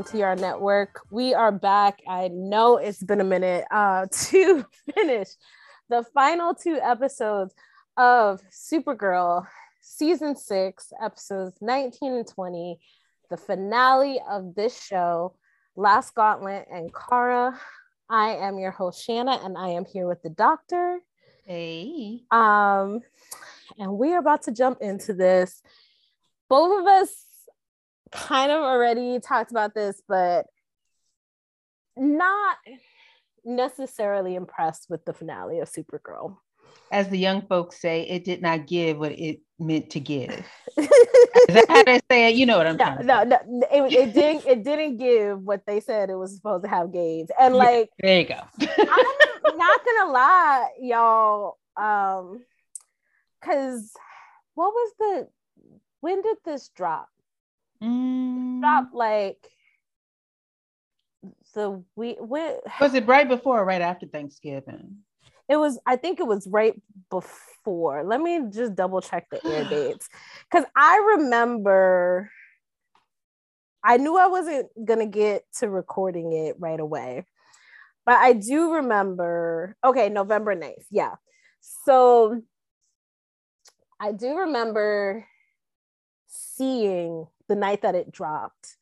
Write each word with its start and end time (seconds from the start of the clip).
MTR 0.00 0.40
Network. 0.40 1.02
We 1.10 1.34
are 1.34 1.52
back. 1.52 2.00
I 2.08 2.28
know 2.28 2.78
it's 2.78 3.02
been 3.02 3.20
a 3.20 3.24
minute 3.24 3.66
uh, 3.70 4.06
to 4.10 4.64
finish 4.94 5.28
the 5.90 6.06
final 6.14 6.54
two 6.54 6.78
episodes 6.82 7.52
of 7.98 8.40
Supergirl 8.50 9.46
season 9.82 10.36
six, 10.36 10.90
episodes 11.04 11.58
19 11.60 12.14
and 12.14 12.26
20, 12.26 12.80
the 13.28 13.36
finale 13.36 14.22
of 14.26 14.54
this 14.54 14.82
show, 14.82 15.34
Last 15.76 16.14
Gauntlet 16.14 16.66
and 16.72 16.90
Kara. 16.94 17.60
I 18.08 18.36
am 18.36 18.58
your 18.58 18.70
host, 18.70 19.04
Shanna, 19.04 19.38
and 19.44 19.58
I 19.58 19.68
am 19.68 19.84
here 19.84 20.08
with 20.08 20.22
the 20.22 20.30
doctor. 20.30 21.00
Hey. 21.44 22.22
Um, 22.30 23.00
and 23.78 23.98
we 23.98 24.14
are 24.14 24.18
about 24.18 24.44
to 24.44 24.52
jump 24.52 24.78
into 24.80 25.12
this. 25.12 25.60
Both 26.48 26.80
of 26.80 26.86
us 26.86 27.26
kind 28.12 28.50
of 28.50 28.60
already 28.60 29.20
talked 29.20 29.50
about 29.50 29.74
this, 29.74 30.00
but 30.08 30.46
not 31.96 32.56
necessarily 33.44 34.34
impressed 34.34 34.86
with 34.88 35.04
the 35.04 35.12
finale 35.12 35.60
of 35.60 35.70
Supergirl. 35.70 36.36
As 36.92 37.08
the 37.08 37.18
young 37.18 37.42
folks 37.42 37.80
say, 37.80 38.02
it 38.02 38.24
did 38.24 38.42
not 38.42 38.66
give 38.66 38.98
what 38.98 39.12
it 39.12 39.40
meant 39.58 39.90
to 39.90 40.00
give. 40.00 40.44
Is 40.76 40.88
that 41.48 41.66
how 41.68 41.84
they 41.84 42.00
say 42.10 42.28
it? 42.28 42.36
You 42.36 42.46
know 42.46 42.58
what 42.58 42.66
I'm 42.66 42.76
no, 42.76 42.84
talking 42.84 43.06
no, 43.06 43.24
no, 43.24 43.38
it, 43.72 43.92
it 43.92 44.14
didn't. 44.14 44.46
It 44.46 44.64
didn't 44.64 44.96
give 44.98 45.40
what 45.40 45.66
they 45.66 45.80
said 45.80 46.10
it 46.10 46.16
was 46.16 46.34
supposed 46.34 46.64
to 46.64 46.70
have 46.70 46.92
gave, 46.92 47.26
and 47.40 47.54
like 47.54 47.90
there 48.00 48.20
you 48.20 48.26
go. 48.26 48.40
I'm 48.60 49.56
not 49.58 49.80
gonna 49.84 50.12
lie, 50.12 50.68
y'all. 50.80 51.58
Um, 51.76 52.44
because 53.40 53.92
what 54.54 54.72
was 54.72 54.92
the 54.98 55.28
when 56.00 56.22
did 56.22 56.36
this 56.44 56.70
drop? 56.74 57.08
Mm, 57.82 58.92
like 58.92 59.48
the 61.54 61.82
we 61.96 62.16
when 62.20 62.56
was 62.80 62.94
it 62.94 63.06
right 63.06 63.28
before 63.28 63.60
or 63.60 63.64
right 63.64 63.82
after 63.82 64.06
Thanksgiving? 64.06 64.98
it 65.48 65.56
was 65.56 65.78
I 65.84 65.96
think 65.96 66.20
it 66.20 66.26
was 66.26 66.46
right 66.46 66.80
before. 67.10 68.04
Let 68.04 68.20
me 68.20 68.40
just 68.50 68.76
double 68.76 69.00
check 69.00 69.28
the 69.30 69.40
air 69.44 69.64
dates 69.70 70.08
because 70.50 70.64
I 70.76 71.16
remember 71.16 72.30
I 73.82 73.96
knew 73.96 74.16
I 74.16 74.28
wasn't 74.28 74.68
gonna 74.84 75.06
get 75.06 75.42
to 75.58 75.68
recording 75.68 76.32
it 76.32 76.56
right 76.58 76.78
away, 76.78 77.24
but 78.06 78.14
I 78.16 78.34
do 78.34 78.74
remember. 78.74 79.76
Okay, 79.84 80.08
November 80.08 80.54
9th. 80.54 80.86
Yeah, 80.90 81.14
so 81.60 82.40
I 83.98 84.12
do 84.12 84.36
remember 84.36 85.26
seeing 86.28 87.26
the 87.50 87.56
night 87.56 87.82
that 87.82 87.96
it 87.96 88.12
dropped 88.12 88.76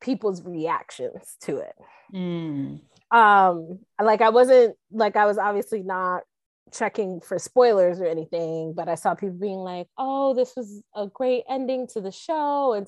people's 0.00 0.44
reactions 0.44 1.36
to 1.40 1.56
it. 1.58 1.74
Mm. 2.14 2.80
um 3.10 3.78
like 4.02 4.20
i 4.20 4.28
wasn't 4.28 4.76
like 4.90 5.16
i 5.16 5.24
was 5.24 5.38
obviously 5.38 5.82
not 5.82 6.24
checking 6.70 7.22
for 7.22 7.38
spoilers 7.38 8.00
or 8.00 8.04
anything 8.06 8.74
but 8.74 8.86
i 8.86 8.94
saw 8.94 9.14
people 9.14 9.36
being 9.36 9.60
like 9.60 9.86
oh 9.96 10.34
this 10.34 10.52
was 10.54 10.82
a 10.94 11.06
great 11.06 11.44
ending 11.48 11.86
to 11.86 12.02
the 12.02 12.12
show. 12.12 12.74
And 12.74 12.86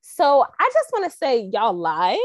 so, 0.00 0.44
i 0.60 0.70
just 0.72 0.90
want 0.92 1.04
to 1.10 1.16
say 1.16 1.48
y'all 1.52 1.72
lied. 1.72 2.18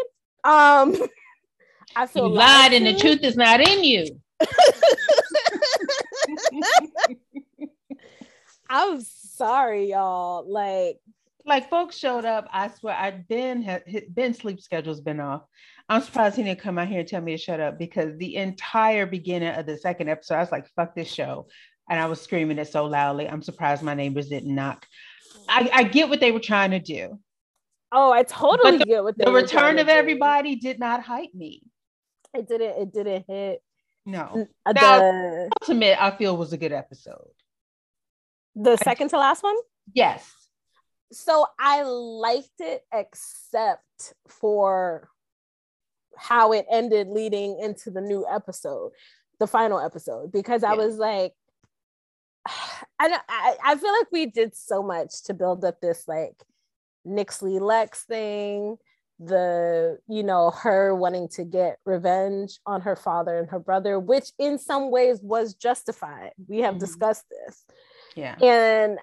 Um 0.43 0.95
i 1.95 2.01
You 2.01 2.07
feel 2.07 2.29
lied 2.29 2.73
and 2.73 2.87
the 2.87 2.95
truth 2.95 3.23
is 3.23 3.37
not 3.37 3.61
in 3.61 3.83
you. 3.83 4.05
i'm 8.69 9.01
sorry 9.01 9.91
y'all. 9.91 10.45
Like 10.47 10.99
like 11.45 11.69
folks 11.69 11.97
showed 11.97 12.25
up. 12.25 12.47
I 12.51 12.67
swear, 12.69 12.95
I 12.95 13.11
Ben 13.11 13.61
had 13.61 13.83
Ben 14.09 14.33
sleep 14.33 14.61
schedule's 14.61 15.01
been 15.01 15.19
off. 15.19 15.43
I'm 15.87 16.01
surprised 16.01 16.35
he 16.35 16.43
didn't 16.43 16.59
come 16.59 16.77
out 16.77 16.87
here 16.87 16.99
and 16.99 17.07
tell 17.07 17.21
me 17.21 17.31
to 17.31 17.37
shut 17.41 17.59
up 17.59 17.79
because 17.79 18.15
the 18.17 18.35
entire 18.35 19.05
beginning 19.05 19.49
of 19.55 19.65
the 19.65 19.77
second 19.77 20.09
episode, 20.09 20.35
I 20.35 20.39
was 20.41 20.51
like, 20.51 20.67
"Fuck 20.75 20.95
this 20.95 21.11
show," 21.11 21.47
and 21.89 21.99
I 21.99 22.05
was 22.05 22.21
screaming 22.21 22.59
it 22.59 22.67
so 22.71 22.85
loudly. 22.85 23.27
I'm 23.27 23.41
surprised 23.41 23.81
my 23.83 23.93
neighbors 23.95 24.29
didn't 24.29 24.53
knock. 24.53 24.85
I, 25.47 25.69
I 25.73 25.83
get 25.83 26.09
what 26.09 26.19
they 26.19 26.31
were 26.31 26.39
trying 26.39 26.71
to 26.71 26.79
do. 26.79 27.19
oh 27.91 28.11
i 28.11 28.21
totally 28.23 28.77
But 28.79 28.87
get 28.87 29.03
what 29.03 29.17
they 29.17 29.25
The 29.25 29.31
were 29.31 29.41
trying 29.45 29.75
return 29.75 29.79
of 29.79 29.87
do. 29.87 29.93
everybody 29.93 30.55
did 30.57 30.77
not 30.79 31.01
hype 31.01 31.33
me. 31.33 31.63
it 32.35 32.47
didn't 32.47 32.81
it 32.81 32.93
didn't 32.93 33.25
hit 33.27 33.61
No, 34.05 34.45
uh, 34.67 34.73
Now- 34.73 34.99
the 34.99 35.49
ultimate 35.61 36.01
I 36.03 36.11
feel 36.11 36.35
was 36.37 36.53
a 36.53 36.57
good 36.57 36.71
episode. 36.71 37.31
the 38.55 38.77
second 38.77 39.09
to 39.09 39.17
last 39.17 39.41
one 39.43 39.55
Yes, 39.93 40.29
so 41.11 41.45
I 41.59 41.83
liked 41.83 42.59
it 42.59 42.83
except 42.93 44.13
for 44.27 45.09
how 46.17 46.51
it 46.53 46.65
ended 46.69 47.07
leading 47.07 47.59
into 47.59 47.89
the 47.91 48.01
new 48.01 48.25
episode, 48.29 48.91
the 49.39 49.47
final 49.47 49.79
episode, 49.79 50.31
because 50.31 50.63
I 50.63 50.73
Yeah. 50.73 50.77
was 50.85 50.97
like, 50.97 51.33
I, 52.99 53.07
don't- 53.07 53.21
I 53.29 53.55
I 53.63 53.75
feel 53.75 53.91
like 53.93 54.07
we 54.11 54.25
did 54.25 54.55
so 54.55 54.81
much 54.83 55.23
to 55.23 55.33
build 55.33 55.63
up 55.63 55.79
this 55.81 56.07
like 56.07 56.43
Nyxly 57.07 57.59
Lex 57.61 58.03
thing, 58.03 58.77
the 59.19 59.97
you 60.07 60.23
know 60.23 60.51
her 60.51 60.93
wanting 60.95 61.27
to 61.29 61.43
get 61.43 61.77
revenge 61.85 62.59
on 62.65 62.81
her 62.81 62.95
father 62.95 63.37
and 63.37 63.49
her 63.49 63.59
brother, 63.59 63.99
which 63.99 64.31
in 64.37 64.57
some 64.59 64.91
ways 64.91 65.19
was 65.21 65.53
justified. 65.53 66.31
We 66.47 66.59
have 66.59 66.75
Mhm. 66.75 66.79
discussed 66.79 67.25
this. 67.29 67.65
yeah. 68.15 68.35
And 68.41 68.99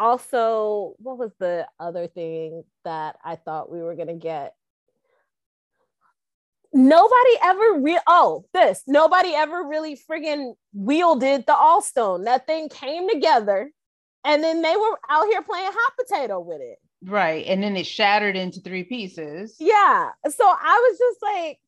also, 0.00 0.94
what 0.98 1.18
was 1.18 1.30
the 1.38 1.66
other 1.78 2.08
thing 2.08 2.64
that 2.84 3.16
I 3.24 3.36
thought 3.36 3.70
we 3.70 3.82
were 3.82 3.94
gonna 3.94 4.14
get? 4.16 4.54
Nobody 6.72 7.36
ever 7.42 7.80
real 7.80 8.00
oh 8.06 8.44
this 8.54 8.82
nobody 8.86 9.34
ever 9.34 9.64
really 9.64 9.96
friggin' 9.96 10.54
wielded 10.72 11.44
the 11.46 11.54
all 11.54 11.82
stone. 11.82 12.24
That 12.24 12.46
thing 12.46 12.68
came 12.68 13.08
together, 13.08 13.70
and 14.24 14.42
then 14.42 14.62
they 14.62 14.76
were 14.76 14.98
out 15.08 15.26
here 15.26 15.42
playing 15.42 15.70
hot 15.72 15.92
potato 15.98 16.38
with 16.40 16.60
it. 16.60 16.78
Right, 17.02 17.44
and 17.46 17.62
then 17.62 17.76
it 17.76 17.86
shattered 17.86 18.36
into 18.36 18.60
three 18.60 18.84
pieces. 18.84 19.56
Yeah, 19.58 20.10
so 20.28 20.44
I 20.46 20.88
was 20.90 20.98
just 20.98 21.22
like, 21.22 21.58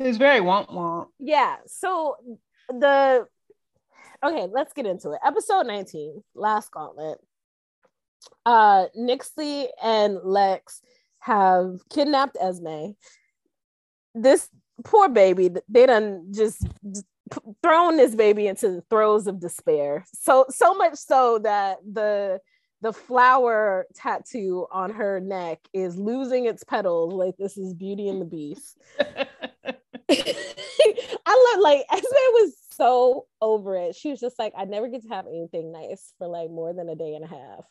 It 0.00 0.08
was 0.08 0.16
very 0.16 0.40
womp 0.40 0.70
womp. 0.70 1.08
yeah. 1.20 1.56
So 1.66 2.16
the 2.68 3.28
okay, 4.24 4.46
let's 4.52 4.72
get 4.72 4.86
into 4.86 5.12
it. 5.12 5.20
Episode 5.24 5.66
19, 5.66 6.22
Last 6.34 6.70
Gauntlet. 6.70 7.18
Uh 8.44 8.86
Nyxly 8.98 9.68
and 9.82 10.18
Lex 10.24 10.80
have 11.20 11.80
kidnapped 11.90 12.36
Esme. 12.40 12.92
This 14.14 14.48
poor 14.84 15.08
baby, 15.08 15.50
they 15.68 15.86
done 15.86 16.32
just 16.32 16.66
thrown 17.62 17.96
this 17.96 18.14
baby 18.14 18.46
into 18.46 18.68
the 18.70 18.82
throes 18.90 19.26
of 19.26 19.40
despair. 19.40 20.04
So 20.14 20.46
so 20.48 20.74
much 20.74 20.96
so 20.96 21.38
that 21.40 21.78
the 21.90 22.40
the 22.80 22.92
flower 22.92 23.86
tattoo 23.94 24.66
on 24.70 24.92
her 24.92 25.20
neck 25.20 25.58
is 25.72 25.96
losing 25.96 26.46
its 26.46 26.62
petals 26.64 27.12
like 27.12 27.36
this 27.36 27.58
is 27.58 27.74
Beauty 27.74 28.08
and 28.08 28.20
the 28.20 28.24
Beast. 28.24 28.78
I 30.10 31.52
love 31.54 31.60
like 31.62 31.84
Esme 31.92 32.04
was 32.04 32.54
so 32.78 33.26
over 33.42 33.76
it. 33.76 33.96
She 33.96 34.10
was 34.10 34.20
just 34.20 34.38
like, 34.38 34.54
I 34.56 34.64
never 34.64 34.88
get 34.88 35.02
to 35.02 35.08
have 35.08 35.26
anything 35.26 35.72
nice 35.72 36.14
for 36.18 36.26
like 36.26 36.50
more 36.50 36.72
than 36.72 36.88
a 36.88 36.94
day 36.94 37.14
and 37.14 37.24
a 37.24 37.28
half. 37.28 37.64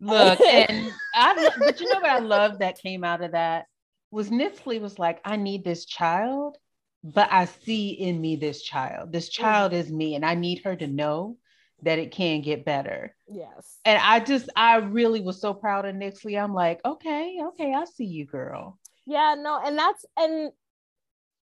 Look, 0.00 0.40
and 0.68 0.92
I, 1.14 1.50
but 1.58 1.80
you 1.80 1.92
know 1.92 2.00
what 2.00 2.10
I 2.10 2.20
love 2.20 2.60
that 2.60 2.78
came 2.78 3.04
out 3.04 3.22
of 3.22 3.32
that 3.32 3.66
was 4.10 4.30
Nipsey 4.30 4.80
was 4.80 4.98
like, 4.98 5.20
I 5.24 5.36
need 5.36 5.64
this 5.64 5.84
child, 5.84 6.56
but 7.02 7.28
I 7.32 7.46
see 7.46 7.90
in 7.90 8.20
me 8.20 8.36
this 8.36 8.62
child. 8.62 9.12
This 9.12 9.28
mm-hmm. 9.28 9.42
child 9.42 9.72
is 9.72 9.90
me, 9.90 10.14
and 10.14 10.24
I 10.24 10.34
need 10.34 10.62
her 10.64 10.76
to 10.76 10.86
know 10.86 11.36
that 11.82 11.98
it 11.98 12.12
can 12.12 12.40
get 12.40 12.64
better. 12.64 13.14
Yes. 13.28 13.78
And 13.84 14.00
I 14.02 14.20
just, 14.20 14.48
I 14.56 14.76
really 14.76 15.20
was 15.20 15.40
so 15.40 15.52
proud 15.52 15.84
of 15.84 15.94
Nyxly. 15.94 16.40
I'm 16.40 16.54
like, 16.54 16.80
okay, 16.84 17.38
okay, 17.48 17.74
I 17.74 17.84
see 17.84 18.06
you, 18.06 18.24
girl. 18.24 18.78
Yeah, 19.06 19.34
no, 19.38 19.60
and 19.62 19.76
that's 19.76 20.04
and 20.16 20.50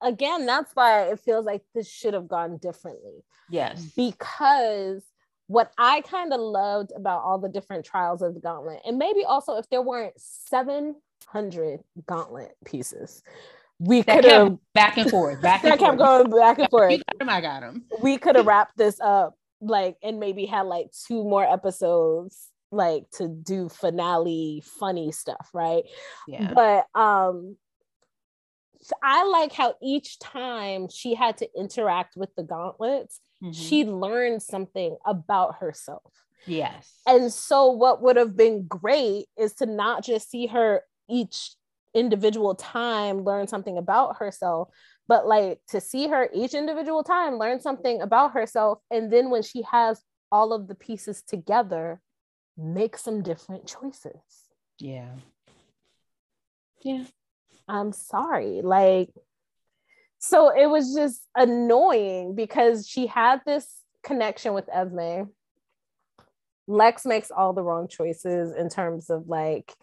again, 0.02 0.46
that's 0.46 0.72
why 0.74 1.04
it 1.04 1.20
feels 1.20 1.46
like 1.46 1.62
this 1.74 1.90
should 1.90 2.14
have 2.14 2.28
gone 2.28 2.58
differently. 2.58 3.24
Yes. 3.50 3.84
Because 3.96 5.04
what 5.48 5.72
I 5.78 6.02
kind 6.02 6.32
of 6.34 6.40
loved 6.40 6.92
about 6.96 7.22
all 7.24 7.38
the 7.38 7.50
different 7.50 7.86
trials 7.86 8.22
of 8.22 8.34
the 8.34 8.40
gauntlet, 8.40 8.80
and 8.86 8.98
maybe 8.98 9.24
also 9.26 9.58
if 9.58 9.70
there 9.70 9.82
weren't 9.82 10.14
700 10.18 11.82
gauntlet 12.08 12.56
pieces, 12.66 13.22
we 13.80 14.04
could 14.04 14.24
have 14.26 14.58
back 14.74 14.98
and 14.98 15.10
forth, 15.10 15.42
back 15.42 15.64
and 15.64 15.74
that 15.74 15.80
kept 15.80 15.98
forth. 15.98 16.30
going 16.30 16.40
back 16.40 16.60
and 16.60 16.70
forth. 16.70 16.92
You 16.92 16.98
got 17.00 17.22
him, 17.22 17.30
I 17.30 17.42
got 17.42 17.64
him. 17.64 17.84
we 18.02 18.18
could 18.18 18.36
have 18.36 18.46
wrapped 18.46 18.78
this 18.78 19.00
up 19.02 19.36
like 19.60 19.98
and 20.02 20.20
maybe 20.20 20.46
had 20.46 20.64
like 20.64 20.88
two 21.08 21.24
more 21.24 21.44
episodes 21.44 22.50
like 22.72 23.04
to 23.12 23.28
do 23.28 23.70
finale 23.70 24.64
funny 24.80 25.12
stuff 25.12 25.50
right 25.54 25.84
Yeah. 26.28 26.52
but 26.54 26.86
um 27.00 27.58
i 29.04 29.24
like 29.26 29.52
how 29.54 29.76
each 29.82 30.18
time 30.20 30.88
she 30.90 31.14
had 31.16 31.38
to 31.38 31.48
interact 31.58 32.16
with 32.16 32.30
the 32.36 32.44
gauntlets 32.44 33.20
Mhm. 33.44 33.56
she 33.56 33.86
learned 33.86 34.42
something 34.44 34.98
about 35.06 35.56
herself 35.56 36.14
yes. 36.46 37.02
and 37.08 37.34
so 37.34 37.72
what 37.72 38.02
would 38.02 38.16
have 38.16 38.36
been 38.38 38.68
great 38.68 39.26
is 39.38 39.54
to 39.56 39.66
not 39.66 40.04
just 40.04 40.30
see 40.30 40.48
her 40.48 40.84
each 41.10 41.56
individual 41.94 42.54
time 42.56 43.24
learn 43.24 43.48
something 43.48 43.78
about 43.78 44.18
herself 44.18 44.70
but 45.08 45.28
like 45.28 45.60
to 45.68 45.82
see 45.82 46.08
her 46.08 46.30
each 46.34 46.54
individual 46.54 47.04
time 47.04 47.38
learn 47.38 47.60
something 47.60 48.02
about 48.02 48.32
herself 48.34 48.80
and 48.92 49.12
then 49.12 49.30
when 49.30 49.42
she 49.44 49.62
has 49.64 50.02
all 50.32 50.54
of 50.54 50.68
the 50.68 50.76
pieces 50.76 51.22
together 51.22 52.00
make 52.58 52.96
some 52.98 53.22
different 53.24 53.66
choices 53.68 54.22
Yeah. 54.80 55.16
yeah 56.82 57.04
i'm 57.68 57.92
sorry 57.92 58.62
like 58.64 59.10
so 60.20 60.50
it 60.50 60.68
was 60.68 60.94
just 60.94 61.22
annoying 61.36 62.36
because 62.36 62.88
she 62.88 63.08
had 63.08 63.42
this 63.46 63.68
connection 64.04 64.54
with 64.54 64.70
esme 64.74 65.30
lex 66.68 67.06
makes 67.06 67.32
all 67.32 67.54
the 67.54 67.64
wrong 67.64 67.88
choices 67.88 68.56
in 68.56 68.70
terms 68.70 69.10
of 69.10 69.28
like 69.28 69.74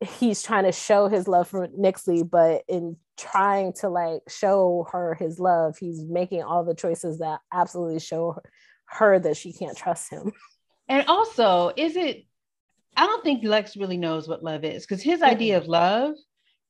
he's 0.00 0.42
trying 0.42 0.64
to 0.64 0.72
show 0.72 1.08
his 1.08 1.28
love 1.28 1.48
for 1.48 1.68
nyxly 1.68 2.28
but 2.28 2.62
in 2.68 2.96
trying 3.16 3.72
to 3.72 3.88
like 3.88 4.20
show 4.28 4.86
her 4.90 5.14
his 5.14 5.38
love 5.38 5.76
he's 5.78 6.02
making 6.02 6.42
all 6.42 6.64
the 6.64 6.74
choices 6.74 7.18
that 7.18 7.40
absolutely 7.52 8.00
show 8.00 8.36
her 8.86 9.18
that 9.18 9.36
she 9.36 9.52
can't 9.52 9.76
trust 9.76 10.10
him 10.10 10.32
And 10.88 11.06
also, 11.08 11.72
is 11.76 11.96
it? 11.96 12.26
I 12.96 13.06
don't 13.06 13.24
think 13.24 13.44
Lex 13.44 13.76
really 13.78 13.96
knows 13.96 14.28
what 14.28 14.44
love 14.44 14.64
is 14.64 14.84
because 14.84 15.02
his 15.02 15.22
idea 15.22 15.56
of 15.56 15.66
love 15.66 16.14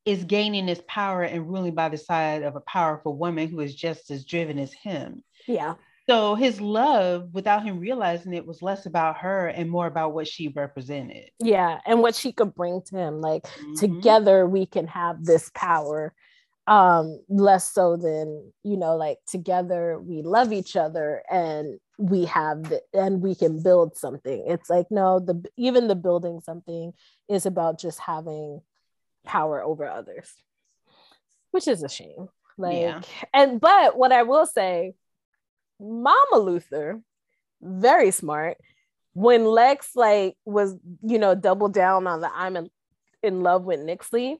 is 0.05 0.25
gaining 0.25 0.67
his 0.67 0.83
power 0.89 1.23
and 1.23 1.49
ruling 1.49 1.75
by 1.75 1.89
the 1.89 1.99
side 1.99 2.43
of 2.43 2.57
a 2.57 2.61
powerful 2.61 3.17
woman 3.17 3.49
who 3.49 3.61
is 3.61 3.75
just 3.75 4.11
as 4.11 4.25
driven 4.25 4.59
as 4.59 4.73
him. 4.73 5.23
yeah 5.47 5.75
So 6.09 6.35
his 6.35 6.61
love, 6.61 7.29
without 7.33 7.63
him 7.63 7.79
realizing 7.79 8.35
it, 8.35 8.45
was 8.45 8.61
less 8.61 8.87
about 8.87 9.19
her 9.19 9.47
and 9.47 9.71
more 9.71 9.87
about 9.87 10.15
what 10.15 10.27
she 10.27 10.49
represented. 10.49 11.31
yeah 11.39 11.79
and 11.87 12.01
what 12.01 12.15
she 12.15 12.33
could 12.33 12.55
bring 12.55 12.83
to 12.87 12.97
him 12.97 13.21
like 13.21 13.45
Mhm. 13.47 13.77
together 13.79 14.47
we 14.47 14.67
can 14.67 14.87
have 14.89 15.25
this 15.25 15.51
power 15.55 16.13
um 16.69 17.19
less 17.29 17.71
so 17.73 17.97
than 17.97 18.53
you 18.63 18.77
know 18.77 18.97
like 18.97 19.19
together 19.27 19.99
we 20.01 20.23
love 20.23 20.53
each 20.53 20.77
other 20.77 21.23
and 21.31 21.79
we 21.99 22.25
have 22.25 22.63
the, 22.69 22.81
and 22.95 23.21
we 23.21 23.35
can 23.35 23.61
build 23.63 23.97
something 23.97 24.45
it's 24.47 24.71
like 24.71 24.87
no 24.91 25.19
the 25.19 25.43
even 25.57 25.89
the 25.89 25.97
building 25.97 26.41
something 26.41 26.93
is 27.29 27.47
about 27.47 27.81
just 27.81 27.99
having 27.99 28.61
power 29.25 29.63
over 29.63 29.89
others 29.89 30.33
which 31.53 31.69
is 31.69 31.83
a 31.83 31.89
shame 31.89 32.29
like 32.59 32.81
Yeah. 32.81 33.01
and 33.33 33.61
but 33.61 33.97
what 33.97 34.13
i 34.13 34.23
will 34.23 34.47
say 34.47 34.95
mama 35.81 36.37
luthor 36.37 37.01
very 37.61 38.11
smart 38.11 38.57
when 39.15 39.45
lex 39.45 39.91
like 39.95 40.37
was 40.45 40.75
you 41.03 41.19
know 41.19 41.35
double 41.35 41.69
down 41.69 42.07
on 42.07 42.21
the 42.21 42.31
i'm 42.35 42.57
in, 42.57 42.71
in 43.23 43.43
love 43.43 43.65
with 43.65 43.81
nyxly 43.81 44.37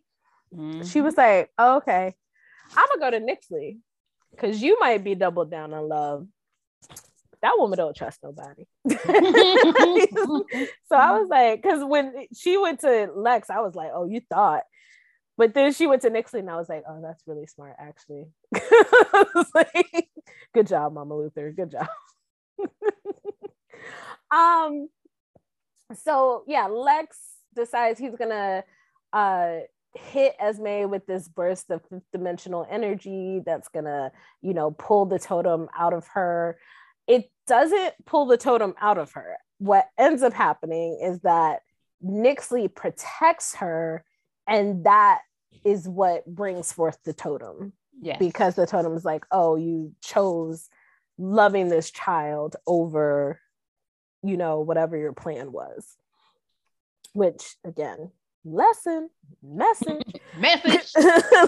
she 0.55 0.59
Mhm. 0.59 1.03
was 1.05 1.17
like, 1.17 1.49
oh, 1.57 1.77
okay, 1.79 2.13
I'm 2.77 2.87
gonna 2.99 3.01
go 3.01 3.11
to 3.19 3.25
Nyxly 3.25 3.79
because 4.33 4.61
you 4.61 4.79
might 4.79 5.03
be 5.03 5.15
double 5.15 5.47
down 5.47 5.73
on 5.73 5.89
love. 5.89 6.27
That 7.41 7.55
woman 7.57 7.79
don't 7.79 7.97
trust 7.97 8.23
nobody. 8.23 8.67
so 8.87 8.95
I 10.95 11.19
was 11.19 11.29
like, 11.31 11.63
because 11.63 11.83
when 11.83 12.27
she 12.37 12.59
went 12.59 12.81
to 12.81 13.09
Lex, 13.15 13.49
I 13.49 13.63
was 13.63 13.75
like, 13.75 13.93
oh, 13.95 14.05
you 14.05 14.21
thought. 14.29 14.65
But 15.39 15.55
then 15.55 15.73
she 15.73 15.87
went 15.87 16.03
to 16.03 16.11
Nyxly 16.11 16.41
and 16.41 16.51
I 16.51 16.57
was 16.57 16.69
like, 16.69 16.85
oh, 16.89 17.01
that's 17.03 17.23
really 17.27 17.47
smart, 17.47 17.77
actually. 17.79 18.27
Like, 19.55 20.09
Good 20.55 20.67
job, 20.67 20.93
Mama 20.93 21.15
Luthor. 21.15 21.55
Good 21.55 21.71
job. 21.71 21.89
um, 24.31 24.89
so 25.95 26.45
yeah, 26.47 26.67
Lex 26.67 27.19
decides 27.55 27.99
he's 27.99 28.17
gonna 28.17 28.65
uh 29.13 29.59
hit 29.95 30.35
Esme 30.39 30.89
with 30.89 31.07
this 31.07 31.29
burst 31.29 31.71
of 31.71 31.83
fifth 31.89 32.03
dimensional 32.13 32.67
energy 32.71 33.43
that's 33.45 33.69
gonna, 33.69 34.13
you 34.41 34.55
know, 34.55 34.71
pull 34.71 35.07
the 35.07 35.19
totem 35.19 35.69
out 35.77 35.93
of 35.93 36.07
her. 36.09 36.59
It 37.07 37.31
doesn't 37.47 37.95
pull 38.07 38.27
the 38.27 38.39
totem 38.39 38.75
out 38.81 38.99
of 38.99 39.13
her. 39.13 39.37
What 39.59 39.89
ends 39.99 40.23
up 40.23 40.33
happening 40.33 40.99
is 41.03 41.21
that 41.21 41.61
Nyxly 42.05 42.75
protects 42.75 43.57
her, 43.57 44.05
and 44.53 44.85
that 44.85 45.21
is 45.65 45.89
what 45.89 46.27
brings 46.27 46.73
forth 46.73 46.99
the 47.05 47.13
totem 47.13 47.73
Yes. 48.01 48.19
because 48.19 48.55
the 48.57 48.67
totem 48.67 48.95
is 48.95 49.05
like, 49.05 49.25
oh, 49.31 49.57
you 49.57 49.93
chose 50.03 50.69
loving 51.19 51.69
this 51.69 51.91
child 51.91 52.57
over, 52.67 53.41
you 54.23 54.37
know, 54.37 54.61
whatever 54.61 54.97
your 54.97 55.13
plan 55.13 55.53
was. 55.53 55.97
Which 57.13 57.57
again, 57.65 58.11
lesson, 58.45 59.09
message. 59.43 60.03
message. 60.39 60.91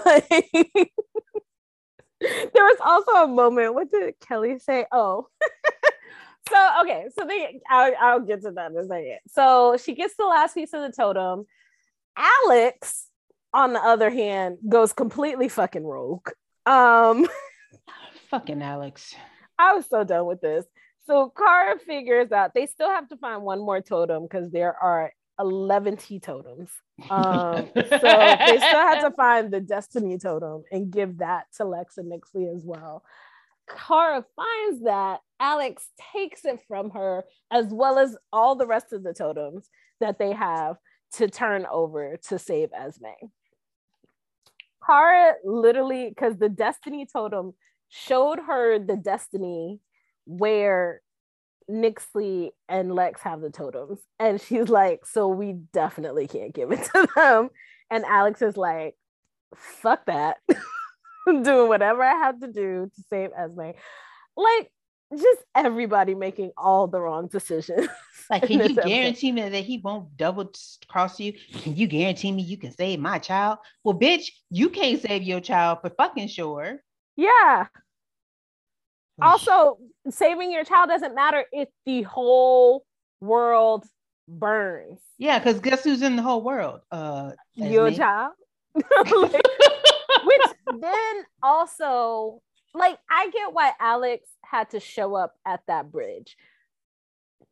Like, 0.04 0.28
there 2.20 2.64
was 2.64 2.78
also 2.84 3.12
a 3.24 3.26
moment. 3.26 3.74
What 3.74 3.90
did 3.90 4.14
Kelly 4.20 4.58
say? 4.58 4.86
Oh. 4.92 5.26
so 6.48 6.70
okay, 6.82 7.06
so 7.18 7.26
they 7.26 7.60
I'll, 7.68 7.92
I'll 8.00 8.20
get 8.20 8.42
to 8.42 8.50
that 8.52 8.70
in 8.70 8.76
a 8.76 8.86
second. 8.86 9.18
So 9.28 9.76
she 9.82 9.94
gets 9.94 10.14
the 10.16 10.26
last 10.26 10.54
piece 10.54 10.72
of 10.72 10.82
the 10.82 10.92
totem. 10.92 11.46
Alex, 12.16 13.08
on 13.52 13.72
the 13.72 13.80
other 13.80 14.10
hand, 14.10 14.58
goes 14.68 14.92
completely 14.92 15.48
fucking 15.48 15.84
rogue. 15.84 16.28
Um, 16.66 17.26
Fucking 18.30 18.62
Alex. 18.62 19.14
I 19.58 19.74
was 19.74 19.86
so 19.86 20.02
done 20.04 20.26
with 20.26 20.40
this. 20.40 20.64
So 21.06 21.32
Kara 21.36 21.78
figures 21.78 22.32
out 22.32 22.52
they 22.54 22.66
still 22.66 22.88
have 22.88 23.08
to 23.10 23.16
find 23.16 23.42
one 23.42 23.60
more 23.60 23.80
totem 23.80 24.22
because 24.24 24.50
there 24.50 24.74
are 24.74 25.12
11 25.38 25.98
T 25.98 26.18
totems. 26.18 26.70
Um, 27.10 27.68
so 27.74 27.82
they 27.82 28.56
still 28.56 28.86
have 28.88 29.02
to 29.02 29.10
find 29.16 29.52
the 29.52 29.60
Destiny 29.60 30.18
totem 30.18 30.64
and 30.72 30.90
give 30.90 31.18
that 31.18 31.44
to 31.56 31.64
Lex 31.64 31.98
and 31.98 32.10
Nixley 32.10 32.54
as 32.54 32.64
well. 32.64 33.04
Kara 33.68 34.24
finds 34.36 34.84
that 34.84 35.20
Alex 35.40 35.86
takes 36.12 36.44
it 36.44 36.60
from 36.68 36.90
her 36.90 37.24
as 37.50 37.66
well 37.66 37.98
as 37.98 38.16
all 38.32 38.56
the 38.56 38.66
rest 38.66 38.92
of 38.92 39.02
the 39.02 39.14
totems 39.14 39.68
that 40.00 40.18
they 40.18 40.32
have 40.32 40.76
to 41.16 41.28
turn 41.28 41.66
over 41.70 42.16
to 42.28 42.38
save 42.38 42.70
Esme. 42.72 43.06
Kara 44.84 45.34
literally, 45.44 46.08
because 46.08 46.36
the 46.36 46.48
Destiny 46.48 47.06
totem 47.10 47.54
showed 47.88 48.40
her 48.40 48.78
the 48.78 48.96
Destiny 48.96 49.80
where 50.26 51.00
Nixley 51.70 52.50
and 52.68 52.94
Lex 52.94 53.22
have 53.22 53.40
the 53.40 53.50
totems. 53.50 54.00
And 54.18 54.40
she's 54.40 54.68
like, 54.68 55.06
so 55.06 55.28
we 55.28 55.54
definitely 55.72 56.26
can't 56.26 56.54
give 56.54 56.72
it 56.72 56.84
to 56.92 57.08
them. 57.16 57.50
And 57.90 58.04
Alex 58.04 58.42
is 58.42 58.56
like, 58.56 58.96
fuck 59.56 60.06
that. 60.06 60.38
I'm 61.26 61.42
doing 61.42 61.68
whatever 61.68 62.02
I 62.02 62.14
have 62.14 62.40
to 62.40 62.48
do 62.48 62.90
to 62.94 63.02
save 63.08 63.30
Esme. 63.36 63.70
Like, 64.36 64.70
just 65.16 65.42
everybody 65.54 66.14
making 66.14 66.52
all 66.56 66.86
the 66.86 67.00
wrong 67.00 67.28
decisions. 67.28 67.88
Like, 68.30 68.44
can 68.46 68.58
you 68.58 68.64
episode. 68.64 68.86
guarantee 68.86 69.32
me 69.32 69.46
that 69.46 69.64
he 69.64 69.76
won't 69.84 70.16
double 70.16 70.50
cross 70.88 71.20
you? 71.20 71.34
Can 71.62 71.76
you 71.76 71.86
guarantee 71.86 72.32
me 72.32 72.40
you 72.42 72.56
can 72.56 72.72
save 72.72 72.98
my 72.98 73.18
child? 73.18 73.58
Well, 73.82 73.98
bitch, 73.98 74.30
you 74.48 74.70
can't 74.70 74.98
save 75.02 75.22
your 75.24 75.40
child 75.40 75.80
for 75.82 75.90
fucking 75.90 76.28
sure. 76.28 76.80
Yeah. 77.16 77.66
Also, 79.20 79.76
saving 80.08 80.50
your 80.52 80.64
child 80.64 80.88
doesn't 80.88 81.14
matter 81.14 81.44
if 81.52 81.68
the 81.84 82.00
whole 82.02 82.86
world 83.20 83.84
burns. 84.26 85.00
yeah, 85.18 85.38
because 85.38 85.60
guess 85.60 85.84
who's 85.84 86.00
in 86.00 86.16
the 86.16 86.22
whole 86.22 86.40
world? 86.42 86.80
Uh, 86.90 87.32
Your 87.56 87.88
Esme. 87.88 87.96
child. 87.98 88.32
Which 88.74 90.42
then 90.80 91.24
also 91.42 92.40
like 92.74 92.98
I 93.10 93.30
get 93.30 93.52
why 93.52 93.72
Alex 93.80 94.28
had 94.44 94.70
to 94.70 94.80
show 94.80 95.14
up 95.14 95.34
at 95.46 95.60
that 95.68 95.90
bridge 95.92 96.36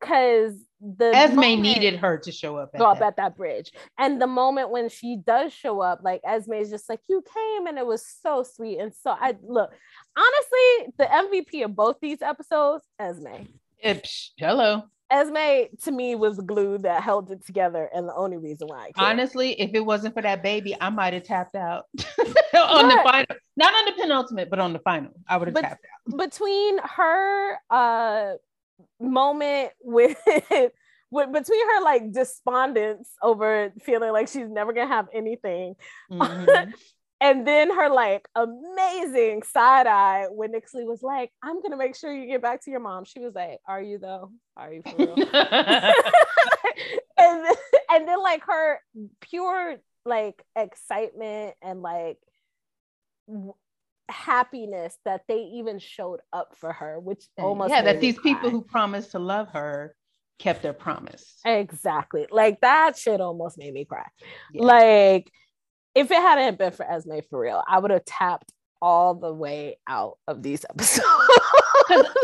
because 0.00 0.54
the 0.80 1.14
Esme 1.14 1.36
moment- 1.36 1.62
needed 1.62 1.96
her 1.96 2.18
to 2.18 2.32
show 2.32 2.56
up. 2.56 2.70
At 2.74 2.80
go 2.80 2.86
up 2.86 2.98
that. 2.98 3.06
at 3.08 3.16
that 3.16 3.36
bridge 3.36 3.70
and 3.98 4.20
the 4.20 4.26
moment 4.26 4.70
when 4.70 4.88
she 4.88 5.16
does 5.16 5.52
show 5.52 5.80
up 5.80 6.00
like 6.02 6.20
Esme 6.24 6.54
is 6.54 6.70
just 6.70 6.88
like 6.88 7.00
you 7.08 7.22
came 7.22 7.66
and 7.68 7.78
it 7.78 7.86
was 7.86 8.04
so 8.20 8.42
sweet 8.42 8.78
and 8.78 8.92
so 8.92 9.10
I 9.18 9.36
look 9.42 9.70
honestly 10.16 10.92
the 10.98 11.04
MVP 11.04 11.64
of 11.64 11.76
both 11.76 11.96
these 12.02 12.20
episodes 12.20 12.84
Esme 12.98 13.44
psh, 13.84 14.30
hello. 14.38 14.82
Esme 15.12 15.66
to 15.84 15.90
me 15.92 16.14
was 16.14 16.36
the 16.38 16.42
glue 16.42 16.78
that 16.78 17.02
held 17.02 17.30
it 17.30 17.44
together 17.44 17.88
and 17.94 18.08
the 18.08 18.14
only 18.14 18.38
reason 18.38 18.66
why. 18.68 18.90
Honestly, 18.96 19.52
if 19.60 19.70
it 19.74 19.80
wasn't 19.80 20.14
for 20.14 20.22
that 20.22 20.42
baby, 20.42 20.74
I 20.80 20.88
might 20.90 21.12
have 21.12 21.24
tapped 21.24 21.54
out 21.54 21.84
on 22.54 22.88
the 22.88 23.00
final. 23.04 23.36
Not 23.56 23.74
on 23.74 23.84
the 23.86 23.92
penultimate, 24.00 24.48
but 24.50 24.58
on 24.58 24.72
the 24.72 24.78
final. 24.78 25.10
I 25.28 25.36
would 25.36 25.48
have 25.48 25.54
But- 25.54 25.62
tapped 25.62 25.84
out. 26.12 26.18
between 26.18 26.78
her 26.78 27.58
uh 27.70 28.32
moment 28.98 29.70
with 29.82 30.16
with 31.10 31.32
between 31.32 31.68
her 31.68 31.82
like 31.82 32.10
despondence 32.12 33.10
over 33.22 33.72
feeling 33.82 34.12
like 34.12 34.28
she's 34.28 34.48
never 34.48 34.72
gonna 34.72 34.88
have 34.88 35.08
anything 35.12 35.74
Mhm. 36.10 36.72
and 37.22 37.46
then 37.46 37.70
her 37.70 37.88
like 37.88 38.28
amazing 38.34 39.42
side 39.42 39.86
eye 39.86 40.26
when 40.30 40.52
Nyxly 40.52 40.84
was 40.84 41.02
like 41.02 41.30
i'm 41.42 41.62
gonna 41.62 41.76
make 41.76 41.96
sure 41.96 42.12
you 42.12 42.26
get 42.26 42.42
back 42.42 42.62
to 42.64 42.70
your 42.70 42.80
mom 42.80 43.04
she 43.04 43.20
was 43.20 43.34
like 43.34 43.58
are 43.66 43.80
you 43.80 43.98
though 43.98 44.30
are 44.56 44.72
you 44.72 44.82
for 44.82 44.96
real 44.96 45.14
and 47.18 47.46
and 47.90 48.08
then 48.08 48.20
like 48.22 48.42
her 48.44 48.80
pure 49.20 49.76
like 50.04 50.42
excitement 50.56 51.54
and 51.62 51.80
like 51.80 52.18
w- 53.28 53.54
happiness 54.08 54.96
that 55.04 55.22
they 55.28 55.50
even 55.54 55.78
showed 55.78 56.20
up 56.32 56.54
for 56.56 56.72
her, 56.72 57.00
which 57.00 57.24
almost 57.38 57.70
yeah, 57.70 57.82
that 57.82 58.00
these 58.00 58.18
people 58.18 58.50
who 58.50 58.62
promised 58.62 59.12
to 59.12 59.18
love 59.18 59.48
her 59.50 59.94
kept 60.38 60.62
their 60.62 60.72
promise. 60.72 61.38
exactly 61.44 62.26
like 62.30 62.60
that 62.60 62.96
shit 62.96 63.20
almost 63.20 63.58
made 63.58 63.72
me 63.72 63.84
cry. 63.84 64.06
Yeah. 64.52 64.64
Like 64.64 65.32
if 65.94 66.10
it 66.10 66.16
hadn't 66.16 66.58
been 66.58 66.72
for 66.72 66.90
Esme 66.90 67.18
for 67.28 67.40
real, 67.40 67.62
I 67.66 67.78
would 67.78 67.90
have 67.90 68.04
tapped 68.04 68.52
all 68.80 69.14
the 69.14 69.32
way 69.32 69.78
out 69.86 70.18
of 70.26 70.42
these 70.42 70.64
episodes. 70.70 71.06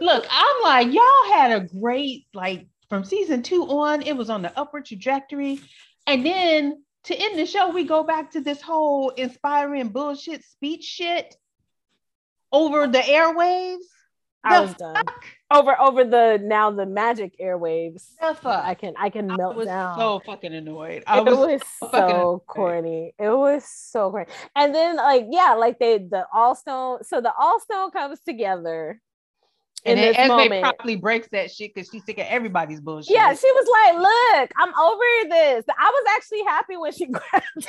look, 0.00 0.26
I'm 0.30 0.62
like, 0.62 0.92
y'all 0.92 1.32
had 1.32 1.52
a 1.52 1.66
great 1.66 2.26
like 2.34 2.66
from 2.88 3.04
season 3.04 3.42
two 3.42 3.64
on, 3.64 4.02
it 4.02 4.16
was 4.16 4.30
on 4.30 4.42
the 4.42 4.58
upward 4.58 4.87
trajectory, 4.87 5.60
and 6.06 6.25
then 6.25 6.82
to 7.04 7.14
end 7.14 7.38
the 7.38 7.46
show, 7.46 7.70
we 7.70 7.84
go 7.84 8.02
back 8.02 8.32
to 8.32 8.40
this 8.40 8.60
whole 8.60 9.10
inspiring 9.10 9.88
bullshit 9.88 10.44
speech 10.44 10.84
shit 10.84 11.34
over 12.52 12.87
the 12.87 12.98
airwaves. 12.98 13.84
I 14.45 14.57
The 14.61 14.62
was 14.66 14.75
done. 14.75 15.04
Over 15.50 15.80
over 15.80 16.04
the 16.04 16.38
now 16.42 16.71
the 16.71 16.87
magic 16.87 17.38
airwaves. 17.40 18.04
The 18.21 18.35
fuck? 18.35 18.64
I 18.64 18.75
can 18.75 18.95
I 18.99 19.11
can 19.11 19.30
I 19.30 19.37
melt 19.37 19.57
was 19.57 19.66
down. 19.66 19.99
so 19.99 20.21
fucking 20.25 20.54
annoyed. 20.54 21.02
I 21.07 21.18
it 21.18 21.25
was, 21.25 21.37
was, 21.37 21.62
so 21.80 21.88
so 21.92 22.42
corny. 22.47 23.14
It 23.18 23.30
was 23.30 23.64
so 23.64 24.11
corny. 24.11 24.26
And 24.54 24.75
then 24.75 24.97
like 24.97 25.26
yeah, 25.30 25.54
like 25.54 25.78
they 25.78 25.99
the 25.99 26.26
Allstone. 26.35 27.04
So 27.04 27.21
the 27.21 27.33
Allstone 27.38 27.92
comes 27.92 28.21
together 28.21 29.00
in 29.85 29.92
and 29.92 29.99
then 30.00 30.09
this 30.09 30.18
Esme 30.18 30.28
moment. 30.37 30.62
probably 30.62 30.97
breaks 30.97 31.28
that 31.33 31.50
shit 31.50 31.73
because 31.75 31.88
she's 31.90 32.04
sick 32.04 32.18
of 32.18 32.26
everybody's 32.28 32.80
bullshit. 32.80 33.14
yeah, 33.14 33.33
she 33.33 33.47
was 33.52 33.68
like, 33.71 33.95
"Look, 33.97 34.50
I'm 34.59 34.75
over 34.75 35.28
this." 35.30 35.64
I 35.78 35.90
was 35.90 36.04
actually 36.16 36.42
happy 36.45 36.76
when 36.76 36.92
she 36.92 37.07
grabbed 37.11 37.25
it. 37.57 37.64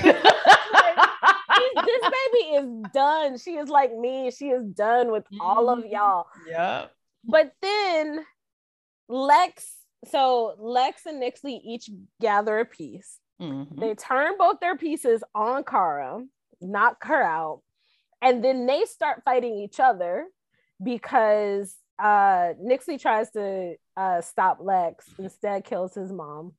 She's- 1.55 1.85
this 1.85 2.01
baby 2.01 2.43
is 2.55 2.78
done. 2.93 3.37
She 3.37 3.55
is 3.57 3.69
like 3.69 3.95
me. 3.95 4.31
She 4.31 4.49
is 4.49 4.63
done 4.65 5.11
with 5.11 5.25
all 5.39 5.69
of 5.69 5.79
Mhm. 5.83 5.91
y'all. 5.91 6.27
yeah. 6.47 6.87
But 7.23 7.53
then 7.61 8.25
Lex, 9.07 9.75
so 10.05 10.55
Lex 10.57 11.05
and 11.05 11.21
Nyxly 11.21 11.59
each 11.63 11.89
gather 12.21 12.59
a 12.59 12.65
piece. 12.65 13.19
Mhm. 13.41 13.79
They 13.79 13.95
turn 13.95 14.37
both 14.37 14.59
their 14.59 14.77
pieces 14.77 15.23
on 15.33 15.63
Kara, 15.63 16.25
knock 16.61 17.03
her 17.05 17.21
out, 17.23 17.61
and 18.21 18.43
then 18.43 18.65
they 18.65 18.85
start 18.85 19.23
fighting 19.23 19.55
each 19.55 19.79
other 19.79 20.27
because 20.83 21.75
uh 21.97 22.53
Nyxly 22.61 22.99
tries 22.99 23.29
to 23.31 23.75
uh 23.97 24.21
stop 24.21 24.59
Lex, 24.61 25.09
instead 25.19 25.65
kills 25.65 25.93
his 25.95 26.11
mom. 26.11 26.53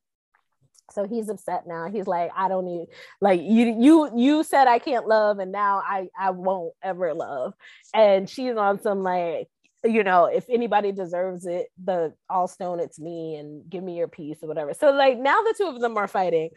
So 0.91 1.07
he's 1.07 1.29
upset 1.29 1.67
now. 1.67 1.89
He's 1.89 2.07
like, 2.07 2.31
I 2.35 2.47
don't 2.47 2.65
need 2.65 2.87
like 3.19 3.41
you 3.41 3.75
you 3.79 4.11
you 4.15 4.43
said 4.43 4.67
I 4.67 4.79
can't 4.79 5.07
love 5.07 5.39
and 5.39 5.51
now 5.51 5.81
I 5.85 6.09
I 6.19 6.31
won't 6.31 6.73
ever 6.83 7.13
love. 7.13 7.53
And 7.93 8.29
she's 8.29 8.55
on 8.55 8.81
some 8.81 9.03
like 9.03 9.47
you 9.83 10.03
know, 10.03 10.25
if 10.25 10.45
anybody 10.49 10.91
deserves 10.91 11.45
it, 11.45 11.67
the 11.83 12.13
all 12.29 12.47
stone, 12.47 12.79
it's 12.79 12.99
me, 12.99 13.35
and 13.35 13.67
give 13.69 13.83
me 13.83 13.97
your 13.97 14.07
piece 14.07 14.37
or 14.43 14.47
whatever. 14.47 14.73
So, 14.73 14.91
like, 14.91 15.17
now 15.17 15.41
the 15.41 15.55
two 15.57 15.67
of 15.67 15.81
them 15.81 15.97
are 15.97 16.07
fighting. 16.07 16.49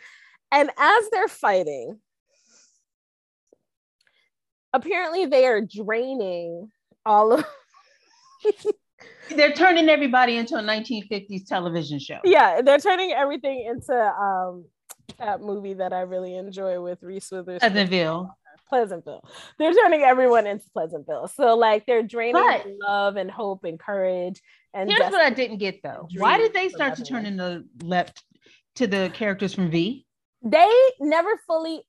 And 0.52 0.70
as 0.78 1.08
they're 1.10 1.28
fighting, 1.28 1.98
apparently 4.72 5.26
they 5.26 5.46
are 5.46 5.62
draining 5.62 6.70
all 7.06 7.32
of, 7.32 7.46
They're 9.34 9.52
turning 9.52 9.88
everybody 9.88 10.36
into 10.36 10.56
a 10.56 10.62
1950s 10.62 11.46
television 11.46 11.98
show. 11.98 12.18
yeah, 12.24 12.60
they're 12.62 12.78
turning 12.78 13.12
everything 13.12 13.64
into 13.66 13.94
um 13.94 14.64
that 15.18 15.40
movie 15.40 15.74
that 15.74 15.92
I 15.92 16.00
really 16.00 16.34
enjoy 16.36 16.80
with 16.80 17.02
Reese 17.02 17.30
Witherspoon. 17.30 17.70
Pleasantville. 17.70 18.30
Pleasantville. 18.68 19.22
They're 19.58 19.72
turning 19.74 20.02
everyone 20.02 20.46
into 20.46 20.64
Pleasantville. 20.72 21.28
So, 21.28 21.54
like, 21.56 21.84
they're 21.86 22.02
draining 22.02 22.34
But- 22.42 22.66
love 22.80 23.16
and 23.16 23.30
hope 23.30 23.64
and 23.64 23.78
courage. 23.78 24.40
And 24.72 24.90
Here's 24.90 25.10
what 25.12 25.20
I 25.20 25.30
didn't 25.30 25.58
get 25.58 25.82
though. 25.82 26.08
Why 26.16 26.38
did 26.38 26.52
they 26.52 26.68
start 26.68 26.96
to 26.96 27.04
turn 27.04 27.26
into 27.26 27.64
left 27.82 28.24
to 28.76 28.86
the 28.86 29.10
characters 29.14 29.54
from 29.54 29.70
V? 29.70 30.06
they 30.46 30.68
never 31.00 31.30
fully 31.46 31.82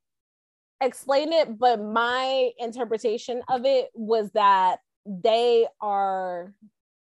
explained 0.82 1.34
it, 1.34 1.58
but 1.58 1.82
my 1.82 2.52
interpretation 2.60 3.42
of 3.50 3.66
it 3.66 3.90
was 3.94 4.30
that 4.32 4.80
they 5.06 5.68
are 5.82 6.54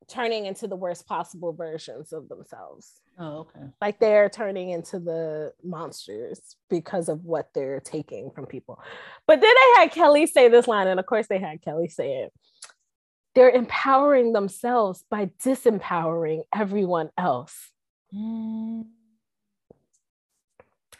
turning 0.08 0.46
into 0.46 0.66
the 0.66 0.76
worst 0.76 1.06
possible 1.06 1.52
versions 1.52 2.12
of 2.12 2.28
themselves. 2.28 3.00
Oh, 3.18 3.38
okay. 3.40 3.66
Like 3.80 3.98
they're 3.98 4.28
turning 4.28 4.70
into 4.70 4.98
the 4.98 5.52
monsters 5.62 6.56
because 6.70 7.08
of 7.08 7.24
what 7.24 7.50
they're 7.54 7.80
taking 7.80 8.30
from 8.30 8.46
people. 8.46 8.80
But 9.26 9.40
then 9.40 9.54
they 9.54 9.80
had 9.80 9.92
Kelly 9.92 10.26
say 10.26 10.48
this 10.48 10.68
line, 10.68 10.86
and 10.86 11.00
of 11.00 11.06
course 11.06 11.26
they 11.26 11.38
had 11.38 11.62
Kelly 11.62 11.88
say 11.88 12.18
it. 12.18 12.32
They're 13.34 13.50
empowering 13.50 14.32
themselves 14.32 15.04
by 15.10 15.30
disempowering 15.42 16.42
everyone 16.54 17.10
else. 17.16 17.70
Mm. 18.14 18.86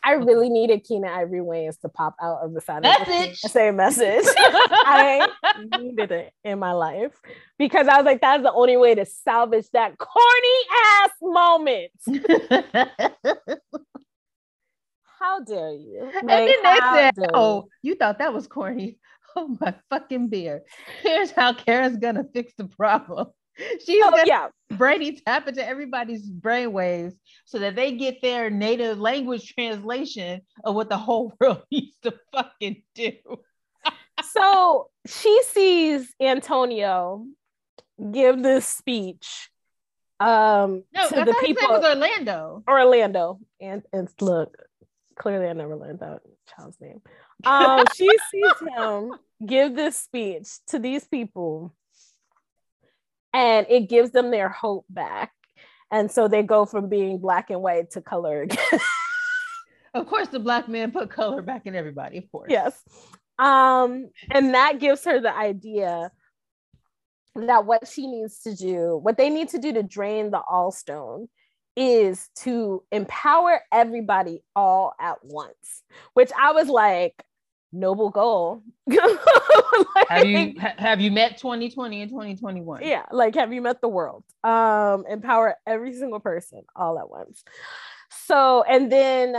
I 0.05 0.13
really 0.13 0.49
needed 0.49 0.85
Keenen 0.85 1.11
Ivory 1.11 1.41
Wayans 1.41 1.81
to 1.81 1.89
pop 1.89 2.15
out 2.23 2.39
of 2.43 2.55
the 2.55 2.61
side 2.61 2.79
of 2.79 2.83
the 2.85 2.89
Message. 2.89 3.07
screen 3.07 3.29
and 3.29 3.37
say 3.53 3.71
message. 3.73 4.25
I 4.37 5.29
needed 5.79 6.11
it 6.13 6.33
in 6.45 6.59
my 6.59 6.73
life 6.73 7.13
because 7.59 7.89
I 7.89 7.97
was 7.97 8.05
like, 8.07 8.21
that's 8.21 8.43
the 8.43 8.53
only 8.53 8.77
way 8.77 8.95
to 8.95 9.05
salvage 9.05 9.67
that 9.73 9.99
corny 9.99 10.59
ass 11.03 11.11
moment. 11.21 11.91
How 15.19 15.41
dare 15.41 15.73
you? 15.73 16.11
and 16.17 16.29
then 16.29 16.47
they 16.47 16.79
said, 16.95 17.15
"Oh, 17.35 17.67
you 17.83 17.97
thought 17.97 18.19
that 18.19 18.33
was 18.33 18.47
corny? 18.47 18.99
Oh 19.37 19.57
my 19.61 19.75
fucking 19.91 20.29
beer! 20.31 20.63
Here's 21.03 21.31
how 21.31 21.53
Kara's 21.53 21.97
gonna 21.99 22.25
fix 22.33 22.55
the 22.57 22.65
problem. 22.65 23.29
She's 23.81 23.89
you?" 23.89 24.03
Oh, 24.05 24.23
yeah, 24.25 24.49
Brainy 24.71 25.13
tap 25.21 25.49
into 25.49 25.67
everybody's 25.67 26.31
brainwaves 26.31 27.15
so 27.45 27.59
that 27.59 27.77
they 27.77 27.93
get 27.97 28.23
their 28.23 28.51
native 28.51 28.99
language 28.99 29.55
translation 29.59 30.43
of 30.65 30.75
what 30.75 30.89
the 30.89 30.97
whole 30.99 31.33
world 31.41 31.63
needs 31.71 31.97
to 32.03 32.15
fucking 32.33 32.83
do. 32.95 33.13
so 34.33 34.91
she 35.07 35.43
sees 35.45 36.13
Antonio 36.21 37.27
give 38.13 38.43
this 38.43 38.67
speech 38.67 39.51
um 40.21 40.83
No, 40.95 41.09
to 41.09 41.21
I 41.21 41.25
the 41.25 41.33
thought 41.33 41.41
his 41.41 41.49
name 41.49 41.57
people 41.57 41.69
was 41.69 41.85
Orlando. 41.85 42.63
Orlando 42.69 43.41
and 43.61 43.83
and 43.93 44.09
look 44.21 44.57
clearly 45.17 45.47
I 45.49 45.53
never 45.53 45.77
learned 45.77 46.01
that 46.01 46.21
child's 46.57 46.81
name. 46.81 47.01
Um, 47.45 47.85
she 47.95 48.09
sees 48.31 48.53
him 48.77 49.13
give 49.45 49.75
this 49.75 49.97
speech 49.97 50.49
to 50.69 50.79
these 50.79 51.07
people, 51.07 51.75
and 53.33 53.67
it 53.69 53.89
gives 53.89 54.11
them 54.11 54.31
their 54.31 54.49
hope 54.49 54.87
back. 54.89 55.33
And 55.91 56.11
so 56.11 56.29
they 56.29 56.43
go 56.43 56.67
from 56.67 56.89
being 56.89 57.19
black 57.19 57.51
and 57.51 57.63
white 57.63 57.93
to 57.93 58.01
color 58.01 58.43
again. 58.43 58.59
Of 59.95 60.07
course, 60.07 60.29
the 60.29 60.39
black 60.39 60.69
man 60.69 60.93
put 60.93 61.11
color 61.11 61.43
back 61.43 61.67
in 61.67 61.75
everybody. 61.75 62.19
Of 62.19 62.31
course. 62.31 62.51
yes. 62.51 62.81
Um, 63.39 64.11
and 64.31 64.55
that 64.55 64.81
gives 64.81 65.05
her 65.05 65.21
the 65.21 65.35
idea 65.35 66.11
that 67.35 67.65
what 67.67 67.87
she 67.89 68.07
needs 68.07 68.41
to 68.41 68.55
do, 68.55 68.99
what 69.03 69.17
they 69.17 69.31
need 69.31 69.49
to 69.51 69.59
do 69.59 69.73
to 69.73 69.83
drain 69.83 70.31
the 70.31 70.41
Allstone 70.41 71.29
is 71.77 72.29
to 72.41 72.83
empower 72.91 73.61
everybody 73.73 74.43
all 74.57 74.93
at 75.01 75.19
once, 75.23 75.83
which 76.15 76.31
I 76.39 76.53
was 76.53 76.69
like, 76.69 77.23
noble 77.73 78.11
goal. 78.11 78.63
Like, 78.87 78.99
Have 80.09 80.25
you 80.27 80.55
ha- 80.59 80.75
have 80.79 81.01
you 81.01 81.11
met 81.11 81.37
2020 81.39 82.03
and 82.03 82.11
2021? 82.11 82.83
yeah, 82.83 83.05
like 83.13 83.35
have 83.35 83.53
you 83.53 83.61
met 83.61 83.81
the 83.81 83.89
world? 83.89 84.25
Um, 84.43 85.05
empower 85.09 85.57
every 85.67 85.93
single 85.93 86.21
person 86.21 86.63
all 86.75 86.99
at 86.99 87.11
once. 87.11 87.45
So, 88.27 88.63
and 88.63 88.91
then 88.91 89.37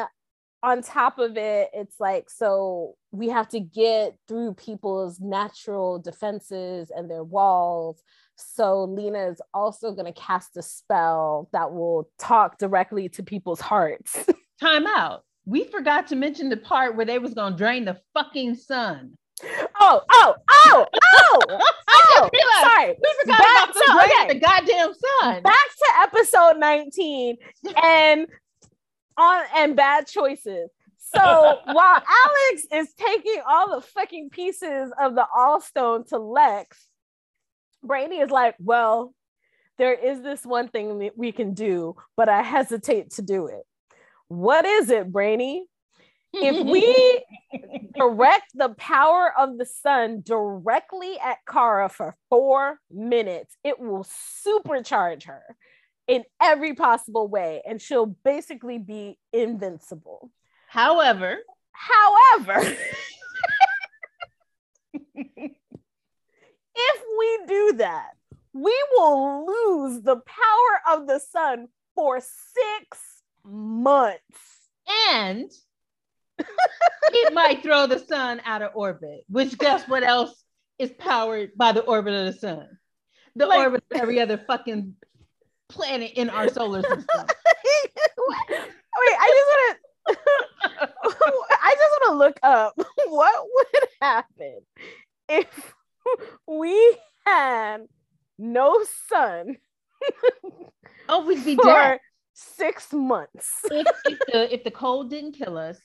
on 0.62 0.82
top 0.82 1.20
of 1.20 1.38
it, 1.38 1.70
it's 1.74 2.00
like, 2.00 2.30
so 2.30 2.96
we 3.12 3.30
have 3.30 3.48
to 3.50 3.60
get 3.60 4.18
through 4.28 4.54
people's 4.56 5.20
natural 5.20 6.00
defenses 6.00 6.92
and 6.96 7.10
their 7.10 7.24
walls. 7.24 8.02
So 8.36 8.84
Lena 8.84 9.30
is 9.30 9.42
also 9.54 9.92
going 9.94 10.06
to 10.06 10.20
cast 10.20 10.58
a 10.58 10.62
spell 10.62 11.50
that 11.54 11.72
will 11.74 12.10
talk 12.20 12.58
directly 12.58 13.10
to 13.10 13.24
people's 13.24 13.62
hearts. 13.62 14.18
Time 14.62 14.86
out. 14.86 15.24
We 15.50 15.64
forgot 15.64 16.06
to 16.08 16.16
mention 16.16 16.50
the 16.50 16.58
part 16.58 16.96
where 16.96 17.08
they 17.08 17.18
was 17.18 17.34
gonna 17.34 17.58
drain 17.58 17.86
the 17.86 18.00
fucking 18.14 18.54
sun. 18.54 19.18
oh, 19.44 20.02
oh, 20.12 20.36
oh, 20.52 20.86
oh, 20.86 20.86
oh, 20.94 21.50
oh 21.90 22.30
realized 22.32 22.76
sorry. 22.76 22.96
We 23.02 23.14
forgot 23.22 23.40
Back 23.40 23.70
about 23.70 23.74
to- 23.74 24.14
okay. 24.14 24.34
the 24.34 24.40
goddamn 24.40 24.94
sun. 24.94 25.42
back 25.42 25.56
to 25.56 26.02
episode 26.02 26.60
19 26.60 27.38
and 27.84 28.28
on 29.18 29.44
and 29.56 29.76
bad 29.76 30.06
choices. 30.06 30.70
So 31.00 31.20
while 31.66 32.04
Alex 32.26 32.68
is 32.72 32.94
taking 32.94 33.42
all 33.50 33.74
the 33.74 33.82
fucking 33.88 34.30
pieces 34.30 34.92
of 35.02 35.16
the 35.16 35.26
Allstone 35.36 36.08
to 36.10 36.20
Lex, 36.20 36.78
Brainy 37.84 38.20
is 38.20 38.30
like, 38.30 38.54
well, 38.60 39.16
there 39.80 39.94
is 39.94 40.22
this 40.22 40.46
one 40.46 40.68
thing 40.68 41.00
that 41.00 41.18
we 41.18 41.32
can 41.32 41.56
do, 41.56 41.96
but 42.16 42.30
I 42.30 42.44
hesitate 42.44 43.12
to 43.12 43.24
do 43.24 43.48
it. 43.48 43.64
What 44.30 44.66
is 44.66 44.90
it, 44.90 45.12
Brainy? 45.12 45.66
if 46.34 46.66
we 46.66 47.24
direct 47.96 48.52
the 48.56 48.70
power 48.70 49.34
of 49.38 49.58
the 49.58 49.66
sun 49.66 50.22
directly 50.24 51.18
at 51.24 51.40
Kara 51.48 51.90
for 51.90 52.16
four 52.30 52.80
minutes, 52.92 53.56
it 53.64 53.80
will 53.80 54.06
supercharge 54.46 55.26
her 55.26 55.44
in 56.08 56.24
every 56.42 56.74
possible 56.74 57.28
way, 57.28 57.62
and 57.68 57.82
she'll 57.82 58.18
basically 58.24 58.80
be 58.80 59.18
invincible. 59.32 60.32
However, 60.68 61.38
however, 61.72 62.76
if 65.16 67.04
we 67.20 67.40
do 67.48 67.74
that, 67.78 68.12
we 68.54 68.76
will 68.96 69.46
lose 69.46 70.02
the 70.02 70.18
power 70.18 70.96
of 70.96 71.08
the 71.08 71.20
sun 71.20 71.68
for 71.96 72.20
six 72.20 73.00
months. 73.44 74.22
And 75.12 75.52
it 76.40 77.34
might 77.34 77.64
throw 77.64 77.88
the 77.88 78.00
sun 78.00 78.42
out 78.46 78.62
of 78.62 78.72
orbit, 78.76 79.22
which 79.30 79.58
guess 79.58 79.88
what 79.88 80.04
else 80.04 80.44
is 80.78 80.92
powered 80.98 81.52
by 81.58 81.72
the 81.72 81.82
orbit 81.82 82.14
of 82.14 82.34
the 82.34 82.40
sun? 82.40 82.68
The 83.36 83.46
like, 83.46 83.60
orbit 83.60 83.84
of 83.92 84.02
every 84.02 84.20
other 84.20 84.38
fucking 84.38 84.96
planet 85.70 86.12
in 86.16 86.30
our 86.30 86.50
solar 86.50 86.82
system. 86.82 87.06
Wait, 87.18 89.16
I 89.20 89.28
just 89.28 89.48
want 89.48 89.74
to 89.74 89.80
I 90.10 91.76
just 91.76 91.92
want 91.92 92.04
to 92.08 92.18
look 92.18 92.40
up 92.42 92.74
what 93.08 93.46
would 93.54 93.88
happen 94.02 94.60
if 95.28 95.74
we 96.48 96.98
had 97.26 97.86
no 98.38 98.84
sun. 99.10 99.58
oh, 101.10 101.26
we'd 101.26 101.46
be 101.46 101.56
dead 101.56 102.00
six 102.40 102.92
months. 102.94 103.60
if, 103.66 103.88
if, 104.06 104.20
the, 104.32 104.54
if 104.54 104.64
the 104.64 104.72
cold 104.72 105.10
didn't 105.10 105.34
kill 105.34 105.58
us, 105.58 105.78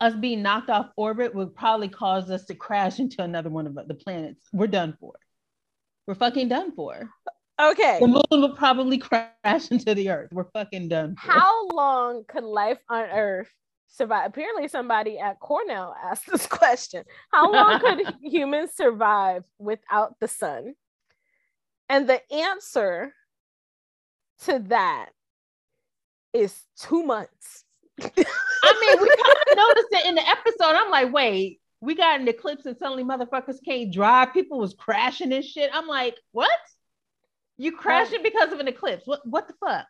us 0.00 0.14
being 0.14 0.42
knocked 0.42 0.70
off 0.70 0.90
orbit 0.96 1.34
would 1.34 1.54
probably 1.54 1.88
cause 1.88 2.30
us 2.30 2.44
to 2.44 2.54
crash 2.54 2.98
into 3.00 3.22
another 3.22 3.50
one 3.50 3.66
of 3.66 3.74
the 3.74 3.94
planets. 3.94 4.46
We're 4.52 4.68
done 4.68 4.96
for. 5.00 5.14
We're 6.06 6.14
fucking 6.14 6.48
done 6.48 6.72
for. 6.74 7.10
Okay. 7.60 7.98
The 8.00 8.06
moon 8.06 8.22
will 8.30 8.54
probably 8.54 8.98
crash 8.98 9.32
into 9.70 9.94
the 9.94 10.10
earth. 10.10 10.30
We're 10.32 10.50
fucking 10.52 10.88
done. 10.88 11.16
For. 11.16 11.32
How 11.32 11.66
long 11.68 12.24
could 12.28 12.44
life 12.44 12.78
on 12.88 13.04
Earth 13.04 13.50
survive? 13.88 14.26
Apparently, 14.28 14.68
somebody 14.68 15.18
at 15.18 15.40
Cornell 15.40 15.94
asked 16.02 16.30
this 16.30 16.46
question. 16.46 17.04
How 17.32 17.50
long 17.50 17.80
could 17.80 18.14
humans 18.22 18.70
survive 18.74 19.44
without 19.58 20.20
the 20.20 20.28
sun? 20.28 20.74
And 21.88 22.08
the 22.08 22.20
answer 22.32 23.12
to 24.44 24.60
that 24.68 25.10
is 26.32 26.62
two 26.80 27.02
months. 27.02 27.64
I 28.00 28.06
mean, 28.06 29.02
we 29.02 29.08
kind 29.08 29.36
of 29.50 29.56
noticed 29.56 29.88
it 29.92 30.06
in 30.06 30.14
the 30.14 30.28
episode. 30.28 30.76
I'm 30.76 30.90
like, 30.90 31.12
wait, 31.12 31.60
we 31.80 31.94
got 31.94 32.20
an 32.20 32.28
eclipse 32.28 32.66
and 32.66 32.76
suddenly 32.76 33.04
motherfuckers 33.04 33.64
can't 33.64 33.92
drive. 33.92 34.32
People 34.32 34.58
was 34.58 34.74
crashing 34.74 35.32
and 35.32 35.44
shit. 35.44 35.70
I'm 35.72 35.86
like, 35.86 36.16
what? 36.32 36.50
You 37.56 37.72
crashing 37.72 38.22
because 38.22 38.52
of 38.52 38.60
an 38.60 38.68
eclipse? 38.68 39.06
What 39.06 39.20
what 39.24 39.48
the 39.48 39.54
fuck? 39.54 39.86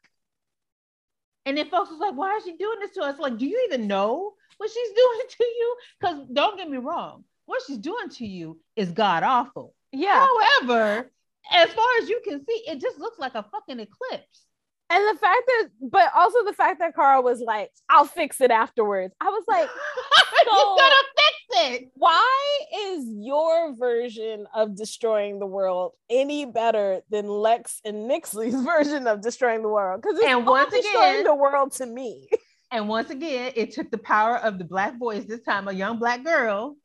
And 1.44 1.56
then 1.56 1.68
folks 1.68 1.90
was 1.90 1.98
like, 1.98 2.14
why 2.14 2.36
is 2.36 2.44
she 2.44 2.56
doing 2.56 2.78
this 2.80 2.92
to 2.92 3.02
us? 3.02 3.18
Like, 3.18 3.38
do 3.38 3.46
you 3.46 3.68
even 3.68 3.86
know 3.86 4.34
what 4.58 4.70
she's 4.70 4.88
doing 4.96 5.20
to 5.28 5.44
you? 5.44 5.76
Because 6.00 6.26
don't 6.32 6.56
get 6.58 6.68
me 6.68 6.78
wrong, 6.78 7.24
what 7.46 7.62
she's 7.66 7.78
doing 7.78 8.08
to 8.16 8.26
you 8.26 8.60
is 8.76 8.90
god 8.90 9.22
awful. 9.22 9.74
Yeah. 9.92 10.26
However, 10.26 11.10
as 11.50 11.70
far 11.70 11.86
as 12.02 12.08
you 12.08 12.20
can 12.24 12.44
see, 12.44 12.64
it 12.68 12.80
just 12.80 12.98
looks 12.98 13.18
like 13.18 13.34
a 13.34 13.44
fucking 13.50 13.80
eclipse. 13.80 14.42
And 14.90 15.04
the 15.14 15.18
fact 15.18 15.42
that, 15.46 15.68
but 15.82 16.10
also 16.16 16.44
the 16.44 16.54
fact 16.54 16.78
that 16.78 16.94
Carl 16.94 17.22
was 17.22 17.40
like, 17.40 17.70
I'll 17.90 18.06
fix 18.06 18.40
it 18.40 18.50
afterwards. 18.50 19.14
I 19.20 19.26
was 19.26 19.44
like, 19.46 19.68
so 20.44 20.76
gotta 20.76 21.04
fix 21.16 21.72
it. 21.82 21.90
Why 21.94 22.60
is 22.86 23.04
your 23.06 23.74
version 23.76 24.46
of 24.54 24.76
destroying 24.76 25.40
the 25.40 25.46
world 25.46 25.92
any 26.08 26.46
better 26.46 27.02
than 27.10 27.28
Lex 27.28 27.80
and 27.84 28.10
Nyxly's 28.10 28.54
version 28.64 29.06
of 29.06 29.20
destroying 29.20 29.60
the 29.62 29.68
world? 29.68 30.00
Because 30.00 30.18
it's 30.18 30.26
and 30.26 30.46
once 30.46 30.72
destroying 30.72 31.20
again, 31.20 31.24
the 31.24 31.34
world 31.34 31.72
to 31.72 31.86
me. 31.86 32.28
And 32.70 32.88
once 32.88 33.10
again, 33.10 33.52
it 33.56 33.72
took 33.72 33.90
the 33.90 33.98
power 33.98 34.36
of 34.36 34.58
the 34.58 34.64
black 34.64 34.98
voice, 34.98 35.24
this 35.24 35.40
time 35.42 35.68
a 35.68 35.72
young 35.72 35.98
black 35.98 36.24
girl, 36.24 36.76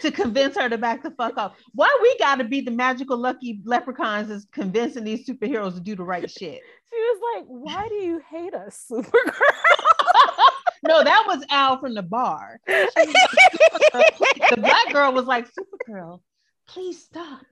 to 0.00 0.10
convince 0.10 0.56
her 0.56 0.68
to 0.68 0.78
back 0.78 1.02
the 1.02 1.10
fuck 1.10 1.36
off. 1.36 1.56
Why 1.74 1.96
we 2.02 2.16
gotta 2.18 2.44
be 2.44 2.60
the 2.60 2.70
magical 2.70 3.16
lucky 3.16 3.60
leprechauns 3.64 4.30
is 4.30 4.46
convincing 4.52 5.04
these 5.04 5.26
superheroes 5.26 5.74
to 5.74 5.80
do 5.80 5.96
the 5.96 6.04
right 6.04 6.30
shit? 6.30 6.60
She 6.90 6.96
was 6.96 7.20
like, 7.34 7.44
Why 7.46 7.88
do 7.88 7.94
you 7.94 8.20
hate 8.30 8.54
us, 8.54 8.86
Supergirl? 8.90 9.32
no, 10.82 11.02
that 11.04 11.24
was 11.26 11.44
Al 11.50 11.78
from 11.78 11.94
the 11.94 12.02
bar. 12.02 12.60
the 12.66 14.56
black 14.56 14.92
girl 14.92 15.12
was 15.12 15.26
like, 15.26 15.46
Supergirl, 15.46 16.20
please 16.66 17.02
stop. 17.02 17.42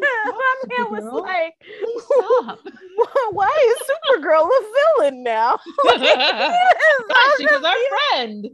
My 0.00 0.54
man 0.68 0.90
was 0.90 1.04
like, 1.04 1.54
please 1.60 2.04
stop. 2.04 2.58
Why 3.30 3.50
is 3.68 3.76
Supergirl 3.88 4.46
a 4.46 5.00
villain 5.00 5.22
now? 5.22 5.58
she 7.38 7.46
was 7.46 7.64
our 7.64 7.74
friend. 8.10 8.48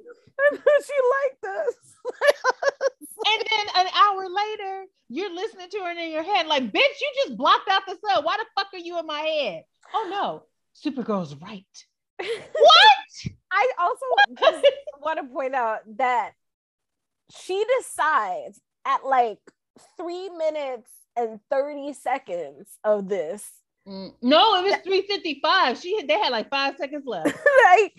she 0.53 0.95
liked 1.21 1.45
us. 1.45 1.75
and 3.27 3.45
then 3.51 3.87
an 3.87 3.93
hour 3.95 4.29
later, 4.29 4.85
you're 5.09 5.35
listening 5.35 5.69
to 5.71 5.79
her 5.79 5.91
in 5.91 6.13
your 6.13 6.23
head, 6.23 6.47
like, 6.47 6.65
bitch, 6.65 7.01
you 7.01 7.13
just 7.25 7.37
blocked 7.37 7.69
out 7.69 7.83
the 7.87 7.97
sun. 8.07 8.25
Why 8.25 8.37
the 8.37 8.47
fuck 8.57 8.69
are 8.73 8.79
you 8.79 8.99
in 8.99 9.07
my 9.07 9.21
head? 9.21 9.65
Oh 9.93 10.07
no, 10.11 10.43
Supergirl's 10.77 11.35
right. 11.37 11.65
what? 12.19 13.35
I 13.53 13.69
also 13.79 14.07
want 15.01 15.19
to 15.19 15.33
point 15.33 15.55
out 15.55 15.81
that 15.97 16.33
she 17.33 17.65
decides 17.79 18.61
at 18.85 19.05
like 19.05 19.39
three 19.97 20.29
minutes 20.31 20.91
and 21.17 21.41
30 21.51 21.93
seconds 21.95 22.79
of 22.85 23.09
this 23.09 23.51
Mm, 23.89 24.13
no, 24.23 24.57
it 24.57 24.65
was 24.65 24.75
355. 24.85 25.79
She 25.79 25.97
had, 25.97 26.09
they 26.09 26.19
had 26.19 26.31
like 26.31 26.51
five 26.51 26.77
seconds 26.77 27.05
left. 27.07 27.27
like, 27.65 27.95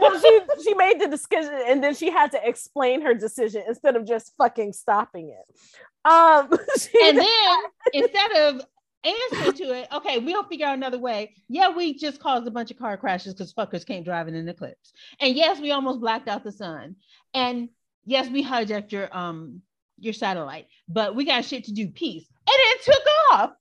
well, 0.00 0.20
she 0.20 0.40
she 0.62 0.74
made 0.74 1.00
the 1.00 1.08
decision 1.08 1.58
and 1.66 1.82
then 1.82 1.94
she 1.94 2.10
had 2.10 2.30
to 2.32 2.48
explain 2.48 3.00
her 3.00 3.14
decision 3.14 3.62
instead 3.66 3.96
of 3.96 4.06
just 4.06 4.32
fucking 4.36 4.72
stopping 4.72 5.30
it. 5.30 5.56
Um, 6.04 6.50
and 7.02 7.18
then 7.18 7.58
instead 7.94 8.32
of 8.32 8.62
answering 9.02 9.52
to 9.54 9.74
it, 9.74 9.88
okay, 9.92 10.18
we'll 10.18 10.44
figure 10.44 10.66
out 10.66 10.74
another 10.74 10.98
way. 10.98 11.34
Yeah, 11.48 11.70
we 11.70 11.96
just 11.98 12.20
caused 12.20 12.46
a 12.46 12.50
bunch 12.50 12.70
of 12.70 12.78
car 12.78 12.96
crashes 12.96 13.32
because 13.34 13.52
fuckers 13.54 13.86
came 13.86 14.04
driving 14.04 14.34
in 14.34 14.44
the 14.44 14.52
eclipse. 14.52 14.92
And 15.20 15.34
yes, 15.34 15.58
we 15.58 15.70
almost 15.70 16.00
blacked 16.00 16.28
out 16.28 16.44
the 16.44 16.52
sun. 16.52 16.96
And 17.32 17.70
yes, 18.04 18.28
we 18.28 18.44
hijacked 18.44 18.92
your 18.92 19.14
um 19.16 19.62
your 19.98 20.12
satellite, 20.12 20.66
but 20.86 21.14
we 21.14 21.24
got 21.24 21.44
shit 21.44 21.64
to 21.64 21.72
do. 21.72 21.88
Peace. 21.88 22.26
And 22.46 22.56
it 22.56 22.82
took 22.84 23.02
off. 23.32 23.52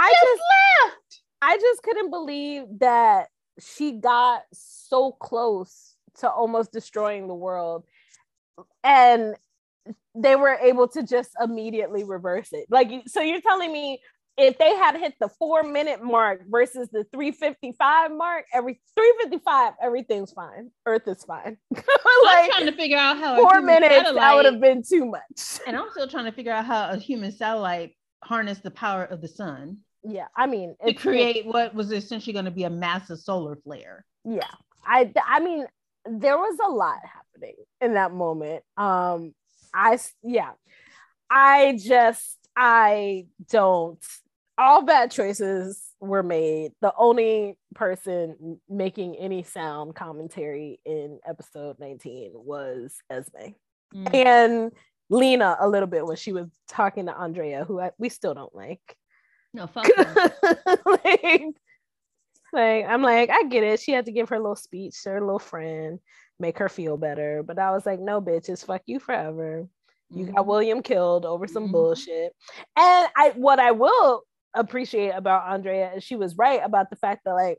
I 0.00 0.10
just, 0.10 0.24
just 0.24 0.42
left. 0.82 1.22
I 1.42 1.56
just 1.56 1.82
couldn't 1.82 2.10
believe 2.10 2.64
that 2.80 3.28
she 3.60 3.92
got 3.92 4.42
so 4.52 5.12
close 5.12 5.94
to 6.18 6.30
almost 6.30 6.72
destroying 6.72 7.28
the 7.28 7.34
world. 7.34 7.84
And 8.82 9.36
they 10.14 10.36
were 10.36 10.58
able 10.60 10.88
to 10.88 11.02
just 11.02 11.30
immediately 11.42 12.04
reverse 12.04 12.48
it. 12.52 12.66
Like, 12.70 12.90
so 13.06 13.20
you're 13.20 13.40
telling 13.40 13.72
me 13.72 14.00
if 14.36 14.58
they 14.58 14.74
had 14.76 14.96
hit 14.96 15.14
the 15.20 15.28
four 15.28 15.62
minute 15.62 16.02
mark 16.02 16.42
versus 16.48 16.88
the 16.90 17.04
355 17.12 18.10
mark, 18.12 18.46
every 18.52 18.80
355, 18.94 19.74
everything's 19.82 20.32
fine. 20.32 20.70
Earth 20.86 21.06
is 21.06 21.24
fine. 21.24 21.56
like, 21.70 21.84
I'm 21.84 22.50
trying 22.50 22.66
to 22.66 22.72
figure 22.72 22.98
out 22.98 23.18
how 23.18 23.36
four 23.36 23.60
minutes 23.60 24.10
that 24.12 24.34
would 24.34 24.46
have 24.46 24.60
been 24.60 24.82
too 24.82 25.04
much. 25.04 25.60
And 25.66 25.76
I'm 25.76 25.90
still 25.90 26.08
trying 26.08 26.24
to 26.24 26.32
figure 26.32 26.52
out 26.52 26.64
how 26.64 26.90
a 26.90 26.96
human 26.96 27.32
satellite 27.32 27.94
harness 28.24 28.58
the 28.58 28.70
power 28.70 29.04
of 29.04 29.20
the 29.20 29.28
sun. 29.28 29.78
Yeah, 30.02 30.26
I 30.36 30.46
mean, 30.46 30.76
to 30.84 30.94
create 30.94 31.46
what 31.46 31.74
was 31.74 31.92
essentially 31.92 32.32
going 32.32 32.46
to 32.46 32.50
be 32.50 32.64
a 32.64 32.70
massive 32.70 33.18
solar 33.18 33.56
flare. 33.56 34.04
Yeah, 34.24 34.48
I 34.84 35.12
I 35.26 35.40
mean, 35.40 35.66
there 36.06 36.38
was 36.38 36.58
a 36.64 36.70
lot 36.70 36.98
happening 37.04 37.56
in 37.80 37.94
that 37.94 38.12
moment. 38.12 38.62
Um, 38.76 39.34
I 39.74 39.98
yeah, 40.22 40.52
I 41.30 41.78
just 41.82 42.38
I 42.56 43.26
don't. 43.50 43.98
All 44.58 44.82
bad 44.82 45.10
choices 45.10 45.82
were 46.00 46.22
made. 46.22 46.72
The 46.82 46.92
only 46.98 47.56
person 47.74 48.60
making 48.68 49.16
any 49.16 49.42
sound 49.42 49.94
commentary 49.94 50.80
in 50.84 51.18
episode 51.26 51.76
19 51.78 52.32
was 52.34 52.94
Esme. 53.08 53.54
Mm. 53.94 54.14
And 54.14 54.72
Lena 55.08 55.56
a 55.60 55.68
little 55.68 55.88
bit 55.88 56.04
when 56.06 56.16
she 56.16 56.32
was 56.32 56.48
talking 56.68 57.06
to 57.06 57.16
Andrea, 57.16 57.64
who 57.64 57.80
I, 57.80 57.90
we 57.98 58.08
still 58.08 58.34
don't 58.34 58.54
like. 58.54 58.96
No, 59.52 59.66
fuck 59.66 59.86
like, 60.86 61.44
like, 62.52 62.84
I'm 62.86 63.02
like, 63.02 63.30
I 63.30 63.44
get 63.44 63.64
it. 63.64 63.80
She 63.80 63.92
had 63.92 64.06
to 64.06 64.12
give 64.12 64.28
her 64.28 64.38
little 64.38 64.56
speech 64.56 65.02
to 65.02 65.10
her 65.10 65.20
little 65.20 65.38
friend, 65.38 65.98
make 66.38 66.58
her 66.58 66.68
feel 66.68 66.96
better. 66.96 67.42
But 67.42 67.58
I 67.58 67.70
was 67.72 67.86
like, 67.86 68.00
no, 68.00 68.20
bitch, 68.20 68.48
it's 68.48 68.64
fuck 68.64 68.82
you 68.86 69.00
forever. 69.00 69.66
You 70.10 70.24
mm-hmm. 70.24 70.34
got 70.34 70.46
William 70.46 70.82
killed 70.82 71.24
over 71.24 71.46
some 71.46 71.64
mm-hmm. 71.64 71.72
bullshit. 71.72 72.32
And 72.76 73.08
I 73.16 73.32
what 73.36 73.60
I 73.60 73.72
will 73.72 74.22
appreciate 74.54 75.10
about 75.10 75.48
Andrea 75.48 75.94
is 75.94 76.04
she 76.04 76.16
was 76.16 76.36
right 76.36 76.60
about 76.64 76.90
the 76.90 76.96
fact 76.96 77.22
that 77.24 77.34
like 77.34 77.58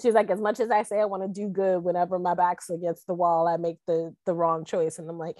she's 0.00 0.14
like, 0.14 0.30
as 0.30 0.40
much 0.40 0.60
as 0.60 0.70
I 0.70 0.82
say 0.82 1.00
I 1.00 1.06
want 1.06 1.22
to 1.22 1.28
do 1.28 1.48
good, 1.48 1.82
whenever 1.82 2.18
my 2.18 2.34
back's 2.34 2.70
against 2.70 3.06
the 3.06 3.14
wall, 3.14 3.48
I 3.48 3.56
make 3.56 3.78
the 3.86 4.14
the 4.26 4.34
wrong 4.34 4.64
choice. 4.64 4.98
And 4.98 5.08
I'm 5.08 5.18
like, 5.18 5.36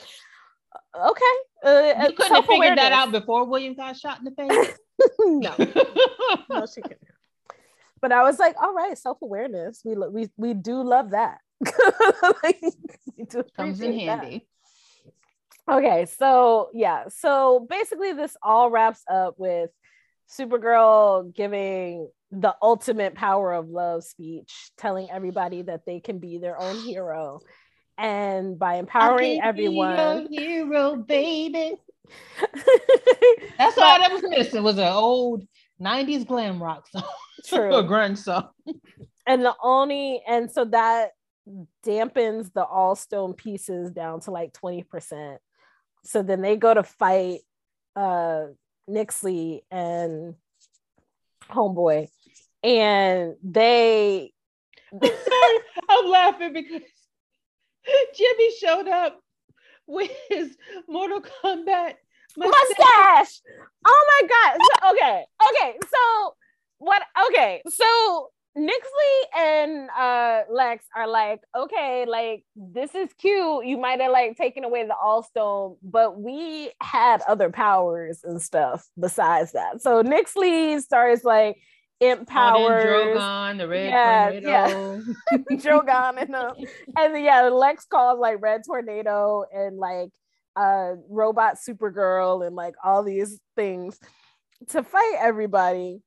okay. 0.95 1.25
Uh, 1.65 2.07
you 2.09 2.15
couldn't 2.15 2.35
have 2.35 2.47
figured 2.47 2.79
that 2.79 2.93
out 2.93 3.13
before 3.13 3.45
William 3.47 3.75
got 3.75 3.97
shot 3.97 4.19
in 4.19 4.25
the 4.25 4.31
face. 4.31 4.79
no, 5.21 5.55
no, 6.51 6.67
she 6.67 6.81
couldn't. 6.83 7.01
But 8.01 8.13
I 8.13 8.23
was 8.23 8.39
like, 8.39 8.55
all 8.61 8.75
right, 8.75 8.97
self 8.97 9.19
awareness. 9.23 9.83
We 9.85 9.95
we 9.95 10.29
we 10.37 10.55
do 10.55 10.83
love 10.83 11.11
that. 11.11 11.39
like, 12.43 12.61
Comes 13.57 13.81
in 13.81 13.99
handy. 13.99 14.47
That. 15.67 15.75
Okay, 15.77 16.07
so 16.07 16.71
yeah, 16.73 17.05
so 17.09 17.67
basically, 17.69 18.13
this 18.13 18.37
all 18.43 18.71
wraps 18.71 19.03
up 19.11 19.35
with 19.39 19.71
Supergirl 20.31 21.35
giving 21.35 22.09
the 22.31 22.55
ultimate 22.63 23.15
power 23.15 23.53
of 23.53 23.69
love 23.69 24.05
speech, 24.05 24.71
telling 24.77 25.11
everybody 25.11 25.63
that 25.63 25.85
they 25.87 26.01
can 26.01 26.19
be 26.19 26.39
their 26.39 26.61
own 26.61 26.77
hero. 26.77 27.41
And 27.97 28.59
by 28.59 28.77
empowering 28.77 29.41
everyone, 29.43 30.29
hero, 30.31 30.97
baby. 30.97 31.75
That's 33.59 33.75
but, 33.75 33.85
all 33.85 33.99
that 33.99 34.13
was 34.13 34.23
missing 34.29 34.59
It 34.59 34.63
was 34.63 34.79
an 34.79 34.93
old 34.93 35.47
90s 35.81 36.27
glam 36.27 36.63
rock 36.63 36.87
song. 36.89 37.03
True. 37.47 37.75
a 37.75 37.85
grunge 37.85 38.19
song. 38.19 38.49
And 39.27 39.45
the 39.45 39.55
only 39.63 40.23
and 40.27 40.51
so 40.51 40.65
that 40.67 41.11
dampens 41.85 42.53
the 42.53 42.65
all 42.65 42.95
stone 42.95 43.33
pieces 43.33 43.91
down 43.91 44.21
to 44.21 44.31
like 44.31 44.53
20%. 44.53 45.37
So 46.05 46.23
then 46.23 46.43
they 46.43 46.57
go 46.57 46.75
to 46.75 46.83
fight 46.83 47.41
uh 47.97 48.47
Nyxly 48.89 49.61
and 49.71 50.35
Homeboy 51.51 52.09
and 52.63 53.35
they 53.43 54.33
Sorry, 54.91 55.11
I'm 55.89 56.07
laughing 56.09 56.53
because 56.53 56.83
Jimmy 58.15 58.57
showed 58.59 58.89
up 58.89 59.21
with 59.89 60.11
his 60.29 60.57
Mortal 60.89 61.21
Kombat 61.21 61.95
mustache. 62.37 62.69
mustache. 62.79 63.41
Oh 63.87 64.21
my 64.23 64.29
god. 64.29 64.59
So, 64.61 64.91
okay. 64.93 65.25
Okay. 65.51 65.79
So 65.83 66.35
what 66.79 67.03
okay. 67.29 67.63
So 67.69 68.31
Nyxly 68.57 69.39
and 69.39 69.89
uh 69.91 70.43
Lex 70.51 70.85
are 70.95 71.09
like, 71.09 71.41
okay, 71.57 72.05
like 72.07 72.45
this 72.57 72.95
is 72.95 73.09
cute. 73.19 73.65
You 73.67 73.79
might 73.79 74.01
have 74.01 74.13
like 74.13 74.37
taken 74.37 74.65
away 74.65 74.85
the 74.87 74.97
All 74.97 75.23
Stone, 75.23 75.77
but 75.83 76.21
we 76.21 76.73
had 76.83 77.23
other 77.23 77.51
powers 77.51 78.21
and 78.25 78.41
stuff 78.43 78.87
besides 78.99 79.53
that. 79.53 79.81
So 79.81 80.03
Nyxly 80.03 80.81
starts 80.81 81.25
like 81.25 81.59
empowers 82.01 82.85
Drogon, 82.85 83.59
the 83.59 83.69
red 83.69 83.91
yeah, 83.91 84.31
tornado. 84.31 85.03
Yeah. 85.31 85.39
Drogon 85.53 86.23
and 86.23 86.35
uh, 86.35 86.53
and 86.97 87.25
yeah, 87.25 87.43
Lex 87.43 87.87
calls 87.87 88.21
like 88.21 88.41
red 88.41 88.63
tornado 88.67 89.45
and 89.53 89.79
like 89.79 90.11
uh 90.57 90.95
robot 91.09 91.57
supergirl 91.57 92.47
and 92.47 92.57
like 92.57 92.75
all 92.83 93.03
these 93.03 93.41
things 93.57 93.99
to 94.69 94.83
fight 94.83 95.17
everybody. 95.21 96.03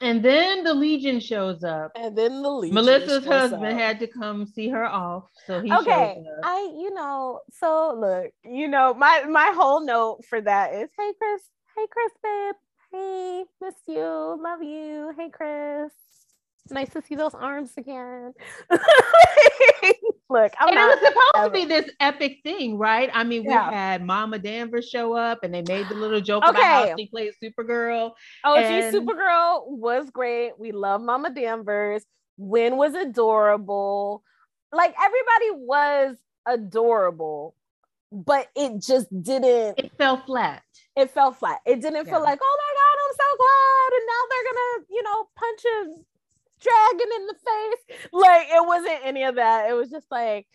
And 0.00 0.20
then 0.20 0.64
the 0.64 0.74
Legion 0.74 1.20
shows 1.20 1.62
up. 1.62 1.92
And 1.94 2.18
then 2.18 2.42
the 2.42 2.50
Legion. 2.50 2.74
Melissa's 2.74 3.24
husband 3.24 3.64
up. 3.66 3.78
had 3.78 4.00
to 4.00 4.08
come 4.08 4.46
see 4.46 4.68
her 4.68 4.84
off. 4.84 5.24
So 5.46 5.60
he 5.60 5.72
Okay. 5.72 6.20
I, 6.42 6.74
you 6.76 6.92
know, 6.92 7.40
so 7.52 7.96
look, 7.96 8.32
you 8.44 8.66
know, 8.66 8.94
my 8.94 9.24
my 9.28 9.52
whole 9.54 9.84
note 9.84 10.24
for 10.28 10.40
that 10.40 10.74
is 10.74 10.90
hey 10.98 11.12
Chris, 11.18 11.42
hey 11.76 11.86
Chris, 11.88 12.12
babe. 12.22 12.54
Hey, 12.92 13.44
miss 13.62 13.74
you, 13.88 14.38
love 14.42 14.62
you. 14.62 15.14
Hey 15.16 15.30
Chris. 15.30 15.92
Nice 16.70 16.90
to 16.90 17.00
see 17.00 17.14
those 17.14 17.34
arms 17.34 17.72
again. 17.78 18.34
Look, 20.30 20.52
I'm 20.58 20.68
and 20.68 20.78
it 20.78 20.82
was 20.82 20.98
supposed 20.98 21.36
ever. 21.36 21.46
to 21.46 21.52
be 21.52 21.64
this 21.64 21.90
epic 22.00 22.38
thing, 22.42 22.78
right? 22.78 23.10
I 23.12 23.24
mean, 23.24 23.44
yeah. 23.44 23.68
we 23.68 23.74
had 23.74 24.04
Mama 24.04 24.38
Danvers 24.38 24.88
show 24.88 25.14
up, 25.14 25.40
and 25.42 25.52
they 25.52 25.62
made 25.62 25.88
the 25.88 25.94
little 25.94 26.20
joke 26.20 26.44
okay. 26.44 26.58
about 26.58 26.88
how 26.90 26.96
she 26.96 27.06
played 27.06 27.32
Supergirl. 27.42 28.12
Oh, 28.44 28.56
and... 28.56 28.92
she 28.92 28.98
Supergirl 28.98 29.68
was 29.68 30.10
great. 30.10 30.52
We 30.58 30.72
love 30.72 31.00
Mama 31.00 31.34
Danvers. 31.34 32.04
Winn 32.36 32.76
was 32.76 32.94
adorable. 32.94 34.22
Like 34.72 34.94
everybody 35.02 35.64
was 35.64 36.16
adorable, 36.46 37.54
but 38.10 38.48
it 38.54 38.82
just 38.82 39.08
didn't. 39.22 39.78
It 39.78 39.92
fell 39.98 40.18
flat. 40.18 40.62
It 40.96 41.10
fell 41.10 41.32
flat. 41.32 41.60
It 41.66 41.80
didn't 41.80 42.06
yeah. 42.06 42.12
feel 42.12 42.22
like, 42.22 42.38
oh 42.42 42.58
I'm 43.12 43.18
so 43.18 43.36
glad, 43.36 43.90
and 43.92 44.06
now 44.06 44.22
they're 44.30 44.48
gonna, 44.52 44.86
you 44.90 45.02
know, 45.02 45.28
punch 45.36 45.64
a 45.64 46.02
dragon 46.62 47.08
in 47.16 47.26
the 47.26 47.34
face. 47.34 48.10
Like 48.12 48.46
it 48.50 48.66
wasn't 48.66 49.00
any 49.04 49.24
of 49.24 49.34
that. 49.36 49.68
It 49.68 49.74
was 49.74 49.90
just 49.90 50.06
like, 50.10 50.46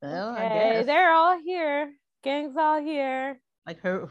well, 0.00 0.34
okay, 0.34 0.82
they're 0.84 1.12
all 1.12 1.38
here. 1.40 1.92
Gang's 2.22 2.56
all 2.56 2.80
here. 2.80 3.40
Like 3.66 3.80
who? 3.82 4.10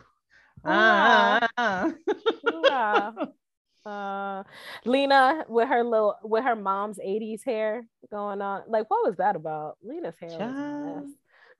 Ah. 0.63 1.91
yeah. 2.63 3.11
uh 3.85 4.43
Lena 4.85 5.43
with 5.49 5.67
her 5.67 5.83
little 5.83 6.15
with 6.23 6.43
her 6.43 6.55
mom's 6.55 6.99
80s 6.99 7.43
hair 7.43 7.85
going 8.11 8.41
on. 8.41 8.63
Like, 8.67 8.89
what 8.89 9.05
was 9.05 9.17
that 9.17 9.35
about? 9.35 9.77
Lena's 9.81 10.15
hair 10.19 11.03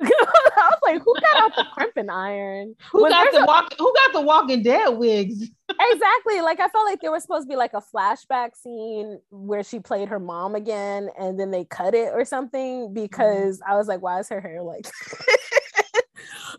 I 0.57 0.69
was 0.69 0.79
like, 0.83 1.01
who 1.03 1.13
got 1.13 1.43
out 1.43 1.55
the 1.55 1.65
crimping 1.73 2.09
iron? 2.09 2.75
Who 2.91 3.07
got 3.09 3.31
the 3.31 3.43
a- 3.43 3.45
walk? 3.45 3.73
Who 3.77 3.93
got 3.93 4.13
the 4.13 4.21
Walking 4.21 4.63
Dead 4.63 4.89
wigs? 4.89 5.49
exactly. 5.69 6.41
Like 6.41 6.59
I 6.59 6.67
felt 6.69 6.85
like 6.85 7.01
there 7.01 7.11
was 7.11 7.23
supposed 7.23 7.45
to 7.45 7.49
be 7.49 7.55
like 7.55 7.73
a 7.73 7.81
flashback 7.81 8.55
scene 8.55 9.19
where 9.29 9.63
she 9.63 9.79
played 9.79 10.09
her 10.09 10.19
mom 10.19 10.55
again, 10.55 11.09
and 11.19 11.39
then 11.39 11.51
they 11.51 11.65
cut 11.65 11.93
it 11.93 12.11
or 12.13 12.25
something 12.25 12.93
because 12.93 13.59
mm-hmm. 13.59 13.71
I 13.71 13.77
was 13.77 13.87
like, 13.87 14.01
why 14.01 14.19
is 14.19 14.29
her 14.29 14.41
hair 14.41 14.61
like? 14.61 14.87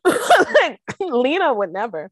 Lena 1.01 1.53
would 1.55 1.73
never. 1.73 2.11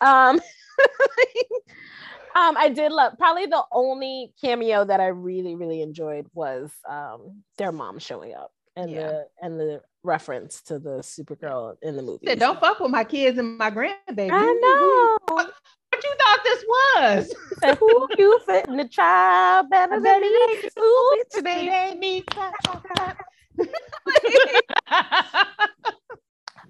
Um. 0.00 0.40
um, 2.36 2.56
I 2.56 2.68
did 2.68 2.92
love 2.92 3.14
probably 3.18 3.46
the 3.46 3.64
only 3.72 4.32
cameo 4.40 4.84
that 4.84 5.00
I 5.00 5.08
really, 5.08 5.56
really 5.56 5.82
enjoyed 5.82 6.26
was 6.34 6.70
um 6.88 7.42
their 7.56 7.72
mom 7.72 7.98
showing 7.98 8.34
up 8.34 8.52
and 8.78 8.90
yeah. 8.92 9.06
the 9.06 9.26
and 9.42 9.60
the 9.60 9.80
reference 10.08 10.62
to 10.62 10.80
the 10.80 10.98
Supergirl 11.00 11.76
in 11.82 11.94
the 11.96 12.02
movie. 12.02 12.26
Said, 12.26 12.40
Don't 12.40 12.58
fuck 12.58 12.80
with 12.80 12.90
my 12.90 13.04
kids 13.04 13.38
and 13.38 13.56
my 13.58 13.70
grandbaby. 13.70 14.30
I 14.32 14.52
know. 14.60 15.18
What, 15.34 15.52
what 15.90 16.02
you 16.02 16.14
thought 16.18 16.40
this 16.42 16.64
was? 16.66 17.34
Said, 17.60 17.78
Who 17.78 18.08
you 18.18 18.40
fit 18.46 18.66
in 18.66 18.76
the 18.76 18.88
child 18.88 19.70
better 19.70 20.00
than 20.00 20.20
me? 20.20 20.56
Who 20.76 21.22
today 21.30 21.90
ain't 21.90 22.00
me? 22.00 22.24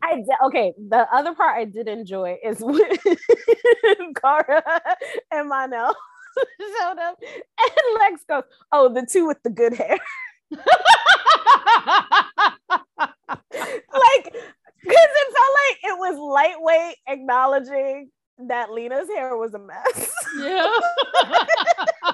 I 0.03 0.15
did, 0.17 0.27
okay. 0.47 0.73
The 0.89 1.07
other 1.13 1.35
part 1.35 1.57
I 1.59 1.65
did 1.65 1.89
enjoy 1.89 2.37
is 2.45 2.61
when 2.63 2.81
Kara 4.21 4.63
and 5.31 5.49
Mon-El 5.49 5.95
showed 6.61 6.99
up, 7.01 7.19
and 7.23 7.99
Lex 7.99 8.25
goes, 8.29 8.45
"Oh, 8.73 8.93
the 8.93 9.07
two 9.11 9.27
with 9.27 9.43
the 9.43 9.51
good 9.51 9.75
hair." 9.75 9.99
Like, 13.29 14.25
because 14.25 15.11
it 15.21 15.35
felt 15.35 15.55
like 15.55 15.79
it 15.83 15.99
was 15.99 16.19
lightweight 16.19 16.97
acknowledging 17.09 18.11
that 18.49 18.71
Lena's 18.71 19.09
hair 19.09 19.37
was 19.37 19.55
a 19.55 19.59
mess. 19.59 20.13
Yeah. 20.39 20.71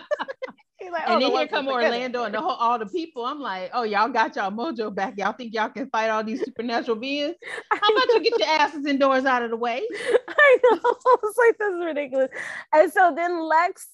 like, 0.94 1.02
oh, 1.08 1.14
and 1.14 1.22
then 1.22 1.32
here 1.32 1.48
come 1.48 1.68
Orlando 1.68 2.24
and 2.24 2.34
the 2.34 2.40
whole, 2.40 2.52
all 2.52 2.78
the 2.78 2.86
people. 2.86 3.26
I'm 3.26 3.40
like, 3.40 3.70
oh, 3.74 3.82
y'all 3.82 4.08
got 4.08 4.36
y'all 4.36 4.50
mojo 4.50 4.94
back. 4.94 5.14
Y'all 5.16 5.32
think 5.32 5.52
y'all 5.52 5.68
can 5.68 5.90
fight 5.90 6.08
all 6.08 6.24
these 6.24 6.42
supernatural 6.42 6.96
beings? 6.96 7.34
How 7.70 7.78
about 7.78 8.08
you 8.08 8.22
get 8.22 8.38
your 8.38 8.48
asses 8.48 8.86
indoors 8.86 9.24
out 9.24 9.42
of 9.42 9.50
the 9.50 9.56
way? 9.56 9.82
I 10.28 10.58
know. 10.62 10.96
It's 11.24 11.38
like 11.38 11.58
this 11.58 11.74
is 11.74 11.84
ridiculous. 11.84 12.30
And 12.72 12.92
so 12.92 13.12
then 13.14 13.42
Lex 13.42 13.88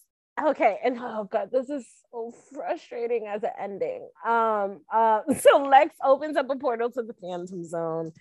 okay 0.49 0.79
and 0.85 0.99
oh 1.01 1.29
god 1.31 1.51
this 1.53 1.69
is 1.69 1.87
so 2.11 2.33
frustrating 2.53 3.27
as 3.27 3.43
an 3.43 3.51
ending. 3.59 4.09
Um 4.25 4.81
uh 4.93 5.21
so 5.39 5.59
lex 5.59 5.95
opens 6.05 6.37
up 6.37 6.51
a 6.51 6.57
portal 6.57 6.91
to 6.91 7.03
the 7.03 7.15
phantom 7.15 7.65
zone. 7.65 8.13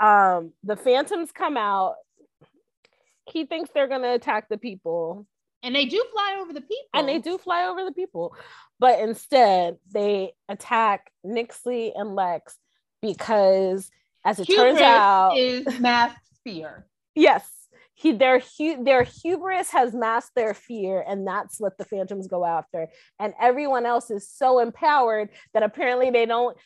Um 0.00 0.52
the 0.64 0.76
phantoms 0.76 1.32
come 1.32 1.56
out. 1.56 1.94
He 3.30 3.44
thinks 3.44 3.70
they're 3.74 3.88
gonna 3.88 4.14
attack 4.14 4.48
the 4.48 4.58
people. 4.58 5.26
And 5.62 5.74
they 5.74 5.86
do 5.86 6.04
fly 6.12 6.38
over 6.40 6.52
the 6.52 6.60
people. 6.60 6.88
And 6.94 7.08
they 7.08 7.18
do 7.18 7.38
fly 7.38 7.66
over 7.66 7.84
the 7.84 7.92
people. 7.92 8.36
But 8.78 9.00
instead 9.00 9.78
they 9.92 10.32
attack 10.48 11.10
nyxly 11.24 11.92
and 11.94 12.14
lex 12.14 12.56
because 13.02 13.90
as 14.24 14.38
it 14.38 14.46
Hubris 14.46 14.74
turns 14.74 14.80
out 14.80 15.36
is 15.36 15.80
mass 15.80 16.16
fear. 16.44 16.86
Yes 17.18 17.55
he 17.96 18.12
their 18.12 18.38
hu- 18.40 18.84
their 18.84 19.02
hubris 19.02 19.70
has 19.70 19.92
masked 19.92 20.34
their 20.36 20.54
fear 20.54 21.02
and 21.06 21.26
that's 21.26 21.58
what 21.58 21.76
the 21.78 21.84
phantoms 21.84 22.28
go 22.28 22.44
after 22.44 22.88
and 23.18 23.34
everyone 23.40 23.84
else 23.86 24.10
is 24.10 24.28
so 24.30 24.58
empowered 24.60 25.28
that 25.54 25.62
apparently 25.62 26.10
they 26.10 26.26
don't 26.26 26.56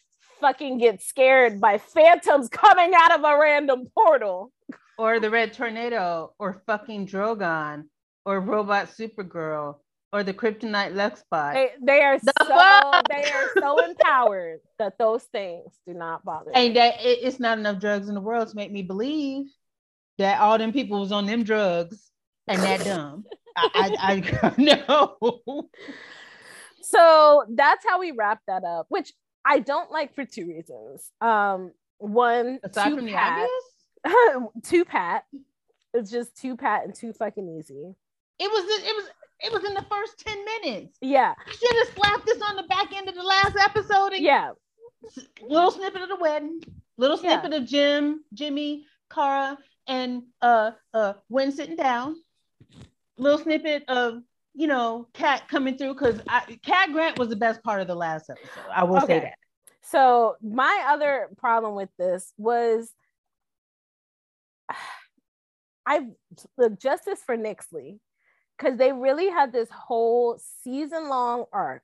fucking 0.40 0.78
get 0.78 1.00
scared 1.00 1.60
by 1.60 1.78
phantoms 1.78 2.48
coming 2.52 2.92
out 2.96 3.12
of 3.18 3.24
a 3.24 3.38
random 3.38 3.86
portal 3.96 4.52
or 4.98 5.18
the 5.20 5.30
red 5.30 5.52
tornado 5.52 6.32
or 6.38 6.62
fucking 6.66 7.06
drogon 7.06 7.84
or 8.26 8.40
robot 8.40 8.88
supergirl 8.88 9.76
or 10.12 10.24
the 10.24 10.34
kryptonite 10.34 10.92
Lex 10.94 11.20
spot. 11.20 11.54
They, 11.54 11.70
they 11.80 12.02
are 12.02 12.18
The 12.18 12.32
so 12.40 12.46
fuck? 12.48 13.08
they 13.08 13.30
are 13.30 13.48
so 13.60 13.78
empowered 13.88 14.58
that 14.80 14.98
those 14.98 15.22
things 15.24 15.72
do 15.86 15.94
not 15.94 16.24
bother. 16.24 16.50
And 16.52 16.74
that 16.74 16.94
it, 17.00 17.20
it's 17.22 17.38
not 17.38 17.58
enough 17.58 17.78
drugs 17.78 18.08
in 18.08 18.16
the 18.16 18.20
world 18.20 18.48
to 18.48 18.56
make 18.56 18.72
me 18.72 18.82
believe 18.82 19.46
that 20.20 20.38
all 20.40 20.58
them 20.58 20.72
people 20.72 21.00
was 21.00 21.12
on 21.12 21.26
them 21.26 21.42
drugs 21.42 22.10
and 22.46 22.60
that 22.62 22.84
dumb. 22.84 23.24
I, 23.56 23.96
I, 23.98 24.22
I 24.42 24.54
no. 24.58 25.70
so 26.82 27.44
that's 27.50 27.84
how 27.86 27.98
we 28.00 28.12
wrap 28.12 28.40
that 28.46 28.64
up, 28.64 28.86
which 28.88 29.12
I 29.44 29.58
don't 29.60 29.90
like 29.90 30.14
for 30.14 30.24
two 30.24 30.46
reasons. 30.46 31.10
Um, 31.20 31.72
one, 31.98 32.60
Aside 32.62 32.94
from 32.94 33.06
the 33.06 33.12
pat, 33.12 33.48
obvious, 34.04 34.50
too 34.70 34.84
pat. 34.84 35.24
It's 35.92 36.10
just 36.10 36.36
too 36.36 36.56
pat 36.56 36.84
and 36.84 36.94
too 36.94 37.12
fucking 37.12 37.58
easy. 37.58 37.94
it 38.38 38.50
was 38.50 38.64
it 38.88 38.94
was 38.96 39.04
it 39.42 39.52
was 39.52 39.64
in 39.64 39.74
the 39.74 39.84
first 39.90 40.18
10 40.26 40.44
minutes. 40.44 40.96
Yeah, 41.00 41.34
should 41.50 41.76
have 41.86 41.94
slapped 41.96 42.26
this 42.26 42.40
on 42.42 42.56
the 42.56 42.62
back 42.64 42.92
end 42.94 43.08
of 43.08 43.14
the 43.14 43.22
last 43.22 43.56
episode. 43.58 44.12
And 44.12 44.22
yeah, 44.22 44.52
Little 45.42 45.70
snippet 45.70 46.02
of 46.02 46.08
the 46.10 46.16
wedding, 46.16 46.60
little 46.98 47.18
Yeah. 47.22 47.40
snippet 47.40 47.60
of 47.62 47.66
Jim, 47.66 48.22
Jimmy, 48.34 48.84
Kara, 49.12 49.58
and 49.90 50.22
uh 50.40 50.70
uh 50.94 51.14
when 51.28 51.52
sitting 51.52 51.76
down. 51.76 52.16
Little 53.18 53.38
snippet 53.38 53.84
of 53.88 54.22
you 54.54 54.66
know 54.66 55.08
Cat 55.12 55.42
coming 55.48 55.76
through 55.76 55.94
because 55.94 56.22
Cat 56.62 56.92
Grant 56.92 57.18
was 57.18 57.28
the 57.28 57.36
best 57.36 57.62
part 57.62 57.82
of 57.82 57.86
the 57.86 57.94
last 57.94 58.30
episode. 58.30 58.70
I 58.74 58.84
will 58.84 59.00
say 59.02 59.20
that. 59.20 59.34
So 59.82 60.36
my 60.40 60.86
other 60.88 61.28
problem 61.36 61.74
with 61.74 61.90
this 61.98 62.32
was 62.38 62.90
I 65.86 66.06
look 66.56 66.78
justice 66.78 67.20
for 67.24 67.36
Nyxly 67.36 67.98
because 68.56 68.78
they 68.78 68.92
really 68.92 69.28
had 69.28 69.52
this 69.52 69.68
whole 69.70 70.38
season 70.62 71.08
long 71.08 71.46
arc 71.52 71.82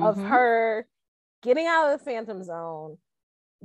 of 0.00 0.16
Mhm. 0.16 0.28
her 0.28 0.86
getting 1.42 1.66
out 1.66 1.92
of 1.92 1.98
the 1.98 2.04
phantom 2.04 2.42
zone, 2.44 2.98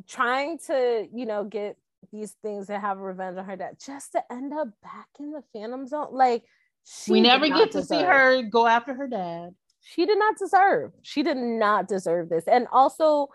trying 0.08 0.58
to, 0.58 1.08
you 1.14 1.26
know, 1.28 1.44
get 1.44 1.78
these 2.12 2.36
things 2.42 2.68
to 2.68 2.80
have 2.80 2.98
revenge 3.00 3.38
on 3.38 3.46
her 3.46 3.56
dad, 3.56 3.78
just 3.84 4.14
to 4.14 4.24
end 4.32 4.54
up 4.54 4.70
back 4.82 5.08
in 5.20 5.32
the 5.32 5.44
phantom 5.54 5.88
zone. 5.88 6.08
Like 6.12 6.44
she 6.86 7.12
we 7.12 7.22
never 7.22 7.48
get 7.50 7.72
to 7.72 7.84
see 7.84 8.02
her 8.02 8.42
go 8.44 8.66
after 8.66 8.94
her 8.94 9.08
dad. 9.08 9.50
she 9.82 10.06
did 10.06 10.18
not 10.18 10.38
deserve 10.38 10.92
she 11.02 11.22
did 11.24 11.38
not 11.38 11.88
deserve 11.88 12.30
this 12.30 12.46
and 12.48 12.66
also 12.72 13.28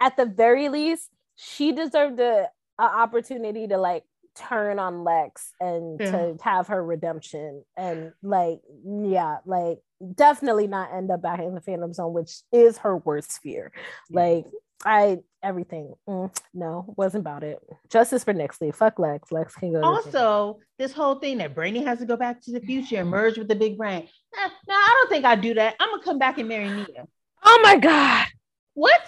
at 0.00 0.16
the 0.16 0.26
very 0.26 0.68
least 0.68 1.08
she 1.36 1.72
deserved 1.72 2.20
a, 2.20 2.48
a 2.78 2.82
opportunity 2.82 3.66
to 3.66 3.78
like 3.78 4.04
turn 4.34 4.78
on 4.78 5.04
lex 5.04 5.52
and 5.60 5.98
to 6.00 6.36
have 6.42 6.66
her 6.68 6.82
redemption 6.84 7.62
and 7.76 8.12
like 8.22 8.60
yeah 8.84 9.38
like 9.46 9.78
definitely 10.14 10.66
not 10.66 10.92
end 10.94 11.10
up 11.10 11.22
back 11.22 11.40
in 11.40 11.54
the 11.54 11.60
phantom 11.60 11.92
zone 11.92 12.12
which 12.12 12.40
is 12.52 12.78
her 12.78 12.96
worst 12.98 13.40
fear 13.42 13.72
like 14.10 14.46
i 14.84 15.18
everything 15.42 15.92
mm, 16.08 16.34
no 16.54 16.92
wasn't 16.96 17.20
about 17.20 17.42
it 17.42 17.58
justice 17.90 18.22
for 18.24 18.32
nyxly 18.32 18.74
fuck 18.74 18.98
lex 18.98 19.32
lex 19.32 19.54
can 19.54 19.72
go 19.72 19.80
to 19.80 19.80
the 19.80 20.02
phantom. 20.12 20.22
Also, 20.22 20.60
this 20.78 20.92
whole 20.92 21.16
thing 21.16 21.38
that 21.38 21.54
Brainy 21.54 21.82
has 21.84 21.98
to 21.98 22.04
go 22.06 22.16
back 22.16 22.40
to 22.42 22.52
the 22.52 22.60
future 22.60 22.96
and 23.00 23.08
merge 23.08 23.36
with 23.38 23.48
the 23.48 23.54
big 23.56 23.76
brain. 23.76 24.08
Nah, 24.36 24.46
nah, 24.68 24.74
I 24.74 24.96
don't 25.00 25.10
think 25.10 25.24
I'd 25.24 25.40
do 25.40 25.54
that. 25.54 25.74
I'm 25.80 25.90
gonna 25.90 26.02
come 26.04 26.18
back 26.18 26.38
and 26.38 26.48
marry 26.48 26.68
Nia. 26.70 27.06
oh 27.44 27.60
my 27.62 27.76
god 27.76 28.26
What? 28.74 29.00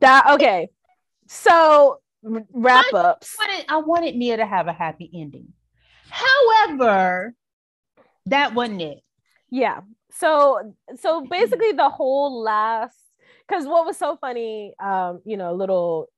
that 0.00 0.26
okay 0.34 0.68
so 1.28 2.00
wrap 2.52 2.92
ups 2.92 3.36
I 3.40 3.46
wanted, 3.46 3.64
I 3.68 3.76
wanted 3.78 4.16
Nia 4.16 4.36
to 4.38 4.46
have 4.46 4.66
a 4.66 4.72
happy 4.72 5.08
ending. 5.14 5.52
However, 6.10 7.34
that 8.26 8.54
wasn't 8.54 8.82
it. 8.82 8.98
yeah 9.50 9.80
so 10.10 10.74
so 11.00 11.20
basically 11.22 11.72
the 11.72 11.88
whole 11.88 12.42
last 12.42 12.96
because 13.48 13.66
what 13.66 13.86
was 13.86 13.96
so 13.96 14.16
funny 14.16 14.74
um 14.82 15.20
you 15.24 15.36
know 15.36 15.50
a 15.50 15.54
little 15.54 16.08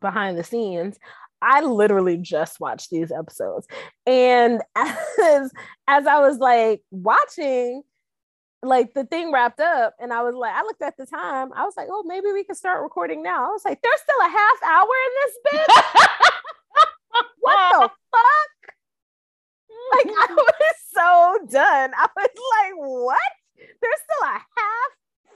behind 0.00 0.38
the 0.38 0.44
scenes 0.44 0.98
i 1.42 1.60
literally 1.60 2.16
just 2.16 2.60
watched 2.60 2.90
these 2.90 3.10
episodes 3.10 3.66
and 4.06 4.62
as 4.76 5.52
as 5.86 6.06
i 6.06 6.18
was 6.20 6.38
like 6.38 6.82
watching 6.90 7.82
like 8.62 8.92
the 8.92 9.04
thing 9.06 9.32
wrapped 9.32 9.60
up 9.60 9.94
and 10.00 10.12
i 10.12 10.22
was 10.22 10.34
like 10.34 10.54
i 10.54 10.62
looked 10.62 10.82
at 10.82 10.96
the 10.98 11.06
time 11.06 11.50
i 11.54 11.64
was 11.64 11.74
like 11.76 11.88
oh 11.90 12.02
maybe 12.06 12.30
we 12.32 12.44
can 12.44 12.54
start 12.54 12.82
recording 12.82 13.22
now 13.22 13.46
i 13.46 13.50
was 13.50 13.64
like 13.64 13.80
there's 13.82 14.00
still 14.00 14.20
a 14.20 14.30
half 14.30 14.62
hour 14.64 14.88
in 15.06 15.12
this 15.22 15.38
bit 15.52 15.84
what 17.40 17.80
the 17.80 17.88
fuck 18.10 18.50
like 19.92 20.06
I 20.06 20.26
was 20.34 20.76
so 20.92 21.38
done. 21.50 21.90
I 21.96 22.06
was 22.16 22.30
like, 22.36 22.74
what? 22.76 23.32
There's 23.56 24.00
still 24.04 24.28
a 24.28 24.32
half 24.32 24.90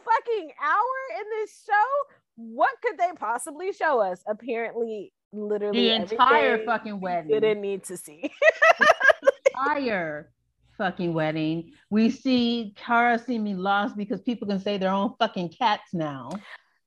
fucking 0.04 0.50
hour 0.62 1.20
in 1.20 1.24
this 1.40 1.64
show. 1.66 2.14
What 2.36 2.70
could 2.82 2.98
they 2.98 3.10
possibly 3.16 3.72
show 3.72 4.00
us? 4.00 4.22
Apparently, 4.26 5.12
literally 5.32 5.88
the 5.88 5.94
entire 5.94 6.64
fucking 6.64 6.94
we 6.94 7.00
wedding. 7.00 7.30
didn't 7.30 7.60
need 7.60 7.84
to 7.84 7.96
see. 7.96 8.30
entire 9.54 10.30
fucking 10.76 11.12
wedding. 11.14 11.72
We 11.90 12.10
see 12.10 12.74
Kara 12.76 13.18
seeming 13.18 13.58
lost 13.58 13.96
because 13.96 14.20
people 14.22 14.48
can 14.48 14.60
say 14.60 14.78
their 14.78 14.90
own 14.90 15.14
fucking 15.18 15.50
cats 15.50 15.92
now. 15.92 16.30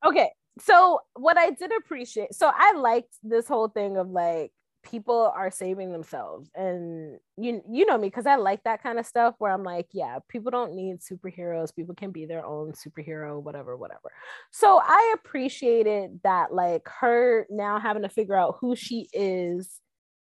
okay, 0.04 0.30
so 0.60 1.00
what 1.14 1.38
I 1.38 1.50
did 1.50 1.70
appreciate, 1.78 2.34
so 2.34 2.50
I 2.54 2.74
liked 2.74 3.14
this 3.22 3.48
whole 3.48 3.68
thing 3.68 3.96
of 3.96 4.08
like 4.10 4.52
people 4.90 5.32
are 5.34 5.50
saving 5.50 5.92
themselves. 5.92 6.50
And 6.54 7.18
you 7.36 7.62
you 7.70 7.86
know 7.86 7.98
me 7.98 8.08
because 8.08 8.26
I 8.26 8.36
like 8.36 8.64
that 8.64 8.82
kind 8.82 8.98
of 8.98 9.06
stuff 9.06 9.34
where 9.38 9.52
I'm 9.52 9.62
like 9.62 9.88
yeah 9.92 10.18
people 10.28 10.50
don't 10.50 10.74
need 10.74 11.00
superheroes. 11.00 11.74
People 11.74 11.94
can 11.94 12.10
be 12.10 12.26
their 12.26 12.44
own 12.44 12.72
superhero 12.72 13.42
whatever 13.42 13.76
whatever. 13.76 14.12
So 14.50 14.80
I 14.82 15.14
appreciated 15.14 16.20
that 16.24 16.52
like 16.52 16.88
her 17.00 17.46
now 17.50 17.78
having 17.78 18.02
to 18.02 18.08
figure 18.08 18.36
out 18.36 18.56
who 18.60 18.76
she 18.76 19.08
is 19.12 19.80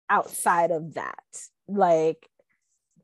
outside 0.09 0.71
of 0.71 0.93
that. 0.95 1.23
Like 1.67 2.27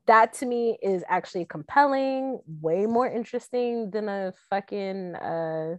that 0.06 0.34
to 0.34 0.46
me 0.46 0.78
is 0.82 1.04
actually 1.08 1.44
compelling 1.44 2.40
way 2.60 2.86
more 2.86 3.08
interesting 3.08 3.90
than 3.90 4.08
a 4.08 4.32
fucking 4.48 5.14
uh 5.14 5.76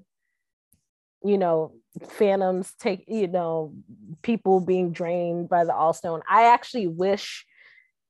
you 1.24 1.38
know 1.38 1.74
phantoms 2.08 2.74
take 2.80 3.04
you 3.08 3.28
know 3.28 3.74
people 4.22 4.60
being 4.60 4.92
drained 4.92 5.50
by 5.50 5.64
the 5.64 5.74
allstone. 5.74 6.22
I 6.30 6.44
actually 6.54 6.88
wish 6.88 7.46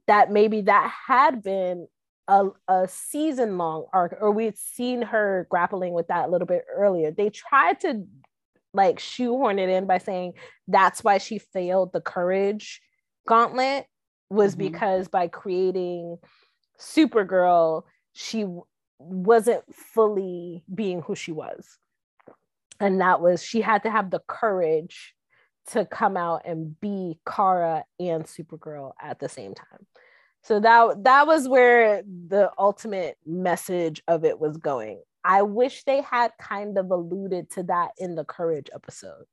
that 0.08 0.32
maybe 0.32 0.62
that 0.62 0.92
had 1.08 1.42
been 1.44 1.88
a, 2.28 2.50
a 2.68 2.88
season 2.88 3.58
long 3.58 3.86
arc 3.94 4.18
or 4.22 4.32
we'd 4.32 4.58
seen 4.58 5.02
her 5.02 5.48
grappling 5.50 5.94
with 5.94 6.08
that 6.08 6.28
a 6.28 6.32
little 6.32 6.48
bit 6.48 6.66
earlier. 6.74 7.12
They 7.12 7.30
tried 7.30 7.80
to 7.82 8.06
like 8.74 9.00
shoehorn 9.00 9.60
it 9.60 9.70
in 9.70 9.86
by 9.86 9.98
saying 9.98 10.34
that's 10.68 11.04
why 11.04 11.18
she 11.18 11.40
failed 11.40 11.92
the 11.92 12.02
courage 12.02 12.82
gauntlet 13.28 13.86
was 14.30 14.56
Mhm. 14.56 14.60
because 14.60 15.08
by 15.10 15.28
creating 15.28 16.18
supergirl 16.80 17.84
she 18.14 18.46
wasn't 18.98 19.64
fully 19.74 20.64
being 20.74 21.02
who 21.02 21.16
she 21.16 21.32
was 21.32 21.78
and 22.82 23.00
that 23.00 23.22
was 23.22 23.44
she 23.44 23.62
had 23.62 23.84
to 23.84 23.92
have 23.92 24.10
the 24.10 24.22
courage 24.28 25.14
to 25.68 25.86
come 25.86 26.18
out 26.18 26.42
and 26.46 26.80
be 26.82 27.20
Kara 27.26 27.86
and 28.00 28.26
Supergirl 28.26 28.94
at 29.00 29.20
the 29.20 29.30
same 29.30 29.54
time. 29.54 29.86
So 30.44 30.60
that 30.60 31.04
that 31.04 31.28
was 31.28 31.48
where 31.48 32.02
the 32.02 32.50
ultimate 32.58 33.18
message 33.26 34.02
of 34.08 34.26
it 34.26 34.40
was 34.40 34.58
going. 34.58 35.02
I 35.24 35.44
wish 35.44 35.84
they 35.84 36.02
had 36.02 36.32
kind 36.42 36.80
of 36.80 36.90
alluded 36.90 37.52
to 37.52 37.64
that 37.64 37.92
in 38.00 38.16
the 38.16 38.26
courage 38.26 38.70
episode. 38.74 39.26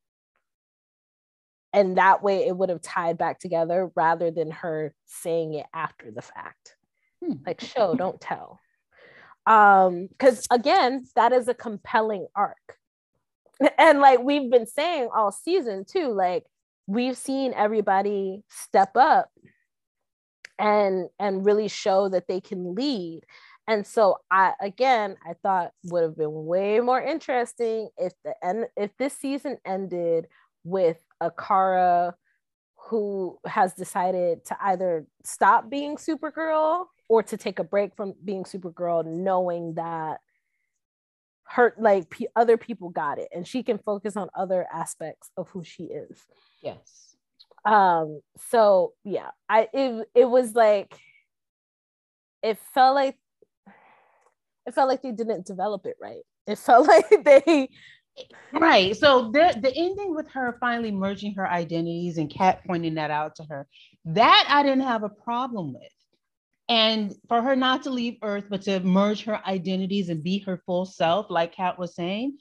And 1.73 1.97
that 1.97 2.23
way 2.23 2.47
it 2.47 2.57
would 2.57 2.69
have 2.69 2.83
tied 2.83 3.17
back 3.17 3.41
together 3.41 3.91
rather 3.95 4.31
than 4.31 4.51
her 4.51 4.95
saying 5.07 5.55
it 5.55 5.67
after 5.73 6.11
the 6.11 6.23
fact. 6.23 6.77
Hmm. 7.25 7.37
Like 7.47 7.63
show, 7.63 7.95
don't 7.95 8.21
tell. 8.21 8.61
Um 9.47 10.11
cuz 10.19 10.47
again, 10.51 11.07
that 11.17 11.33
is 11.33 11.49
a 11.49 11.55
compelling 11.55 12.27
arc 12.35 12.78
and 13.79 14.01
like 14.01 14.21
we've 14.21 14.51
been 14.51 14.67
saying 14.67 15.09
all 15.15 15.33
season 15.33 15.85
too 15.85 16.13
like 16.13 16.45
we've 16.87 17.17
seen 17.17 17.53
everybody 17.55 18.43
step 18.49 18.97
up 18.97 19.31
and 20.59 21.09
and 21.19 21.47
really 21.47 21.69
show 21.69 22.09
that 22.09 22.27
they 22.27 22.41
can 22.41 22.75
lead. 22.75 23.23
And 23.69 23.87
so 23.87 24.17
i 24.31 24.55
again 24.61 25.17
i 25.29 25.35
thought 25.43 25.73
would 25.85 26.03
have 26.03 26.17
been 26.17 26.47
way 26.47 26.81
more 26.81 27.01
interesting 27.01 27.91
if 27.99 28.15
the 28.25 28.35
end 28.43 28.67
if 28.77 28.97
this 28.97 29.13
season 29.13 29.59
ended 29.67 30.27
with 30.65 30.99
a 31.21 31.31
Kara 31.31 32.15
who 32.77 33.39
has 33.47 33.75
decided 33.75 34.45
to 34.47 34.57
either 34.63 35.07
stop 35.23 35.69
being 35.69 35.97
supergirl 35.97 36.87
or 37.09 37.23
to 37.23 37.37
take 37.37 37.59
a 37.59 37.65
break 37.65 37.95
from 37.95 38.15
being 38.25 38.45
supergirl 38.45 39.05
knowing 39.05 39.75
that 39.75 40.21
her 41.49 41.75
like 41.79 42.09
p- 42.11 42.29
other 42.37 42.57
people 42.57 42.91
got 42.91 43.19
it 43.19 43.29
and 43.35 43.47
she 43.47 43.63
can 43.63 43.79
focus 43.79 44.17
on 44.17 44.29
other 44.37 44.67
aspects 44.73 45.31
of 45.37 45.49
who 45.49 45.65
she 45.65 45.85
is 45.85 46.27
Yes. 46.63 47.17
um 47.65 48.21
so 48.51 48.93
yeah 49.05 49.31
i 49.49 49.69
it, 49.73 50.09
it 50.15 50.25
was 50.27 50.55
like 50.55 50.95
it 52.43 52.59
felt 52.75 52.95
like 52.95 53.17
it 54.67 54.75
felt 54.75 54.89
like 54.89 55.03
they 55.03 55.13
didn't 55.13 55.47
develop 55.47 55.87
it 55.87 55.97
right. 56.01 56.23
It 56.47 56.59
felt 56.59 56.87
like 56.87 57.07
they 57.25 57.71
right. 58.53 58.95
So 58.97 59.31
the 59.33 59.59
the 59.61 59.73
ending 59.75 60.15
with 60.15 60.29
her 60.33 60.57
finally 60.61 60.91
merging 60.91 61.35
her 61.35 61.49
identities 61.49 62.19
and 62.19 62.31
Cat 62.31 62.61
pointing 62.67 62.95
that 62.95 63.11
out 63.11 63.35
to 63.37 63.45
her, 63.45 63.67
that 64.05 64.47
I 64.49 64.63
didn't 64.63 64.83
have 64.83 65.05
a 65.05 65.09
problem 65.09 65.73
with. 65.73 65.93
And 66.69 67.15
for 67.29 67.41
her 67.41 67.57
not 67.57 67.85
to 67.85 67.91
leave 67.91 68.19
Earth, 68.23 68.45
but 68.51 68.63
to 68.63 68.81
merge 68.81 69.25
her 69.25 69.41
identities 69.47 70.11
and 70.11 70.23
be 70.23 70.39
her 70.41 70.63
full 70.67 70.85
self, 70.85 71.31
like 71.31 71.55
Kat 71.55 71.79
was 71.79 71.95
saying, 71.95 72.39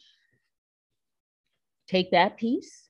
take 1.87 2.11
that 2.11 2.37
piece, 2.37 2.89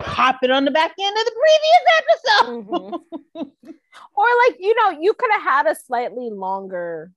pop 0.00 0.38
it 0.42 0.50
on 0.50 0.64
the 0.64 0.72
back 0.72 0.92
end 0.98 1.16
of 1.16 1.24
the 1.24 1.34
previous 1.40 1.84
episode. 1.98 2.66
Mm-hmm. 2.66 3.40
or 4.14 4.26
like, 4.46 4.56
you 4.58 4.74
know, 4.74 5.00
you 5.00 5.14
could 5.14 5.30
have 5.32 5.42
had 5.42 5.66
a 5.68 5.76
slightly 5.76 6.30
longer 6.30 7.12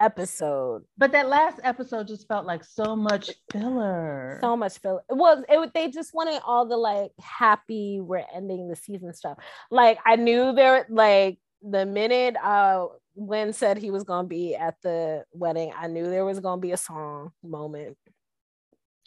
episode. 0.00 0.84
But 0.96 1.12
that 1.12 1.28
last 1.28 1.60
episode 1.62 2.08
just 2.08 2.26
felt 2.28 2.46
like 2.46 2.64
so 2.64 2.96
much 2.96 3.30
filler. 3.52 4.38
So 4.40 4.56
much 4.56 4.78
filler. 4.78 5.02
Well, 5.08 5.44
it, 5.48 5.74
they 5.74 5.90
just 5.90 6.14
wanted 6.14 6.40
all 6.44 6.66
the 6.66 6.76
like 6.76 7.10
happy, 7.20 8.00
we're 8.00 8.24
ending 8.34 8.68
the 8.68 8.76
season 8.76 9.12
stuff. 9.14 9.38
Like 9.70 9.98
I 10.04 10.16
knew 10.16 10.52
there, 10.52 10.86
like 10.88 11.38
the 11.62 11.86
minute 11.86 12.36
uh 12.42 12.86
Winn 13.14 13.52
said 13.52 13.78
he 13.78 13.90
was 13.90 14.04
gonna 14.04 14.28
be 14.28 14.54
at 14.54 14.76
the 14.82 15.24
wedding, 15.32 15.72
I 15.76 15.88
knew 15.88 16.08
there 16.08 16.24
was 16.24 16.40
gonna 16.40 16.60
be 16.60 16.72
a 16.72 16.76
song 16.76 17.32
moment. 17.42 17.96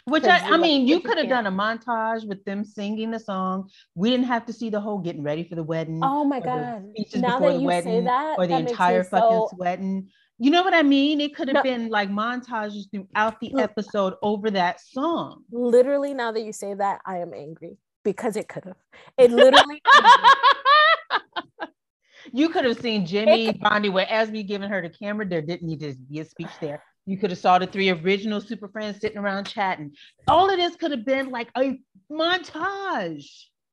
Which 0.05 0.23
I, 0.23 0.39
I 0.39 0.57
mean, 0.57 0.87
you 0.87 0.99
could 0.99 1.17
have 1.17 1.29
done 1.29 1.45
a 1.45 1.51
montage 1.51 2.27
with 2.27 2.43
them 2.43 2.63
singing 2.65 3.11
the 3.11 3.19
song. 3.19 3.69
We 3.93 4.09
didn't 4.09 4.25
have 4.25 4.47
to 4.47 4.53
see 4.53 4.69
the 4.71 4.81
whole 4.81 4.97
getting 4.97 5.21
ready 5.21 5.43
for 5.43 5.55
the 5.55 5.63
wedding. 5.63 5.99
Oh 6.03 6.23
my 6.23 6.39
god! 6.39 6.85
Now 7.15 7.39
that 7.39 7.59
you 7.59 7.67
wedding, 7.67 8.01
say 8.01 8.05
that, 8.05 8.35
or 8.37 8.47
the 8.47 8.55
that 8.55 8.69
entire 8.69 9.03
fucking 9.03 9.29
so... 9.29 9.49
wedding. 9.57 10.09
You 10.39 10.49
know 10.49 10.63
what 10.63 10.73
I 10.73 10.81
mean? 10.81 11.21
It 11.21 11.35
could 11.35 11.49
have 11.49 11.55
no. 11.55 11.63
been 11.63 11.89
like 11.89 12.09
montages 12.09 12.85
throughout 12.89 13.39
the 13.39 13.53
episode 13.59 14.15
over 14.23 14.49
that 14.49 14.81
song. 14.81 15.43
Literally, 15.51 16.15
now 16.15 16.31
that 16.31 16.41
you 16.41 16.51
say 16.51 16.73
that, 16.73 16.99
I 17.05 17.19
am 17.19 17.31
angry 17.35 17.77
because 18.03 18.35
it 18.35 18.47
could 18.47 18.65
have. 18.65 18.77
It 19.19 19.29
literally. 19.29 19.83
You 22.31 22.49
could 22.49 22.65
have 22.65 22.79
seen 22.79 23.05
Jimmy 23.05 23.53
Bondi 23.53 23.89
where 23.89 24.07
Esme 24.09 24.41
giving 24.41 24.69
her 24.69 24.81
the 24.81 24.89
camera. 24.89 25.27
There 25.27 25.41
didn't 25.41 25.67
need 25.67 25.79
to 25.81 25.95
be 26.09 26.19
a 26.19 26.25
speech 26.25 26.49
there. 26.59 26.83
You 27.05 27.17
could 27.17 27.31
have 27.31 27.39
saw 27.39 27.57
the 27.57 27.67
three 27.67 27.89
original 27.89 28.41
super 28.41 28.67
friends 28.67 28.99
sitting 28.99 29.17
around 29.17 29.45
chatting. 29.45 29.93
All 30.27 30.49
of 30.49 30.57
this 30.57 30.75
could 30.75 30.91
have 30.91 31.05
been 31.05 31.29
like 31.29 31.49
a 31.57 31.79
montage. 32.11 33.27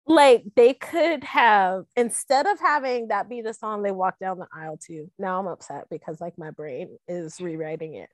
Like 0.06 0.44
they 0.56 0.72
could 0.72 1.22
have 1.24 1.84
instead 1.94 2.46
of 2.46 2.58
having 2.58 3.08
that 3.08 3.28
be 3.28 3.42
the 3.42 3.52
song 3.52 3.82
they 3.82 3.90
walk 3.90 4.18
down 4.18 4.38
the 4.38 4.46
aisle 4.52 4.78
to. 4.86 5.10
Now 5.18 5.38
I'm 5.38 5.46
upset 5.46 5.84
because 5.90 6.18
like 6.18 6.38
my 6.38 6.50
brain 6.50 6.96
is 7.06 7.38
rewriting 7.40 7.94
it. 7.94 8.08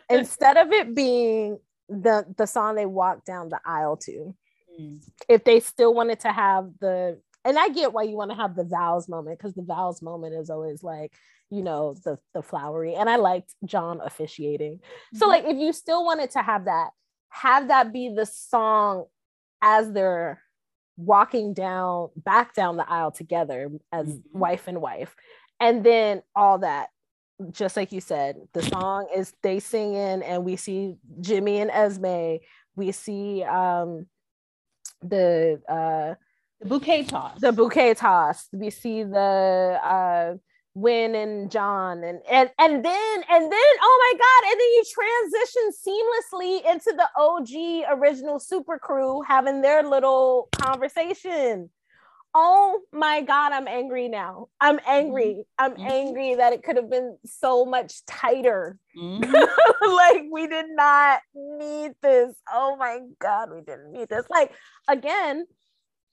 instead 0.10 0.58
of 0.58 0.70
it 0.70 0.94
being 0.94 1.58
the 1.88 2.26
the 2.36 2.46
song 2.46 2.74
they 2.74 2.84
walk 2.84 3.24
down 3.24 3.48
the 3.48 3.60
aisle 3.64 3.96
to, 3.96 4.34
mm. 4.78 4.98
if 5.26 5.44
they 5.44 5.60
still 5.60 5.94
wanted 5.94 6.20
to 6.20 6.32
have 6.32 6.68
the 6.80 7.18
and 7.44 7.58
I 7.58 7.68
get 7.68 7.92
why 7.92 8.04
you 8.04 8.16
want 8.16 8.30
to 8.30 8.36
have 8.36 8.54
the 8.56 8.64
vows 8.64 9.08
moment 9.08 9.38
because 9.38 9.54
the 9.54 9.62
vows 9.62 10.00
moment 10.00 10.34
is 10.34 10.50
always 10.50 10.82
like, 10.82 11.12
you 11.50 11.62
know, 11.62 11.94
the 12.04 12.18
the 12.32 12.42
flowery. 12.42 12.94
And 12.94 13.08
I 13.08 13.16
liked 13.16 13.54
J'onn 13.66 14.04
officiating. 14.04 14.76
Mm-hmm. 14.76 15.18
So 15.18 15.28
like 15.28 15.44
if 15.44 15.56
you 15.56 15.72
still 15.72 16.04
wanted 16.04 16.30
to 16.32 16.42
have 16.42 16.64
that, 16.66 16.90
have 17.28 17.68
that 17.68 17.92
be 17.92 18.12
the 18.14 18.26
song 18.26 19.04
as 19.60 19.92
they're 19.92 20.40
walking 20.96 21.54
down 21.54 22.08
back 22.16 22.54
down 22.54 22.76
the 22.76 22.88
aisle 22.88 23.10
together 23.10 23.70
as 23.92 24.06
mm-hmm. 24.06 24.38
wife 24.38 24.68
and 24.68 24.80
wife. 24.80 25.14
And 25.60 25.84
then 25.84 26.22
all 26.34 26.58
that 26.58 26.88
just 27.50 27.76
like 27.76 27.92
you 27.92 28.00
said, 28.00 28.36
the 28.52 28.62
song 28.62 29.08
is 29.14 29.34
they 29.42 29.58
singing 29.58 30.22
and 30.22 30.44
we 30.44 30.56
see 30.56 30.96
Jimmy 31.20 31.60
and 31.60 31.70
Esme. 31.70 32.36
We 32.76 32.92
see 32.92 33.42
um 33.42 34.06
the 35.02 35.60
uh 35.68 36.14
the 36.64 36.68
bouquet 36.70 37.04
toss. 37.04 37.40
The 37.40 37.52
bouquet 37.52 37.94
toss. 37.94 38.48
We 38.52 38.70
see 38.70 39.02
the 39.02 39.78
uh 39.84 40.34
Winn 40.74 41.14
and 41.14 41.50
J'onn 41.50 42.08
and 42.08 42.20
and 42.28 42.50
and 42.58 42.84
then 42.84 43.24
and 43.30 43.52
then 43.52 43.74
oh 43.82 44.12
my 44.12 44.18
god 44.18 44.50
and 44.50 44.60
then 44.60 44.68
you 44.72 44.84
transition 44.92 45.70
seamlessly 45.86 46.72
into 46.72 46.92
the 46.96 47.08
OG 47.16 47.98
original 48.00 48.40
super 48.40 48.78
crew 48.78 49.22
having 49.22 49.60
their 49.60 49.82
little 49.84 50.48
conversation. 50.52 51.70
Oh 52.36 52.80
my 52.92 53.20
god, 53.20 53.52
I'm 53.52 53.68
angry 53.68 54.08
now. 54.08 54.48
I'm 54.60 54.80
angry. 54.88 55.44
I'm 55.56 55.74
mm-hmm. 55.74 55.86
angry 55.88 56.34
that 56.34 56.52
it 56.52 56.64
could 56.64 56.74
have 56.74 56.90
been 56.90 57.16
so 57.24 57.64
much 57.64 58.04
tighter. 58.06 58.76
Mm-hmm. 58.98 59.32
like 59.94 60.24
we 60.32 60.48
did 60.48 60.66
not 60.70 61.20
need 61.36 61.92
this. 62.02 62.34
Oh 62.52 62.74
my 62.76 62.98
god, 63.20 63.50
we 63.52 63.60
didn't 63.60 63.92
need 63.92 64.08
this. 64.08 64.24
Like 64.28 64.50
again, 64.88 65.46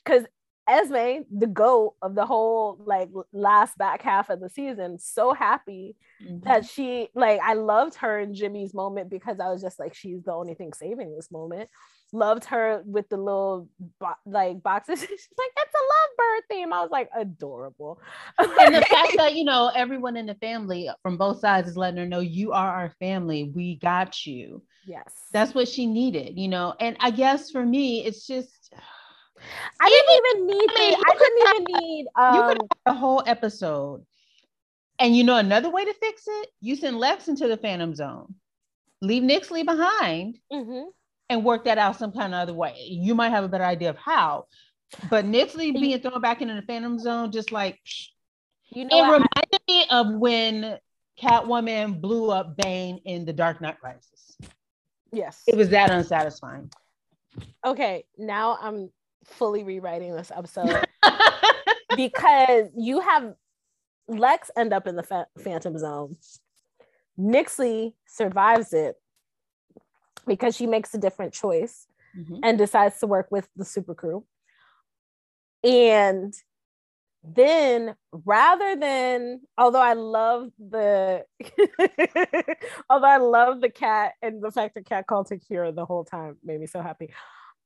because 0.05 0.25
Esme, 0.67 1.23
the 1.31 1.47
goat 1.47 1.95
of 2.01 2.15
the 2.15 2.25
whole 2.25 2.79
like 2.85 3.09
last 3.33 3.77
back 3.77 4.01
half 4.01 4.29
of 4.29 4.39
the 4.39 4.49
season, 4.49 4.99
so 4.99 5.33
happy 5.33 5.95
mm-hmm. 6.23 6.39
that 6.47 6.65
she 6.65 7.09
like 7.15 7.39
I 7.43 7.53
loved 7.53 7.95
her 7.95 8.19
in 8.19 8.33
Jimmy's 8.33 8.73
moment 8.73 9.09
because 9.09 9.39
I 9.39 9.49
was 9.49 9.61
just 9.61 9.79
like 9.79 9.93
she's 9.93 10.23
the 10.23 10.33
only 10.33 10.53
thing 10.53 10.73
saving 10.73 11.15
this 11.15 11.31
moment. 11.31 11.69
Loved 12.13 12.45
her 12.45 12.83
with 12.85 13.07
the 13.09 13.17
little 13.17 13.69
bo- 13.99 14.13
like 14.25 14.61
boxes. 14.61 14.99
She's 15.09 15.09
like 15.37 15.51
it's 15.55 15.73
a 15.73 15.77
love 15.77 16.17
bird 16.17 16.43
theme. 16.49 16.73
I 16.73 16.81
was 16.81 16.91
like 16.91 17.09
adorable. 17.15 18.01
and 18.37 18.75
the 18.75 18.81
fact 18.89 19.13
that 19.15 19.35
you 19.35 19.45
know 19.45 19.71
everyone 19.73 20.17
in 20.17 20.25
the 20.25 20.35
family 20.35 20.89
from 21.01 21.15
both 21.17 21.39
sides 21.39 21.69
is 21.69 21.77
letting 21.77 21.99
her 21.99 22.05
know 22.05 22.19
you 22.19 22.51
are 22.51 22.69
our 22.69 22.89
family. 22.99 23.51
We 23.55 23.77
got 23.77 24.25
you. 24.25 24.61
Yes, 24.85 25.13
that's 25.31 25.53
what 25.53 25.69
she 25.69 25.85
needed. 25.85 26.37
You 26.37 26.49
know, 26.49 26.75
and 26.81 26.97
I 26.99 27.11
guess 27.11 27.49
for 27.49 27.65
me, 27.65 28.05
it's 28.05 28.27
just 28.27 28.73
I 29.79 29.89
didn't 29.89 30.15
even 30.17 30.47
need. 30.47 30.69
I, 30.69 30.79
mean, 30.79 30.95
I 31.05 31.13
didn't 31.17 31.69
even 31.69 31.81
need. 31.81 32.07
Um, 32.15 32.35
you 32.35 32.41
could 32.41 32.61
um, 32.61 32.67
have 32.85 32.95
a 32.95 32.99
whole 32.99 33.23
episode, 33.25 34.05
and 34.99 35.15
you 35.15 35.23
know 35.23 35.37
another 35.37 35.69
way 35.69 35.85
to 35.85 35.93
fix 35.93 36.23
it: 36.27 36.49
you 36.59 36.75
send 36.75 36.97
Lex 36.97 37.27
into 37.27 37.47
the 37.47 37.57
Phantom 37.57 37.95
Zone, 37.95 38.35
leave 39.01 39.23
Nyxly 39.23 39.65
behind, 39.65 40.37
mm-hmm. 40.51 40.89
and 41.29 41.45
work 41.45 41.65
that 41.65 41.77
out 41.77 41.97
some 41.97 42.11
kind 42.11 42.33
of 42.33 42.39
other 42.41 42.53
way. 42.53 42.75
You 42.87 43.15
might 43.15 43.29
have 43.29 43.43
a 43.43 43.49
better 43.49 43.65
idea 43.65 43.89
of 43.89 43.97
how, 43.97 44.45
but 45.09 45.25
Nyxly 45.25 45.73
being 45.73 45.99
thrown 45.99 46.21
back 46.21 46.41
into 46.41 46.55
the 46.55 46.61
Phantom 46.63 46.99
Zone, 46.99 47.31
just 47.31 47.51
like 47.51 47.79
you 48.69 48.85
know, 48.85 48.97
it 48.97 49.03
reminded 49.03 49.29
I, 49.35 49.57
me 49.67 49.85
of 49.89 50.13
when 50.13 50.77
Catwoman 51.21 51.99
blew 51.99 52.31
up 52.31 52.55
Bane 52.57 53.01
in 53.05 53.25
The 53.25 53.33
Dark 53.33 53.61
Knight 53.61 53.77
Rises. 53.83 54.37
Yes, 55.11 55.43
it 55.47 55.57
was 55.57 55.69
that 55.69 55.91
unsatisfying. 55.91 56.71
Okay, 57.65 58.05
now 58.17 58.57
I'm 58.61 58.89
fully 59.25 59.63
rewriting 59.63 60.15
this 60.15 60.31
episode 60.35 60.85
because 61.95 62.67
you 62.75 62.99
have 62.99 63.33
Lex 64.07 64.51
end 64.57 64.73
up 64.73 64.87
in 64.87 64.95
the 64.95 65.03
fa- 65.03 65.27
Phantom 65.39 65.77
Zone. 65.77 66.17
Nyxly 67.19 67.93
survives 68.07 68.73
it 68.73 68.95
because 70.27 70.55
she 70.55 70.67
makes 70.67 70.93
a 70.93 70.97
different 70.97 71.33
choice 71.33 71.87
mm-hmm. 72.17 72.37
and 72.43 72.57
decides 72.57 72.99
to 72.99 73.07
work 73.07 73.27
with 73.31 73.47
the 73.55 73.65
super 73.65 73.93
crew. 73.93 74.25
And 75.63 76.33
then 77.23 77.95
rather 78.11 78.75
than 78.75 79.41
although 79.57 79.81
I 79.81 79.93
love 79.93 80.49
the 80.57 81.23
although 82.89 83.07
I 83.07 83.17
love 83.17 83.61
the 83.61 83.69
cat 83.69 84.13
and 84.23 84.41
the 84.41 84.51
fact 84.51 84.73
that 84.73 84.87
cat 84.87 85.05
called 85.05 85.29
Takira 85.29 85.75
the 85.75 85.85
whole 85.85 86.03
time 86.03 86.37
made 86.43 86.59
me 86.59 86.65
so 86.65 86.81
happy. 86.81 87.11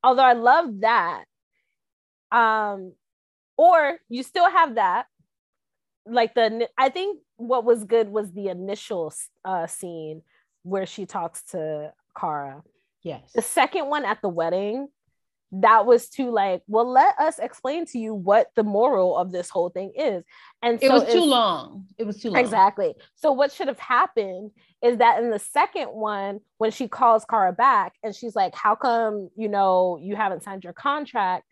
Although 0.03 0.23
I 0.23 0.33
love 0.33 0.81
that, 0.81 1.23
um 2.31 2.93
or 3.57 3.97
you 4.09 4.23
still 4.23 4.49
have 4.49 4.75
that 4.75 5.05
like 6.05 6.33
the 6.35 6.67
i 6.77 6.89
think 6.89 7.19
what 7.37 7.63
was 7.63 7.83
good 7.83 8.09
was 8.09 8.31
the 8.33 8.47
initial 8.47 9.13
uh 9.43 9.67
scene 9.67 10.21
where 10.65 10.85
she 10.85 11.05
talks 11.05 11.43
to 11.43 11.93
Kara. 12.19 12.63
Yes. 13.03 13.31
The 13.33 13.43
second 13.43 13.87
one 13.87 14.03
at 14.03 14.21
the 14.21 14.29
wedding, 14.29 14.87
that 15.51 15.85
was 15.85 16.09
too 16.09 16.31
like, 16.31 16.63
well, 16.67 16.89
let 16.91 17.17
us 17.19 17.37
explain 17.37 17.85
to 17.87 17.99
you 17.99 18.15
what 18.15 18.47
the 18.55 18.63
moral 18.63 19.15
of 19.15 19.31
this 19.31 19.49
whole 19.49 19.69
thing 19.69 19.93
is. 19.95 20.23
And 20.63 20.81
so 20.81 20.87
it 20.87 20.91
was 20.91 21.13
too 21.13 21.23
long. 21.23 21.85
It 21.99 22.07
was 22.07 22.19
too 22.19 22.31
long. 22.31 22.39
Exactly. 22.39 22.95
So 23.13 23.31
what 23.31 23.51
should 23.51 23.67
have 23.67 23.79
happened 23.79 24.51
is 24.81 24.97
that 24.97 25.21
in 25.21 25.29
the 25.29 25.39
second 25.39 25.89
one, 25.89 26.39
when 26.57 26.71
she 26.71 26.87
calls 26.87 27.25
Kara 27.25 27.53
back 27.53 27.93
and 28.03 28.15
she's 28.15 28.35
like, 28.35 28.55
How 28.55 28.75
come 28.75 29.29
you 29.35 29.47
know 29.47 29.99
you 30.01 30.15
haven't 30.15 30.43
signed 30.43 30.63
your 30.63 30.73
contract? 30.73 31.45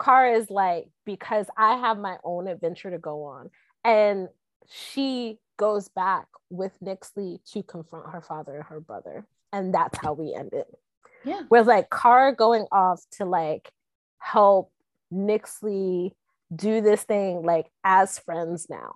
Kara 0.00 0.32
is 0.32 0.50
like, 0.50 0.88
because 1.04 1.46
I 1.56 1.76
have 1.76 1.98
my 1.98 2.16
own 2.24 2.48
adventure 2.48 2.90
to 2.90 2.98
go 2.98 3.24
on. 3.24 3.50
And 3.84 4.28
she 4.68 5.38
goes 5.56 5.88
back 5.88 6.26
with 6.50 6.72
Nyxly 6.82 7.38
to 7.52 7.62
confront 7.62 8.10
her 8.12 8.20
father 8.20 8.56
and 8.56 8.64
her 8.64 8.80
brother. 8.80 9.26
And 9.52 9.72
that's 9.72 9.98
how 9.98 10.12
we 10.12 10.34
end 10.34 10.52
it. 10.52 10.66
Yeah. 11.24 11.42
With 11.50 11.66
like 11.66 11.88
Kara 11.90 12.34
going 12.34 12.66
off 12.70 13.02
to 13.12 13.24
like 13.24 13.70
help 14.18 14.72
Nyxly 15.12 16.12
do 16.54 16.80
this 16.80 17.02
thing 17.02 17.42
like 17.42 17.66
as 17.84 18.18
friends 18.18 18.66
now. 18.68 18.94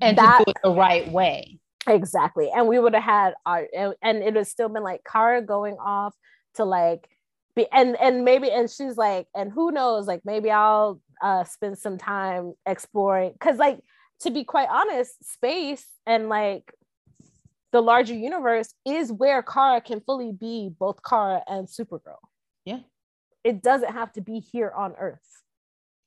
And 0.00 0.18
that, 0.18 0.38
to 0.38 0.44
do 0.44 0.50
it 0.50 0.56
the 0.62 0.72
right 0.72 1.10
way. 1.10 1.58
Exactly. 1.86 2.50
And 2.54 2.68
we 2.68 2.78
would 2.78 2.94
have 2.94 3.02
had 3.02 3.34
uh, 3.46 3.62
our 3.76 3.94
and 4.02 4.18
it 4.22 4.34
would 4.34 4.46
still 4.46 4.68
been 4.68 4.82
like 4.82 5.02
Kara 5.10 5.42
going 5.42 5.76
off 5.78 6.14
to 6.54 6.64
like 6.64 7.08
and 7.72 7.96
and 8.00 8.24
maybe 8.24 8.50
and 8.50 8.70
she's 8.70 8.96
like, 8.96 9.26
and 9.34 9.52
who 9.52 9.70
knows, 9.70 10.06
like 10.06 10.22
maybe 10.24 10.50
I'll 10.50 11.00
uh 11.22 11.44
spend 11.44 11.78
some 11.78 11.98
time 11.98 12.54
exploring 12.66 13.32
because 13.32 13.58
like 13.58 13.80
to 14.20 14.30
be 14.30 14.44
quite 14.44 14.68
honest, 14.70 15.32
space 15.32 15.86
and 16.06 16.28
like 16.28 16.72
the 17.72 17.80
larger 17.80 18.14
universe 18.14 18.74
is 18.84 19.12
where 19.12 19.42
Kara 19.42 19.80
can 19.80 20.00
fully 20.00 20.32
be 20.32 20.70
both 20.78 21.00
Kara 21.08 21.42
and 21.46 21.68
Supergirl. 21.68 22.18
Yeah. 22.64 22.80
It 23.44 23.62
doesn't 23.62 23.92
have 23.92 24.12
to 24.14 24.20
be 24.20 24.40
here 24.40 24.72
on 24.76 24.94
Earth. 24.98 25.18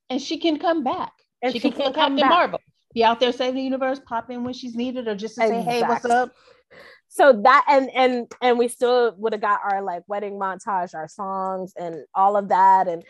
And 0.09 0.21
she 0.21 0.37
can 0.37 0.59
come 0.59 0.83
back. 0.83 1.13
And 1.41 1.53
she, 1.53 1.59
she 1.59 1.71
can, 1.71 1.81
can 1.81 1.93
come 1.93 1.93
Captain 1.93 2.17
back. 2.17 2.29
Marvel. 2.29 2.59
Be 2.93 3.03
out 3.03 3.19
there 3.19 3.31
saving 3.31 3.55
the 3.55 3.61
universe, 3.61 3.99
pop 4.05 4.29
in 4.29 4.43
when 4.43 4.53
she's 4.53 4.75
needed, 4.75 5.07
or 5.07 5.15
just 5.15 5.35
to 5.35 5.47
say, 5.47 5.61
hey, 5.61 5.81
what's 5.81 6.05
up? 6.05 6.31
So 7.13 7.31
that 7.43 7.63
and 7.69 7.91
and 7.93 8.31
and 8.41 8.57
we 8.57 8.67
still 8.67 9.13
would 9.17 9.33
have 9.33 9.41
got 9.41 9.59
our 9.63 9.83
like 9.83 10.01
wedding 10.07 10.33
montage 10.33 10.95
our 10.95 11.07
songs 11.07 11.73
and 11.77 12.03
all 12.15 12.35
of 12.35 12.49
that 12.49 12.87
and 12.87 13.03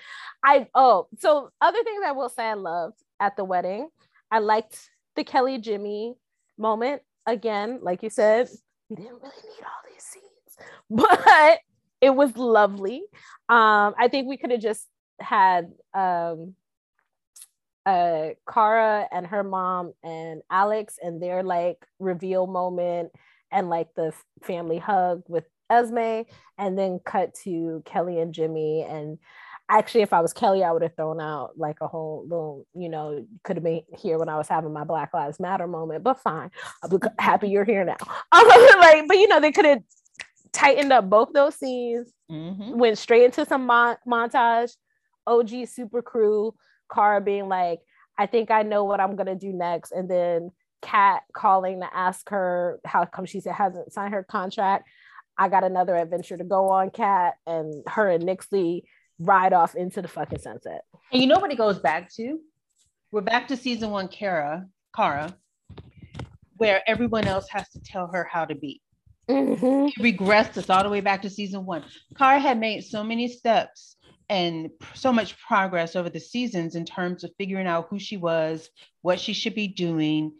i 0.43 0.67
oh 0.75 1.07
so 1.19 1.49
other 1.61 1.81
things 1.83 2.03
i 2.05 2.11
will 2.11 2.29
say 2.29 2.43
i 2.43 2.53
loved 2.53 3.01
at 3.21 3.35
the 3.37 3.45
wedding 3.45 3.87
i 4.29 4.39
liked 4.39 4.89
the 5.15 5.23
kelly 5.23 5.57
jimmy 5.57 6.15
moment 6.57 7.01
again 7.25 7.79
like 7.81 8.03
you 8.03 8.09
said 8.09 8.49
we 8.89 8.97
didn't 8.97 9.13
really 9.13 9.41
need 9.43 9.63
all 9.63 9.91
these 9.91 10.03
scenes 10.03 10.67
but 10.89 11.59
it 12.01 12.13
was 12.13 12.35
lovely. 12.35 13.01
Um 13.47 13.95
i 13.97 14.09
think 14.11 14.27
we 14.27 14.37
could 14.37 14.51
have 14.51 14.59
just 14.59 14.85
had 15.21 15.71
um 15.93 16.55
uh 17.85 18.29
Kara 18.51 19.07
and 19.11 19.25
her 19.27 19.43
mom 19.43 19.93
and 20.03 20.41
Alex 20.51 20.95
and 21.01 21.21
their 21.21 21.43
like 21.43 21.77
reveal 21.99 22.45
moment 22.47 23.11
and 23.53 23.69
like 23.69 23.93
the 23.95 24.13
family 24.41 24.77
hug 24.79 25.23
with 25.27 25.45
Esme 25.69 26.23
and 26.57 26.77
then 26.77 26.99
cut 27.05 27.33
to 27.43 27.81
Kelly 27.85 28.19
and 28.19 28.33
Jimmy 28.33 28.83
and 28.87 29.17
actually 29.69 30.01
if 30.01 30.11
I 30.11 30.19
was 30.19 30.33
Kelly 30.33 30.63
I 30.63 30.71
would 30.71 30.81
have 30.81 30.95
thrown 30.95 31.21
out 31.21 31.51
like 31.57 31.77
a 31.81 31.87
whole 31.87 32.23
little 32.27 32.67
you 32.75 32.89
know 32.89 33.25
could 33.43 33.55
have 33.55 33.63
been 33.63 33.81
here 33.97 34.19
when 34.19 34.27
I 34.29 34.37
was 34.37 34.49
having 34.49 34.73
my 34.73 34.83
Black 34.83 35.13
Lives 35.13 35.39
Matter 35.39 35.67
moment 35.67 36.03
but 36.03 36.19
fine 36.19 36.51
I'm 36.83 36.99
happy 37.17 37.47
you're 37.49 37.63
here 37.63 37.85
now 37.85 37.95
like 38.33 39.07
but 39.07 39.17
you 39.17 39.27
know 39.29 39.39
they 39.39 39.51
could 39.53 39.65
have 39.65 39.81
tightened 40.51 40.91
up 40.91 41.09
both 41.09 41.31
those 41.33 41.55
scenes 41.55 42.11
Mhm. 42.31 42.75
went 42.75 42.97
straight 42.97 43.25
into 43.25 43.45
some 43.45 43.65
mon- 43.65 43.97
montage 44.07 44.75
OG 45.27 45.65
super 45.67 46.01
crew 46.01 46.53
Kara 46.93 47.21
being 47.21 47.47
like 47.47 47.79
I 48.17 48.25
think 48.27 48.51
I 48.51 48.63
know 48.63 48.83
what 48.83 48.99
I'm 48.99 49.15
gonna 49.15 49.35
do 49.35 49.53
next 49.53 49.91
and 49.91 50.09
then 50.09 50.51
Cat 50.83 51.23
calling 51.33 51.79
to 51.79 51.89
ask 51.95 52.29
her 52.29 52.79
how 52.85 53.05
come 53.05 53.25
she 53.25 53.39
said 53.39 53.53
hasn't 53.53 53.91
signed 53.91 54.13
her 54.13 54.23
contract 54.23 54.87
I 55.37 55.49
got 55.49 55.63
another 55.63 55.95
adventure 55.95 56.37
to 56.37 56.43
go 56.43 56.69
on 56.69 56.91
Cat 56.91 57.35
and 57.47 57.83
her 57.87 58.09
and 58.09 58.23
Nyxly 58.23 58.83
ride 59.19 59.53
off 59.53 59.75
into 59.75 60.01
the 60.01 60.07
fucking 60.07 60.39
sunset 60.39 60.81
And 61.11 61.21
you 61.21 61.27
know 61.27 61.39
what 61.39 61.51
it 61.51 61.57
goes 61.57 61.79
back 61.79 62.13
to? 62.15 62.39
We're 63.11 63.21
back 63.21 63.47
to 63.49 63.57
season 63.57 63.91
one, 63.91 64.07
Kara, 64.07 64.65
Kara, 64.95 65.35
where 66.57 66.81
everyone 66.87 67.27
else 67.27 67.47
has 67.49 67.69
to 67.69 67.79
tell 67.81 68.07
her 68.07 68.27
how 68.31 68.45
to 68.45 68.55
be. 68.55 68.81
Mhm. 69.29 69.89
It 69.89 70.17
regressed 70.17 70.57
us 70.57 70.69
all 70.69 70.83
the 70.83 70.89
way 70.89 71.01
back 71.01 71.21
to 71.21 71.29
season 71.29 71.65
one. 71.65 71.83
Kara 72.17 72.39
had 72.39 72.59
made 72.59 72.81
so 72.83 73.03
many 73.03 73.27
steps 73.27 73.97
and 74.29 74.69
so 74.93 75.13
much 75.13 75.37
progress 75.39 75.95
over 75.95 76.09
the 76.09 76.19
seasons 76.19 76.75
in 76.75 76.85
terms 76.85 77.23
of 77.23 77.31
figuring 77.37 77.67
out 77.67 77.87
who 77.89 77.99
she 77.99 78.17
was, 78.17 78.69
what 79.01 79.19
she 79.19 79.33
should 79.33 79.55
be 79.55 79.67
doing, 79.67 80.31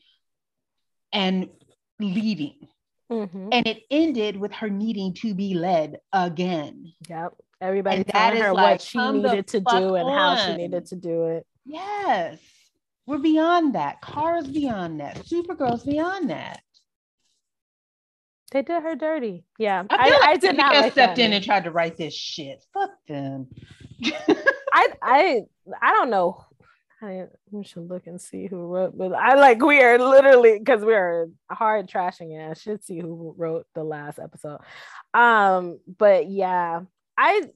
and 1.14 1.49
leading. 1.99 2.68
Mhm. 3.11 3.49
And 3.51 3.68
it 3.68 3.84
ended 3.91 4.38
with 4.38 4.51
her 4.53 4.70
needing 4.70 5.14
to 5.16 5.34
be 5.34 5.53
led 5.53 5.99
again. 6.11 6.93
Yep. 7.07 7.34
Everybody 7.61 7.97
And 7.97 8.07
telling 8.07 8.38
is 8.38 8.43
her 8.43 8.53
like, 8.53 8.72
what 8.72 8.82
she 8.82 9.11
needed 9.11 9.47
to 9.47 9.59
do 9.59 9.95
and 9.95 10.09
how 10.09 10.36
she 10.36 10.55
needed 10.55 10.86
to 10.88 10.95
do 10.95 11.28
it. 11.28 11.45
Yes. 11.66 12.39
We're 13.05 13.20
beyond 13.20 13.76
that. 13.76 14.01
Kara's 14.01 14.47
beyond 14.47 14.99
that. 14.99 15.18
Supergirl's 15.26 15.84
beyond 15.84 16.30
that. 16.30 16.61
They 18.51 18.61
did 18.61 18.84
her 18.84 18.95
dirty. 18.95 19.45
Yeah. 19.57 19.84
I, 19.89 19.95
I, 19.95 20.09
feel 20.09 20.14
I, 20.16 20.32
like 20.32 20.41
did 20.41 20.57
not 20.57 20.76
like 20.76 20.91
stepped 20.91 21.16
that. 21.18 21.22
in 21.24 21.34
and 21.34 21.43
tried 21.43 21.64
to 21.66 21.72
write 21.72 21.97
this 21.97 22.14
shit. 22.14 22.64
Fuck 22.74 22.91
them. 23.07 23.47
I 24.74 24.88
I 25.01 25.41
I 25.82 25.91
don't 25.91 26.09
know. 26.09 26.45
I 27.04 27.28
we 27.51 27.64
should 27.64 27.89
look 27.89 28.08
and 28.08 28.20
see 28.20 28.47
who 28.47 28.66
wrote, 28.66 28.97
but 28.97 29.14
I 29.14 29.36
like 29.36 29.62
we 29.62 29.82
are 29.82 29.99
literally 29.99 30.58
because 30.58 30.84
we 30.86 30.93
are 30.93 31.28
hard 31.51 31.89
trashing 31.89 32.32
it. 32.32 32.49
I 32.49 32.54
should 32.54 32.84
see 32.84 32.99
who 32.99 33.36
wrote 33.38 33.68
the 33.76 33.84
last 33.84 34.20
episode. 34.20 34.60
Um, 35.14 35.80
but 35.97 36.30
yeah, 36.30 36.82
I 37.18 37.49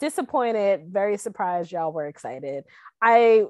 disappointed, 0.00 0.88
very 0.88 1.16
surprised 1.16 1.72
y'all 1.72 1.92
were 1.92 2.06
excited. 2.06 2.64
I 3.00 3.44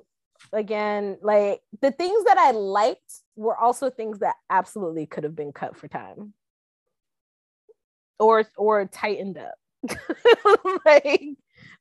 again 0.52 1.18
like 1.22 1.60
the 1.80 1.90
things 1.90 2.24
that 2.24 2.38
I 2.38 2.52
liked 2.52 3.12
were 3.34 3.56
also 3.56 3.90
things 3.90 4.20
that 4.20 4.36
absolutely 4.48 5.06
could 5.06 5.24
have 5.24 5.34
been 5.34 5.52
cut 5.52 5.76
for 5.76 5.88
time 5.88 6.34
or 8.18 8.44
or 8.56 8.84
tightened 8.84 9.38
up. 9.38 9.54
like 10.84 11.38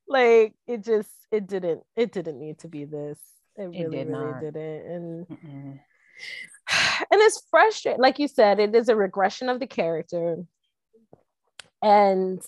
like 0.08 0.54
it 0.66 0.82
just 0.84 1.10
it 1.30 1.46
didn't 1.46 1.82
it 1.96 2.12
didn't 2.12 2.38
need 2.38 2.58
to 2.60 2.68
be 2.68 2.84
this. 2.84 3.18
It 3.56 3.62
really 3.64 3.90
did 3.90 4.08
really 4.08 4.40
didn't. 4.40 4.86
And 4.86 5.26
Mm-mm. 5.26 5.80
and 7.10 7.20
it's 7.20 7.42
frustrating 7.50 8.00
like 8.00 8.18
you 8.18 8.28
said 8.28 8.58
it 8.60 8.74
is 8.74 8.88
a 8.88 8.96
regression 8.96 9.48
of 9.48 9.60
the 9.60 9.66
character 9.66 10.36
and 11.82 12.42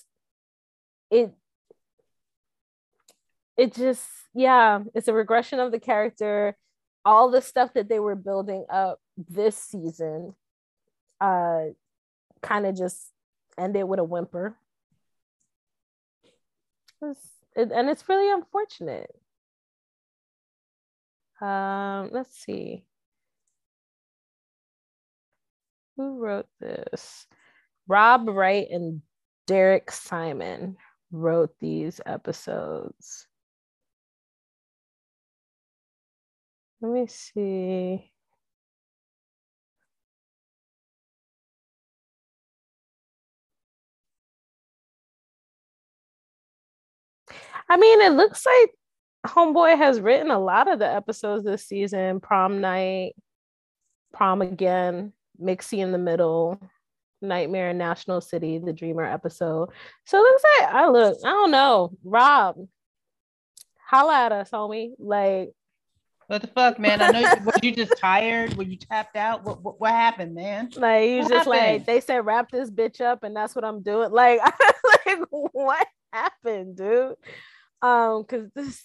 it 1.10 1.32
it 3.56 3.74
just 3.74 4.08
yeah 4.34 4.80
it's 4.94 5.08
a 5.08 5.12
regression 5.14 5.60
of 5.60 5.70
the 5.70 5.78
character 5.78 6.56
all 7.04 7.30
the 7.30 7.40
stuff 7.40 7.72
that 7.74 7.88
they 7.88 8.00
were 8.00 8.16
building 8.16 8.64
up 8.68 9.00
this 9.16 9.56
season 9.56 10.34
uh 11.20 11.62
kind 12.42 12.66
of 12.66 12.76
just 12.76 13.10
ended 13.56 13.84
with 13.84 14.00
a 14.00 14.04
whimper 14.04 14.56
It's- 17.02 17.39
it- 17.56 17.72
and 17.72 17.88
it's 17.90 18.08
really 18.08 18.30
unfortunate 18.32 19.10
um 21.40 22.10
let's 22.12 22.36
see 22.36 22.84
who 25.96 26.18
wrote 26.18 26.48
this? 26.60 27.26
Rob 27.88 28.28
Wright 28.28 28.68
and 28.70 29.02
Derek 29.46 29.90
Simon 29.92 30.76
wrote 31.12 31.54
these 31.60 32.00
episodes. 32.06 33.26
Let 36.80 36.92
me 36.92 37.06
see. 37.06 38.12
I 47.70 47.76
mean, 47.76 48.00
it 48.00 48.12
looks 48.12 48.44
like 48.44 48.70
Homeboy 49.26 49.76
has 49.76 50.00
written 50.00 50.30
a 50.30 50.38
lot 50.40 50.66
of 50.70 50.80
the 50.80 50.90
episodes 50.90 51.44
this 51.44 51.64
season 51.66 52.18
prom 52.20 52.60
night, 52.60 53.14
prom 54.12 54.42
again, 54.42 55.12
Mxy 55.40 55.78
in 55.78 55.92
the 55.92 55.98
middle, 55.98 56.60
Nightmare 57.22 57.70
in 57.70 57.78
National 57.78 58.20
City, 58.20 58.58
the 58.58 58.72
Dreamer 58.72 59.04
episode. 59.04 59.68
So 60.04 60.18
it 60.18 60.22
looks 60.22 60.42
like 60.58 60.74
I 60.74 60.88
look, 60.88 61.18
I 61.24 61.28
don't 61.30 61.50
know, 61.52 61.92
Rob, 62.02 62.56
holla 63.86 64.14
at 64.26 64.32
us, 64.32 64.50
homie. 64.50 64.92
Like, 64.98 65.52
What 66.26 66.40
the 66.42 66.48
fuck, 66.48 66.78
man? 66.80 67.00
I 67.00 67.10
know. 67.10 67.20
you- 67.20 67.26
were 67.44 67.52
you 67.62 67.72
just 67.72 67.96
tired? 67.98 68.54
Were 68.54 68.64
you 68.64 68.76
tapped 68.76 69.16
out? 69.16 69.44
What 69.44 69.62
what, 69.62 69.80
what 69.80 69.92
happened, 69.92 70.34
man? 70.34 70.70
like 70.76 71.08
you 71.08 71.28
just 71.28 71.46
like 71.46 71.86
they 71.86 72.00
said, 72.00 72.26
wrap 72.26 72.50
this 72.50 72.70
bitch 72.70 73.00
up, 73.00 73.22
and 73.22 73.36
that's 73.36 73.54
what 73.54 73.64
I'm 73.64 73.82
doing. 73.82 74.10
Like, 74.10 74.40
like 75.06 75.18
what 75.30 75.86
happened, 76.12 76.76
dude? 76.76 77.14
Um, 77.82 78.22
because 78.22 78.50
this 78.54 78.82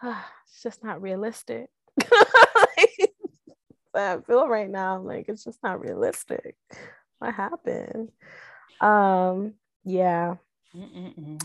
it's 0.02 0.62
just 0.62 0.82
not 0.84 1.02
realistic. 1.02 1.68
Like, 2.54 3.12
I 3.94 4.18
feel 4.26 4.46
right 4.46 4.68
now 4.68 5.00
like 5.00 5.28
it's 5.28 5.44
just 5.44 5.58
not 5.62 5.80
realistic. 5.80 6.56
What 7.18 7.34
happened? 7.34 8.10
Um, 8.80 9.54
yeah, 9.84 10.36
Mm-mm-mm. 10.76 11.42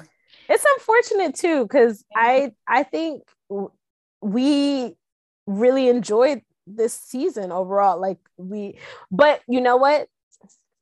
it's 0.49 0.65
unfortunate 0.77 1.35
too 1.35 1.63
because 1.63 2.03
I 2.15 2.51
I 2.67 2.83
think 2.83 3.23
we 4.21 4.95
really 5.47 5.87
enjoyed 5.87 6.41
this 6.67 6.93
season 6.93 7.51
overall. 7.51 7.99
Like 7.99 8.19
we, 8.37 8.77
but 9.11 9.41
you 9.47 9.61
know 9.61 9.77
what? 9.77 10.07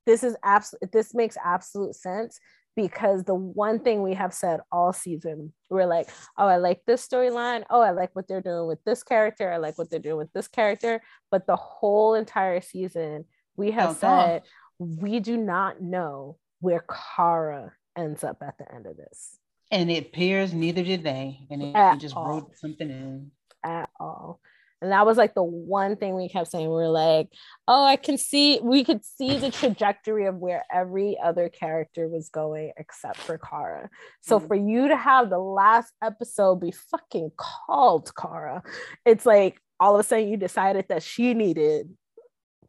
This 0.06 0.24
is 0.24 0.36
absolute. 0.44 0.92
This 0.92 1.14
makes 1.14 1.38
absolute 1.44 1.96
sense 1.96 2.40
because 2.76 3.24
the 3.24 3.36
one 3.36 3.80
thing 3.80 4.02
we 4.02 4.14
have 4.14 4.34
said 4.34 4.60
all 4.72 4.94
season, 4.94 5.54
we're 5.70 5.86
like, 5.86 6.10
oh, 6.38 6.48
I 6.48 6.58
like 6.58 6.82
this 6.86 7.06
storyline. 7.08 7.64
Oh, 7.70 7.82
I 7.82 7.92
like 7.92 8.10
what 8.14 8.28
they're 8.28 8.42
doing 8.42 8.68
with 8.68 8.84
this 8.84 9.04
character. 9.04 9.52
I 9.52 9.58
like 9.58 9.78
what 9.78 9.90
they're 9.90 10.00
doing 10.00 10.18
with 10.18 10.32
this 10.34 10.48
character. 10.48 11.02
But 11.30 11.48
the 11.48 11.56
whole 11.56 12.14
entire 12.16 12.62
season, 12.62 13.26
we 13.56 13.72
have 13.72 13.92
oh, 13.92 13.94
said 13.94 14.44
we 14.80 15.20
do 15.20 15.38
not 15.38 15.82
know 15.82 16.38
where 16.60 16.84
Kara 17.16 17.74
ends 17.98 18.24
up 18.24 18.42
at 18.42 18.58
the 18.58 18.74
end 18.74 18.88
of 18.88 18.98
this. 18.98 19.38
And 19.70 19.90
it 19.92 20.08
appears 20.08 20.54
neither 20.54 20.84
did 20.84 21.04
they. 21.04 21.40
And 21.50 21.62
it, 21.62 22.00
just 22.00 22.16
all. 22.16 22.28
wrote 22.28 22.58
something 22.58 22.90
in. 22.90 23.32
At 23.64 23.90
all. 24.00 24.40
And 24.82 24.92
that 24.92 25.06
was 25.06 25.18
like 25.18 25.36
the 25.36 25.44
one 25.44 25.96
thing 25.96 26.16
we 26.16 26.28
kept 26.28 26.50
saying. 26.50 26.68
We 26.68 26.84
are 26.84 26.90
like, 26.90 27.30
oh, 27.68 27.86
I 27.86 27.98
can 27.98 28.18
see, 28.18 28.60
we 28.64 28.84
could 28.84 29.06
see 29.06 29.38
the 29.38 29.52
trajectory 29.52 30.26
of 30.26 30.38
where 30.38 30.64
every 30.74 31.18
other 31.24 31.50
character 31.50 32.08
was 32.08 32.30
going 32.30 32.72
except 32.78 33.18
for 33.18 33.38
Kara. 33.38 33.90
So 34.22 34.40
mm-hmm. 34.40 34.48
for 34.48 34.56
you 34.56 34.88
to 34.88 34.98
have 34.98 35.30
the 35.30 35.38
last 35.40 35.94
episode 36.04 36.62
be 36.62 36.72
fucking 36.72 37.32
called 37.38 38.12
Kara, 38.20 38.64
it's 39.06 39.26
like 39.26 39.62
all 39.80 39.96
of 39.96 40.00
a 40.00 40.04
sudden 40.04 40.30
you 40.30 40.38
decided 40.38 40.86
that 40.90 41.04
she 41.04 41.36
needed 41.36 41.90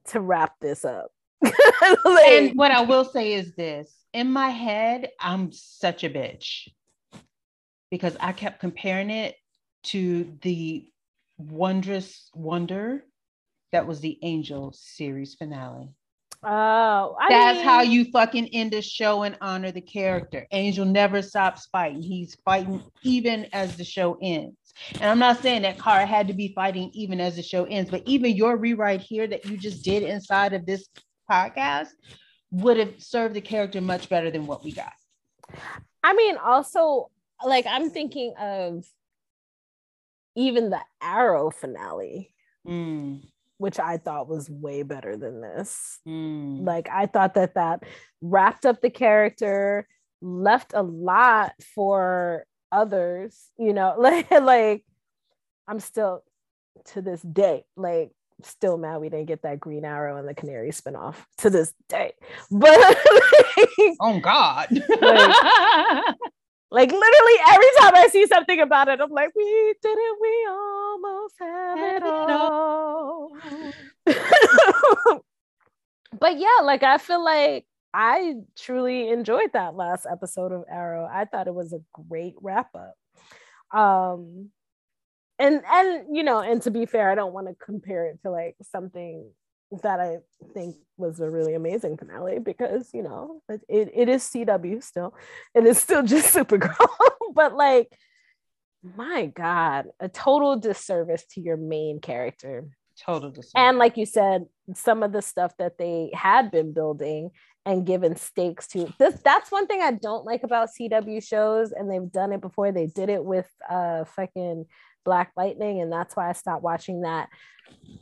to 0.08 0.20
wrap 0.20 0.54
this 0.60 0.84
up. 0.84 1.10
like, 1.42 1.54
and 2.04 2.56
what 2.56 2.70
I 2.70 2.82
will 2.82 3.04
say 3.04 3.32
is 3.32 3.54
this 3.54 3.90
in 4.12 4.30
my 4.30 4.50
head, 4.50 5.08
I'm 5.18 5.50
such 5.52 6.04
a 6.04 6.10
bitch 6.10 6.68
because 7.90 8.16
I 8.20 8.32
kept 8.32 8.60
comparing 8.60 9.10
it 9.10 9.34
to 9.84 10.36
the 10.42 10.86
wondrous 11.50 12.30
wonder 12.34 13.04
that 13.72 13.86
was 13.86 14.00
the 14.00 14.18
Angel 14.22 14.72
series 14.74 15.34
finale. 15.34 15.88
Oh, 16.44 17.16
I 17.20 17.28
that's 17.28 17.58
mean... 17.58 17.64
how 17.64 17.82
you 17.82 18.04
fucking 18.10 18.48
end 18.48 18.74
a 18.74 18.82
show 18.82 19.22
and 19.22 19.38
honor 19.40 19.70
the 19.70 19.80
character. 19.80 20.46
Angel 20.50 20.84
never 20.84 21.22
stops 21.22 21.68
fighting. 21.70 22.02
He's 22.02 22.36
fighting 22.44 22.82
even 23.02 23.46
as 23.52 23.76
the 23.76 23.84
show 23.84 24.18
ends. 24.20 24.56
And 24.94 25.04
I'm 25.04 25.20
not 25.20 25.40
saying 25.40 25.62
that 25.62 25.78
Kara 25.78 26.04
had 26.04 26.26
to 26.28 26.34
be 26.34 26.52
fighting 26.54 26.90
even 26.94 27.20
as 27.20 27.36
the 27.36 27.42
show 27.42 27.64
ends, 27.64 27.90
but 27.90 28.02
even 28.06 28.36
your 28.36 28.56
rewrite 28.56 29.00
here 29.00 29.26
that 29.28 29.44
you 29.44 29.56
just 29.56 29.84
did 29.84 30.02
inside 30.02 30.52
of 30.52 30.66
this 30.66 30.88
podcast 31.30 31.90
would 32.50 32.76
have 32.76 32.94
served 32.98 33.34
the 33.34 33.40
character 33.40 33.80
much 33.80 34.08
better 34.08 34.30
than 34.30 34.46
what 34.46 34.64
we 34.64 34.72
got. 34.72 34.92
I 36.02 36.14
mean, 36.14 36.36
also, 36.38 37.10
like, 37.46 37.66
I'm 37.68 37.90
thinking 37.90 38.34
of 38.40 38.84
even 40.34 40.70
the 40.70 40.80
Arrow 41.00 41.50
finale, 41.50 42.34
mm. 42.66 43.20
which 43.58 43.78
I 43.78 43.98
thought 43.98 44.28
was 44.28 44.50
way 44.50 44.82
better 44.82 45.16
than 45.16 45.40
this. 45.40 45.98
Mm. 46.06 46.64
Like 46.66 46.88
I 46.90 47.06
thought 47.06 47.34
that 47.34 47.54
that 47.54 47.84
wrapped 48.20 48.66
up 48.66 48.80
the 48.80 48.90
character, 48.90 49.86
left 50.20 50.72
a 50.74 50.82
lot 50.82 51.52
for 51.74 52.46
others. 52.70 53.38
You 53.58 53.72
know, 53.72 53.94
like 53.98 54.30
like 54.30 54.84
I'm 55.68 55.80
still 55.80 56.22
to 56.86 57.02
this 57.02 57.20
day 57.20 57.64
like 57.76 58.10
still 58.44 58.76
mad 58.76 58.98
we 58.98 59.08
didn't 59.08 59.26
get 59.26 59.42
that 59.42 59.60
Green 59.60 59.84
Arrow 59.84 60.16
and 60.16 60.28
the 60.28 60.34
Canary 60.34 60.70
spinoff 60.70 61.16
to 61.38 61.50
this 61.50 61.72
day. 61.88 62.12
But 62.50 62.78
like, 62.78 63.96
oh 64.00 64.20
God. 64.20 64.68
like, 65.00 66.14
like 66.72 66.90
literally 66.90 67.38
every 67.50 67.68
time 67.80 67.94
I 67.94 68.08
see 68.10 68.26
something 68.26 68.58
about 68.60 68.88
it, 68.88 68.98
I'm 68.98 69.10
like, 69.10 69.34
we 69.36 69.74
did 69.82 69.98
it, 69.98 70.16
we 70.20 70.46
almost 70.48 71.34
have 71.38 71.78
it 71.78 72.02
all. 72.02 73.30
but 76.18 76.38
yeah, 76.38 76.62
like 76.62 76.82
I 76.82 76.96
feel 76.96 77.22
like 77.22 77.66
I 77.92 78.36
truly 78.56 79.10
enjoyed 79.10 79.52
that 79.52 79.74
last 79.76 80.06
episode 80.10 80.50
of 80.50 80.64
Arrow. 80.70 81.06
I 81.12 81.26
thought 81.26 81.46
it 81.46 81.54
was 81.54 81.74
a 81.74 81.82
great 82.08 82.36
wrap 82.40 82.70
up. 82.74 82.96
Um 83.78 84.48
and 85.38 85.62
and 85.70 86.16
you 86.16 86.22
know, 86.22 86.40
and 86.40 86.62
to 86.62 86.70
be 86.70 86.86
fair, 86.86 87.10
I 87.10 87.14
don't 87.14 87.34
want 87.34 87.48
to 87.48 87.54
compare 87.62 88.06
it 88.06 88.22
to 88.22 88.30
like 88.30 88.56
something 88.62 89.30
that 89.82 90.00
I 90.00 90.18
think 90.52 90.76
was 90.96 91.20
a 91.20 91.30
really 91.30 91.54
amazing 91.54 91.96
finale 91.96 92.38
because 92.38 92.90
you 92.92 93.02
know 93.02 93.42
it, 93.48 93.90
it 93.94 94.08
is 94.08 94.22
CW 94.24 94.82
still, 94.82 95.14
it 95.54 95.64
is 95.64 95.78
still 95.78 96.02
just 96.04 96.34
Supergirl, 96.34 96.76
but 97.34 97.54
like 97.54 97.88
my 98.82 99.26
God, 99.26 99.86
a 100.00 100.08
total 100.08 100.56
disservice 100.56 101.24
to 101.32 101.40
your 101.40 101.56
main 101.56 102.00
character. 102.00 102.64
Total 102.98 103.30
disservice. 103.30 103.52
And 103.54 103.78
like 103.78 103.96
you 103.96 104.06
said, 104.06 104.46
some 104.74 105.02
of 105.02 105.12
the 105.12 105.22
stuff 105.22 105.56
that 105.58 105.78
they 105.78 106.10
had 106.12 106.50
been 106.50 106.72
building 106.72 107.30
and 107.64 107.86
given 107.86 108.16
stakes 108.16 108.66
to 108.66 108.92
this 108.98 109.20
that's 109.22 109.52
one 109.52 109.68
thing 109.68 109.80
I 109.80 109.92
don't 109.92 110.24
like 110.24 110.42
about 110.42 110.70
CW 110.78 111.22
shows, 111.26 111.72
and 111.72 111.90
they've 111.90 112.10
done 112.10 112.32
it 112.32 112.40
before. 112.40 112.72
They 112.72 112.86
did 112.86 113.08
it 113.08 113.24
with 113.24 113.48
uh 113.68 114.04
fucking 114.04 114.66
Black 115.04 115.32
Lightning, 115.36 115.80
and 115.80 115.92
that's 115.92 116.16
why 116.16 116.28
I 116.28 116.32
stopped 116.32 116.62
watching 116.62 117.02
that. 117.02 117.28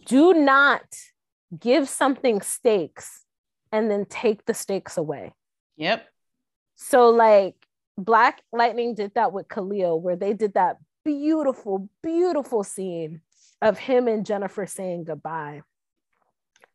Do 0.07 0.33
not 0.35 0.83
give 1.59 1.89
something 1.89 2.41
stakes 2.41 3.25
and 3.73 3.91
then 3.91 4.05
take 4.05 4.45
the 4.45 4.55
stakes 4.55 4.97
away. 4.97 5.33
Yep. 5.77 6.07
So 6.77 7.11
like 7.11 7.55
Black 7.97 8.41
Lightning 8.53 8.95
did 8.95 9.15
that 9.15 9.33
with 9.33 9.49
Khalil, 9.49 10.01
where 10.01 10.17
they 10.17 10.33
did 10.33 10.55
that 10.55 10.79
beautiful, 11.05 11.89
beautiful 12.03 12.65
scene 12.65 13.21
of 13.63 13.79
him 13.79 14.09
and 14.09 14.25
Jennifer 14.25 14.67
saying 14.67 15.05
goodbye. 15.05 15.63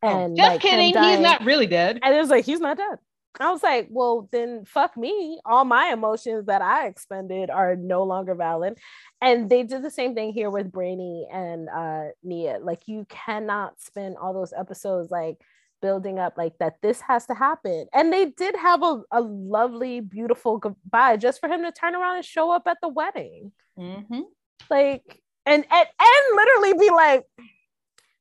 Oh, 0.02 0.08
and 0.08 0.32
oh, 0.32 0.36
just 0.36 0.50
like, 0.50 0.60
kidding, 0.60 1.02
he's 1.02 1.20
not 1.20 1.44
really 1.44 1.66
dead. 1.66 1.98
And 2.02 2.14
it 2.14 2.18
was 2.18 2.30
like 2.30 2.44
he's 2.44 2.60
not 2.60 2.76
dead. 2.76 2.98
I 3.38 3.50
was 3.50 3.62
like, 3.62 3.88
well, 3.90 4.28
then 4.32 4.64
fuck 4.64 4.96
me. 4.96 5.40
All 5.44 5.64
my 5.64 5.92
emotions 5.92 6.46
that 6.46 6.62
I 6.62 6.86
expended 6.86 7.50
are 7.50 7.76
no 7.76 8.02
longer 8.02 8.34
valid. 8.34 8.78
And 9.20 9.50
they 9.50 9.62
did 9.62 9.82
the 9.82 9.90
same 9.90 10.14
thing 10.14 10.32
here 10.32 10.50
with 10.50 10.72
Brainy 10.72 11.26
and 11.32 11.68
uh, 11.68 12.04
Nia. 12.22 12.58
Like, 12.60 12.82
you 12.86 13.06
cannot 13.08 13.80
spend 13.80 14.16
all 14.16 14.32
those 14.32 14.52
episodes 14.52 15.10
like 15.10 15.38
building 15.82 16.18
up 16.18 16.34
like 16.36 16.56
that. 16.58 16.76
This 16.82 17.00
has 17.02 17.26
to 17.26 17.34
happen. 17.34 17.86
And 17.92 18.12
they 18.12 18.26
did 18.26 18.56
have 18.56 18.82
a, 18.82 19.02
a 19.10 19.20
lovely, 19.20 20.00
beautiful 20.00 20.58
goodbye 20.58 21.16
just 21.16 21.40
for 21.40 21.48
him 21.48 21.62
to 21.62 21.72
turn 21.72 21.94
around 21.94 22.16
and 22.16 22.24
show 22.24 22.50
up 22.50 22.66
at 22.66 22.78
the 22.80 22.88
wedding. 22.88 23.52
Mm-hmm. 23.78 24.22
Like, 24.70 25.20
and, 25.44 25.64
and 25.70 25.88
and 26.00 26.36
literally 26.36 26.72
be 26.78 26.90
like, 26.90 27.24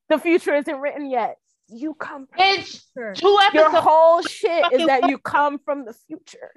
the 0.10 0.20
future 0.20 0.54
isn't 0.54 0.80
written 0.80 1.10
yet 1.10 1.38
you 1.68 1.94
come 1.96 2.28
from 2.28 2.38
it's 2.40 2.88
two 2.96 3.38
episodes. 3.42 3.54
Your 3.54 3.70
whole 3.72 4.22
shit 4.22 4.66
is 4.74 4.86
that 4.88 5.10
you 5.10 5.18
come 5.18 5.60
from 5.60 5.86
the 5.86 5.94
future. 6.08 6.52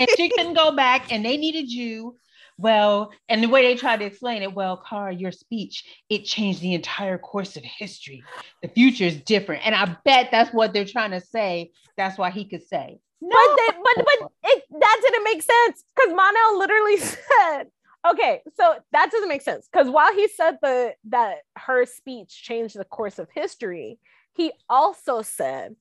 and 0.00 0.08
she 0.16 0.28
couldn't 0.30 0.54
go 0.54 0.72
back 0.72 1.12
and 1.12 1.24
they 1.24 1.36
needed 1.36 1.70
you. 1.70 2.16
Well, 2.58 3.12
and 3.28 3.42
the 3.42 3.48
way 3.48 3.62
they 3.62 3.74
tried 3.76 4.00
to 4.00 4.04
explain 4.04 4.42
it, 4.42 4.54
well, 4.54 4.82
Kara, 4.88 5.14
your 5.14 5.32
speech, 5.32 5.84
it 6.08 6.24
changed 6.24 6.60
the 6.60 6.74
entire 6.74 7.18
course 7.18 7.56
of 7.56 7.64
history. 7.64 8.22
The 8.60 8.68
future 8.68 9.04
is 9.04 9.16
different. 9.22 9.66
And 9.66 9.74
I 9.74 9.96
bet 10.04 10.28
that's 10.30 10.52
what 10.52 10.72
they're 10.72 10.84
trying 10.84 11.12
to 11.12 11.20
say. 11.20 11.72
That's 11.96 12.18
why 12.18 12.30
he 12.30 12.44
could 12.44 12.62
say. 12.62 13.00
No. 13.20 13.36
But, 13.36 13.56
they, 13.56 13.78
but, 13.82 14.04
but 14.04 14.32
it, 14.44 14.64
that 14.78 15.00
didn't 15.02 15.24
make 15.24 15.42
sense 15.42 15.84
because 15.94 16.14
Mon-El 16.14 16.58
literally 16.58 16.96
said, 16.98 17.64
okay 18.08 18.40
so 18.56 18.74
that 18.92 19.10
doesn't 19.10 19.28
make 19.28 19.42
sense 19.42 19.68
because 19.72 19.88
while 19.88 20.12
he 20.14 20.28
said 20.28 20.58
the 20.62 20.94
that 21.04 21.38
her 21.56 21.86
speech 21.86 22.42
changed 22.42 22.76
the 22.76 22.84
course 22.84 23.18
of 23.18 23.28
history 23.34 23.98
he 24.34 24.52
also 24.68 25.22
said 25.22 25.74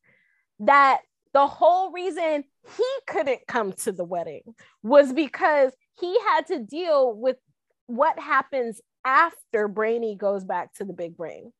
that 0.59 1.01
the 1.33 1.47
whole 1.47 1.91
reason 1.91 2.43
he 2.77 2.85
couldn't 3.07 3.47
come 3.47 3.73
to 3.73 3.91
the 3.91 4.03
wedding 4.03 4.41
was 4.83 5.13
because 5.13 5.71
he 5.99 6.17
had 6.27 6.47
to 6.47 6.59
deal 6.59 7.13
with 7.13 7.37
what 7.87 8.19
happens 8.19 8.81
after 9.05 9.67
brainy 9.67 10.15
goes 10.15 10.43
back 10.43 10.73
to 10.73 10.85
the 10.85 10.93
big 10.93 11.17
brain. 11.17 11.51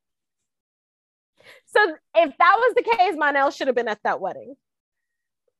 So 1.65 1.95
if 2.15 2.37
that 2.37 2.55
was 2.57 2.73
the 2.75 2.97
case 2.97 3.15
Mon-El 3.17 3.51
should 3.51 3.67
have 3.67 3.75
been 3.75 3.87
at 3.87 4.03
that 4.03 4.21
wedding 4.21 4.55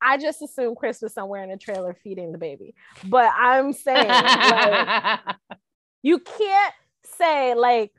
I 0.02 0.18
just 0.18 0.42
assumed 0.42 0.78
Chris 0.78 1.02
was 1.02 1.14
somewhere 1.14 1.44
in 1.44 1.52
a 1.52 1.58
trailer 1.58 1.94
feeding 1.94 2.32
the 2.32 2.38
baby. 2.38 2.74
But 3.06 3.32
I'm 3.38 3.74
saying, 3.74 4.08
like, 4.08 5.20
you 6.02 6.20
can't 6.20 6.74
say, 7.18 7.54
like, 7.54 7.92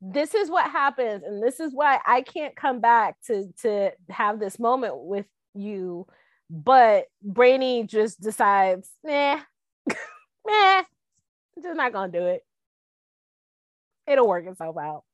this 0.00 0.34
is 0.34 0.50
what 0.50 0.70
happens, 0.70 1.24
and 1.24 1.42
this 1.42 1.60
is 1.60 1.72
why 1.74 1.98
I 2.06 2.22
can't 2.22 2.56
come 2.56 2.80
back 2.80 3.16
to 3.26 3.52
to 3.62 3.90
have 4.08 4.40
this 4.40 4.58
moment 4.58 4.94
with 4.96 5.26
you. 5.54 6.06
But 6.48 7.06
Brainy 7.22 7.84
just 7.84 8.20
decides, 8.20 8.88
nah, 9.04 9.40
nah, 10.46 10.82
just 11.62 11.76
not 11.76 11.92
gonna 11.92 12.10
do 12.10 12.26
it. 12.26 12.42
It'll 14.06 14.26
work 14.26 14.46
itself 14.46 14.76
out. 14.78 15.04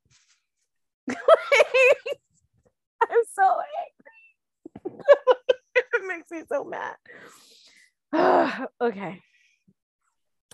I'm 1.11 1.16
so 3.34 3.43
angry. 3.43 3.95
It 5.97 6.03
makes 6.09 6.30
me 6.30 6.42
so 6.49 6.64
mad. 6.64 6.97
okay. 8.80 9.22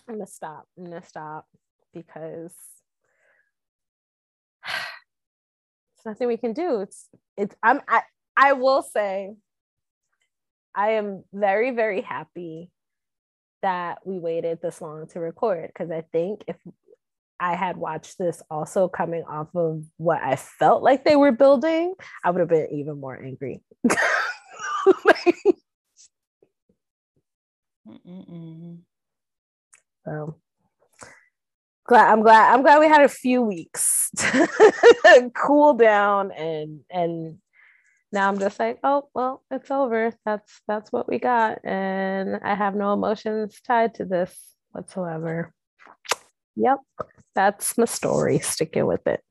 I'm 0.08 0.14
gonna 0.14 0.26
stop. 0.26 0.66
I'm 0.76 0.84
gonna 0.84 1.02
stop 1.02 1.46
because 1.92 2.54
it's 5.96 6.06
nothing 6.06 6.28
we 6.28 6.36
can 6.36 6.52
do. 6.52 6.80
It's 6.80 7.08
it's 7.36 7.54
I'm 7.62 7.80
I 7.88 8.02
I 8.36 8.54
will 8.54 8.82
say 8.82 9.34
I 10.74 10.92
am 10.92 11.24
very, 11.32 11.70
very 11.72 12.00
happy 12.00 12.70
that 13.62 13.98
we 14.04 14.18
waited 14.18 14.60
this 14.60 14.80
long 14.80 15.06
to 15.08 15.20
record 15.20 15.68
because 15.68 15.90
I 15.90 16.02
think 16.12 16.44
if 16.48 16.56
I 17.38 17.54
had 17.54 17.76
watched 17.76 18.18
this 18.18 18.42
also 18.50 18.88
coming 18.88 19.24
off 19.24 19.48
of 19.54 19.84
what 19.96 20.22
I 20.22 20.36
felt 20.36 20.82
like 20.82 21.04
they 21.04 21.16
were 21.16 21.32
building, 21.32 21.94
I 22.24 22.30
would 22.30 22.40
have 22.40 22.48
been 22.48 22.68
even 22.72 23.00
more 23.00 23.20
angry. 23.20 23.60
so 30.04 30.36
glad 31.86 32.10
I'm 32.10 32.22
glad 32.22 32.52
I'm 32.52 32.62
glad 32.62 32.80
we 32.80 32.88
had 32.88 33.02
a 33.02 33.08
few 33.08 33.42
weeks 33.42 34.10
to 34.16 35.30
cool 35.34 35.74
down 35.74 36.32
and 36.32 36.80
and 36.90 37.38
now 38.12 38.28
I'm 38.28 38.38
just 38.38 38.58
like, 38.60 38.78
oh 38.84 39.08
well, 39.14 39.42
it's 39.50 39.70
over. 39.70 40.12
That's 40.26 40.60
that's 40.68 40.92
what 40.92 41.08
we 41.08 41.18
got. 41.18 41.64
And 41.64 42.36
I 42.44 42.54
have 42.54 42.74
no 42.74 42.92
emotions 42.92 43.58
tied 43.66 43.94
to 43.94 44.04
this 44.04 44.36
whatsoever. 44.72 45.52
Yep. 46.56 46.78
That's 47.34 47.78
my 47.78 47.86
story. 47.86 48.38
Sticking 48.40 48.86
with 48.86 49.06
it. 49.06 49.24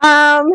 um 0.00 0.50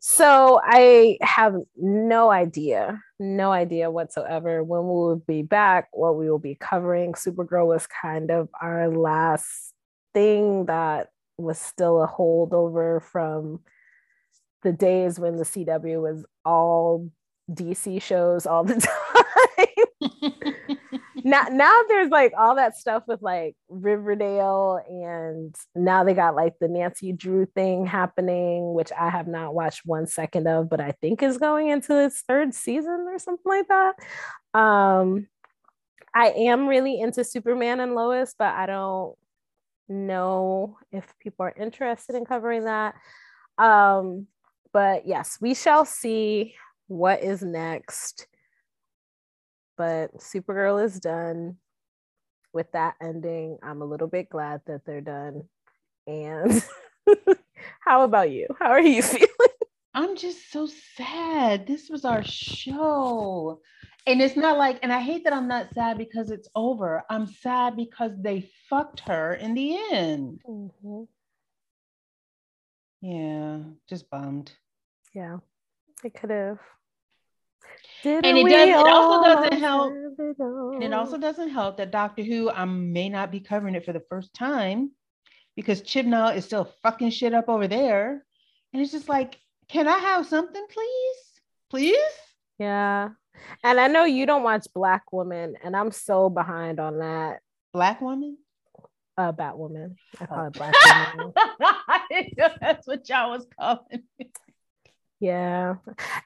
so 0.00 0.58
I 0.64 1.18
have 1.20 1.56
no 1.76 2.30
idea, 2.30 3.02
no 3.18 3.52
idea 3.52 3.90
whatsoever 3.90 4.64
when 4.64 4.80
we 4.80 4.88
will 4.88 5.22
be 5.26 5.42
back, 5.42 5.88
what 5.92 6.16
we 6.16 6.30
will 6.30 6.38
be 6.38 6.54
covering. 6.54 7.12
Supergirl 7.12 7.66
was 7.66 7.86
kind 7.86 8.30
of 8.30 8.48
our 8.62 8.88
last 8.88 9.74
thing 10.14 10.64
that 10.66 11.08
was 11.36 11.58
still 11.58 12.02
a 12.02 12.08
holdover 12.08 13.02
from 13.02 13.60
the 14.62 14.72
days 14.72 15.20
when 15.20 15.36
the 15.36 15.44
CW 15.44 16.00
was 16.00 16.24
all 16.46 17.10
DC 17.50 18.00
shows 18.00 18.46
all 18.46 18.64
the 18.64 18.74
time. 18.80 19.09
now, 21.24 21.44
now 21.50 21.80
there's 21.88 22.10
like 22.10 22.32
all 22.38 22.56
that 22.56 22.76
stuff 22.76 23.04
with 23.06 23.22
like 23.22 23.56
Riverdale, 23.68 24.80
and 24.88 25.54
now 25.74 26.04
they 26.04 26.14
got 26.14 26.34
like 26.34 26.54
the 26.60 26.68
Nancy 26.68 27.12
Drew 27.12 27.46
thing 27.46 27.86
happening, 27.86 28.72
which 28.74 28.90
I 28.98 29.10
have 29.10 29.26
not 29.26 29.54
watched 29.54 29.82
one 29.84 30.06
second 30.06 30.46
of, 30.46 30.68
but 30.68 30.80
I 30.80 30.92
think 31.00 31.22
is 31.22 31.38
going 31.38 31.68
into 31.68 32.04
its 32.04 32.22
third 32.22 32.54
season 32.54 33.06
or 33.08 33.18
something 33.18 33.42
like 33.44 33.68
that. 33.68 33.94
Um, 34.58 35.28
I 36.14 36.30
am 36.30 36.66
really 36.66 37.00
into 37.00 37.24
Superman 37.24 37.80
and 37.80 37.94
Lois, 37.94 38.34
but 38.38 38.54
I 38.54 38.66
don't 38.66 39.14
know 39.88 40.78
if 40.92 41.12
people 41.20 41.44
are 41.44 41.54
interested 41.56 42.16
in 42.16 42.24
covering 42.24 42.64
that. 42.64 42.94
Um, 43.58 44.26
but 44.72 45.06
yes, 45.06 45.38
we 45.40 45.54
shall 45.54 45.84
see 45.84 46.54
what 46.86 47.22
is 47.22 47.42
next. 47.42 48.26
But 49.80 50.18
Supergirl 50.18 50.84
is 50.84 51.00
done. 51.00 51.56
With 52.52 52.70
that 52.72 52.96
ending, 53.00 53.56
I'm 53.62 53.80
a 53.80 53.86
little 53.86 54.08
bit 54.08 54.28
glad 54.28 54.60
that 54.66 54.84
they're 54.84 55.00
done. 55.00 55.44
And 56.06 56.62
how 57.80 58.02
about 58.04 58.30
you? 58.30 58.46
How 58.58 58.72
are 58.72 58.82
you 58.82 59.02
feeling? 59.02 59.28
I'm 59.94 60.16
just 60.16 60.52
so 60.52 60.68
sad. 60.96 61.66
This 61.66 61.88
was 61.88 62.04
our 62.04 62.22
show. 62.22 63.62
And 64.06 64.20
it's 64.20 64.36
not 64.36 64.58
like, 64.58 64.80
and 64.82 64.92
I 64.92 65.00
hate 65.00 65.24
that 65.24 65.32
I'm 65.32 65.48
not 65.48 65.72
sad 65.72 65.96
because 65.96 66.30
it's 66.30 66.50
over. 66.54 67.02
I'm 67.08 67.26
sad 67.26 67.74
because 67.74 68.12
they 68.20 68.50
fucked 68.68 69.00
her 69.08 69.32
in 69.32 69.54
the 69.54 69.78
end. 69.92 70.42
Mm-hmm. 70.46 71.04
Yeah, 73.00 73.60
just 73.88 74.10
bummed. 74.10 74.52
Yeah, 75.14 75.38
it 76.04 76.12
could 76.12 76.28
have. 76.28 76.58
And 78.04 78.24
it 78.24 78.48
does. 78.48 78.68
It 78.68 78.74
also 78.74 79.24
doesn't 79.24 79.60
help. 79.60 79.92
And 80.74 80.82
it 80.82 80.92
also 80.92 81.18
doesn't 81.18 81.50
help 81.50 81.76
that 81.78 81.90
Doctor 81.90 82.22
Who. 82.22 82.50
I 82.50 82.64
may 82.64 83.08
not 83.08 83.30
be 83.30 83.40
covering 83.40 83.74
it 83.74 83.84
for 83.84 83.92
the 83.92 84.02
first 84.08 84.32
time 84.34 84.92
because 85.56 85.82
Chibnall 85.82 86.36
is 86.36 86.44
still 86.44 86.72
fucking 86.82 87.10
shit 87.10 87.34
up 87.34 87.48
over 87.48 87.68
there, 87.68 88.24
and 88.72 88.82
it's 88.82 88.92
just 88.92 89.08
like, 89.08 89.38
can 89.68 89.88
I 89.88 89.98
have 89.98 90.26
something, 90.26 90.66
please, 90.70 91.40
please? 91.70 91.98
Yeah, 92.58 93.10
and 93.62 93.80
I 93.80 93.88
know 93.88 94.04
you 94.04 94.26
don't 94.26 94.42
watch 94.42 94.66
Black 94.74 95.12
Woman, 95.12 95.56
and 95.62 95.76
I'm 95.76 95.90
so 95.90 96.28
behind 96.28 96.80
on 96.80 96.98
that. 96.98 97.40
Black 97.72 98.00
Woman. 98.00 98.36
Uh, 99.16 99.32
Batwoman. 99.32 99.96
I 100.18 100.26
call 100.26 100.40
oh. 100.40 100.46
it 100.46 100.52
Black 100.54 100.74
Woman. 101.16 101.32
That's 102.60 102.86
what 102.86 103.06
y'all 103.08 103.30
was 103.30 103.46
calling 103.58 104.02
me. 104.18 104.30
Yeah. 105.20 105.76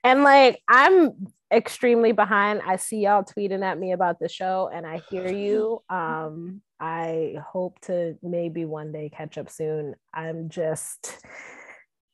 And 0.02 0.22
like 0.22 0.60
I'm 0.68 1.26
extremely 1.52 2.12
behind. 2.12 2.62
I 2.64 2.76
see 2.76 3.00
y'all 3.00 3.24
tweeting 3.24 3.62
at 3.62 3.78
me 3.78 3.92
about 3.92 4.20
the 4.20 4.28
show 4.28 4.70
and 4.72 4.86
I 4.86 5.02
hear 5.10 5.30
you. 5.30 5.82
Um 5.90 6.62
I 6.80 7.36
hope 7.52 7.80
to 7.82 8.16
maybe 8.22 8.64
one 8.64 8.92
day 8.92 9.08
catch 9.08 9.38
up 9.38 9.48
soon. 9.50 9.94
I'm 10.12 10.48
just 10.48 11.18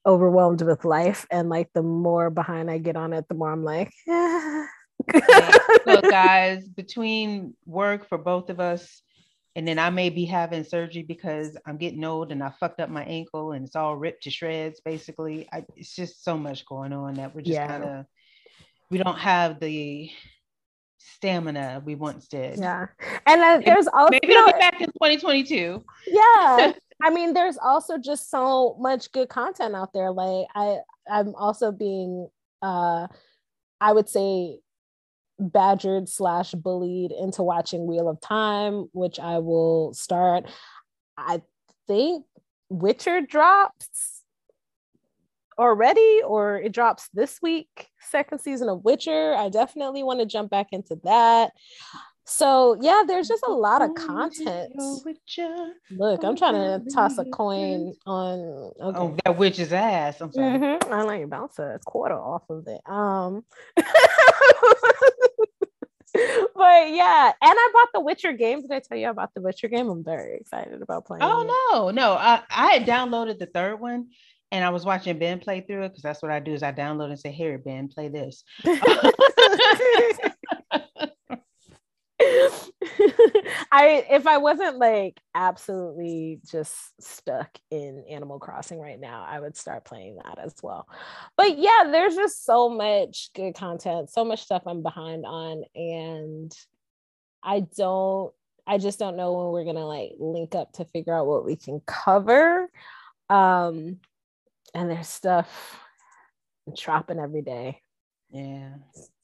overwhelmed 0.07 0.63
with 0.63 0.85
life 0.85 1.27
and 1.31 1.49
like 1.49 1.69
the 1.75 1.83
more 1.83 2.31
behind 2.31 2.71
I 2.71 2.79
get 2.79 2.97
on 2.97 3.13
it, 3.13 3.27
the 3.29 3.35
more 3.35 3.51
I'm 3.51 3.65
like, 3.65 3.93
yeah. 4.07 4.67
so 5.85 6.01
guys, 6.11 6.69
between 6.69 7.55
work 7.67 8.09
for 8.09 8.19
both 8.19 8.51
of 8.51 8.61
us, 8.61 9.03
and 9.57 9.67
then 9.67 9.79
I 9.79 9.91
may 9.91 10.11
be 10.11 10.25
having 10.25 10.65
surgery 10.65 11.03
because 11.03 11.57
I'm 11.67 11.77
getting 11.77 12.05
old 12.05 12.31
and 12.31 12.43
I 12.43 12.51
fucked 12.51 12.81
up 12.81 12.89
my 12.89 13.05
ankle 13.05 13.53
and 13.53 13.67
it's 13.67 13.77
all 13.77 13.97
ripped 13.97 14.23
to 14.25 14.31
shreds. 14.31 14.81
Basically, 14.81 15.49
I, 15.53 15.65
it's 15.77 15.95
just 15.95 16.25
so 16.25 16.37
much 16.37 16.65
going 16.67 16.93
on 16.93 17.15
that 17.15 17.35
we're 17.35 17.43
just 17.43 17.55
yeah. 17.55 17.67
kind 17.67 17.85
of 17.85 18.07
we 18.91 18.99
don't 18.99 19.19
have 19.19 19.61
the 19.61 20.11
stamina 20.99 21.83
we 21.85 21.95
once 21.95 22.29
did. 22.29 22.59
Yeah, 22.59 22.87
and 23.27 23.41
uh, 23.41 23.61
there's 23.65 23.89
also 23.89 24.11
maybe 24.11 24.33
it'll 24.33 24.47
be 24.47 24.53
back 24.53 24.81
in 24.81 24.89
2022. 24.89 25.85
Yeah, 26.07 26.73
I 27.03 27.11
mean, 27.11 27.35
there's 27.35 27.59
also 27.59 27.99
just 27.99 28.31
so 28.31 28.77
much 28.79 29.11
good 29.13 29.29
content 29.29 29.75
out 29.75 29.93
there. 29.93 30.13
Like 30.13 30.47
I, 30.55 30.79
I'm 31.11 31.35
also 31.35 31.73
being, 31.73 32.29
uh, 32.63 33.09
I 33.81 33.93
would 33.93 34.09
say 34.09 34.59
badgered 35.41 36.09
slash 36.09 36.53
bullied 36.53 37.13
into 37.13 37.43
watching 37.43 37.87
Wheel 37.87 38.09
of 38.09 38.21
Time, 38.21 38.89
which 38.93 39.19
I 39.19 39.39
will 39.39 39.95
start. 39.95 40.45
I 41.17 41.43
think 41.87 42.25
Witcher 42.69 43.21
drops 43.23 44.23
already, 45.59 46.23
or 46.27 46.57
it 46.57 46.73
drops 46.73 47.09
this 47.13 47.41
week. 47.43 47.89
Second 48.01 48.41
season 48.41 48.69
of 48.69 48.85
Witcher. 48.85 49.35
I 49.35 49.49
definitely 49.49 50.03
want 50.03 50.21
to 50.21 50.27
jump 50.27 50.51
back 50.51 50.69
into 50.73 50.99
that. 51.05 51.53
So 52.25 52.77
yeah, 52.81 53.03
there's 53.07 53.29
just 53.29 53.45
a 53.47 53.53
lot 53.53 53.83
of 53.83 53.95
content. 53.95 54.73
Look, 55.91 56.23
I'm 56.23 56.37
trying 56.37 56.55
to 56.55 56.83
toss 56.91 57.19
a 57.19 57.25
coin 57.25 57.95
on. 58.07 58.39
Okay. 58.81 58.99
Oh, 58.99 59.17
that 59.25 59.37
witch's 59.37 59.73
ass. 59.73 60.21
I'm 60.21 60.33
sorry. 60.33 60.59
Mm-hmm. 60.59 60.93
I 60.93 61.03
like 61.03 61.29
bounce 61.29 61.59
a 61.59 61.81
quarter 61.85 62.15
off 62.15 62.49
of 62.49 62.67
it. 62.69 62.81
Um, 62.87 63.45
but 66.55 66.91
yeah, 66.91 67.33
and 67.41 67.59
I 67.59 67.71
bought 67.73 67.89
the 67.95 68.01
Witcher 68.01 68.33
game. 68.33 68.63
Did 68.63 68.73
I 68.73 68.81
tell 68.81 68.99
you 68.99 69.11
about 69.11 69.33
the 69.35 69.41
Witcher 69.41 69.69
game? 69.69 69.89
I'm 69.89 70.05
very 70.05 70.37
excited 70.37 70.83
about 70.83 71.07
playing. 71.07 71.23
Oh 71.23 71.71
no, 71.73 71.91
no, 71.91 72.13
I, 72.13 72.43
I 72.51 72.73
had 72.73 72.87
downloaded 72.87 73.39
the 73.39 73.47
third 73.47 73.81
one, 73.81 74.09
and 74.53 74.65
I 74.65 74.71
was 74.71 74.85
watching 74.85 75.19
Ben 75.19 75.41
play 75.41 75.63
through 75.63 75.85
it 75.85 75.91
because 75.91 76.03
that's 76.03 76.23
what 76.23 76.31
I 76.31 76.41
do 76.41 76.53
is 76.53 76.63
I 76.63 76.73
download 76.73 77.11
and 77.11 77.19
say, 77.19 77.33
"Here, 77.33 77.59
Ben, 77.59 77.89
play 77.89 78.09
this." 78.09 78.45
I 83.73 84.05
if 84.11 84.27
I 84.27 84.37
wasn't 84.39 84.77
like 84.77 85.19
absolutely 85.35 86.41
just 86.51 86.77
stuck 87.01 87.57
in 87.71 88.05
Animal 88.11 88.39
Crossing 88.39 88.79
right 88.79 89.01
now, 89.01 89.25
I 89.27 89.41
would 89.41 89.57
start 89.57 89.87
playing 89.87 90.19
that 90.23 90.39
as 90.39 90.55
well. 90.63 90.87
But 91.37 91.57
yeah, 91.59 91.85
there's 91.91 92.15
just 92.17 92.45
so 92.45 92.69
much 92.69 93.31
good 93.35 93.55
content, 93.55 94.11
so 94.11 94.25
much 94.25 94.43
stuff 94.43 94.63
I'm 94.67 94.83
behind 94.83 95.25
on 95.25 95.65
and 95.75 96.53
I 97.43 97.61
don't 97.77 98.33
I 98.67 98.77
just 98.77 98.99
don't 98.99 99.17
know 99.17 99.33
when 99.33 99.47
we're 99.53 99.65
going 99.65 99.77
to 99.77 99.87
like 99.87 100.13
link 100.19 100.55
up 100.55 100.73
to 100.75 100.85
figure 100.85 101.15
out 101.15 101.27
what 101.27 101.45
we 101.47 101.57
can 101.57 101.81
cover. 101.87 102.71
Um 103.31 103.99
and 104.75 104.91
there's 104.91 105.09
stuff 105.09 105.81
dropping 106.77 107.19
every 107.19 107.43
day. 107.43 107.81
Yeah. 108.31 108.75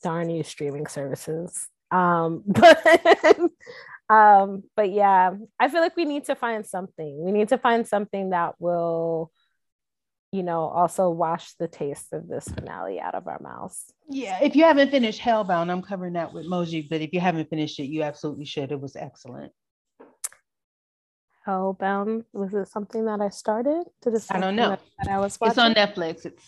Darn 0.02 0.30
you 0.30 0.42
streaming 0.42 0.86
services. 0.86 1.68
Um, 1.90 2.42
but 2.46 3.38
um, 4.08 4.64
but 4.76 4.90
yeah, 4.90 5.32
I 5.58 5.68
feel 5.68 5.80
like 5.80 5.96
we 5.96 6.04
need 6.04 6.24
to 6.24 6.34
find 6.34 6.64
something. 6.64 7.24
We 7.24 7.32
need 7.32 7.48
to 7.48 7.58
find 7.58 7.86
something 7.86 8.30
that 8.30 8.54
will, 8.60 9.32
you 10.32 10.42
know, 10.42 10.62
also 10.62 11.10
wash 11.10 11.54
the 11.54 11.66
taste 11.66 12.12
of 12.12 12.28
this 12.28 12.46
finale 12.46 13.00
out 13.00 13.14
of 13.14 13.26
our 13.26 13.40
mouths. 13.40 13.92
Yeah, 14.08 14.38
if 14.42 14.54
you 14.54 14.64
haven't 14.64 14.90
finished 14.90 15.20
Hellbound, 15.20 15.70
I'm 15.70 15.82
covering 15.82 16.12
that 16.12 16.32
with 16.32 16.46
Moji, 16.46 16.88
but 16.88 17.00
if 17.00 17.12
you 17.12 17.20
haven't 17.20 17.50
finished 17.50 17.80
it, 17.80 17.86
you 17.86 18.02
absolutely 18.02 18.44
should. 18.44 18.70
It 18.70 18.80
was 18.80 18.94
excellent. 18.94 19.52
Hellbound? 21.46 22.24
Was 22.32 22.54
it 22.54 22.68
something 22.68 23.04
that 23.06 23.20
I 23.20 23.28
started? 23.28 23.84
Did 24.02 24.14
it 24.14 24.26
I 24.30 24.40
don't 24.40 24.56
know. 24.56 24.70
That, 24.70 24.80
that 25.04 25.12
I 25.12 25.18
was 25.18 25.38
watching? 25.40 25.50
It's 25.50 25.58
on 25.58 25.74
Netflix. 25.74 26.26
It's, 26.26 26.42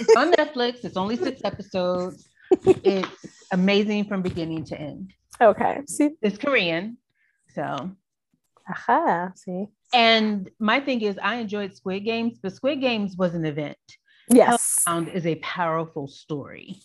it's 0.00 0.16
on 0.16 0.32
Netflix. 0.32 0.84
It's 0.84 0.96
only 0.96 1.16
six 1.16 1.40
episodes. 1.44 2.28
It's 2.64 3.37
amazing 3.52 4.04
from 4.04 4.22
beginning 4.22 4.64
to 4.64 4.80
end. 4.80 5.12
Okay. 5.40 5.80
See, 5.86 6.10
it's 6.22 6.38
Korean. 6.38 6.98
So. 7.54 7.90
Aha. 8.68 9.32
See. 9.34 9.66
And 9.94 10.50
my 10.58 10.80
thing 10.80 11.00
is, 11.00 11.18
I 11.22 11.36
enjoyed 11.36 11.74
Squid 11.74 12.04
Games, 12.04 12.38
but 12.42 12.52
Squid 12.52 12.80
Games 12.80 13.16
was 13.16 13.34
an 13.34 13.44
event. 13.44 13.76
Yes. 14.28 14.84
Hellbound 14.86 15.14
is 15.14 15.26
a 15.26 15.36
powerful 15.36 16.08
story. 16.08 16.80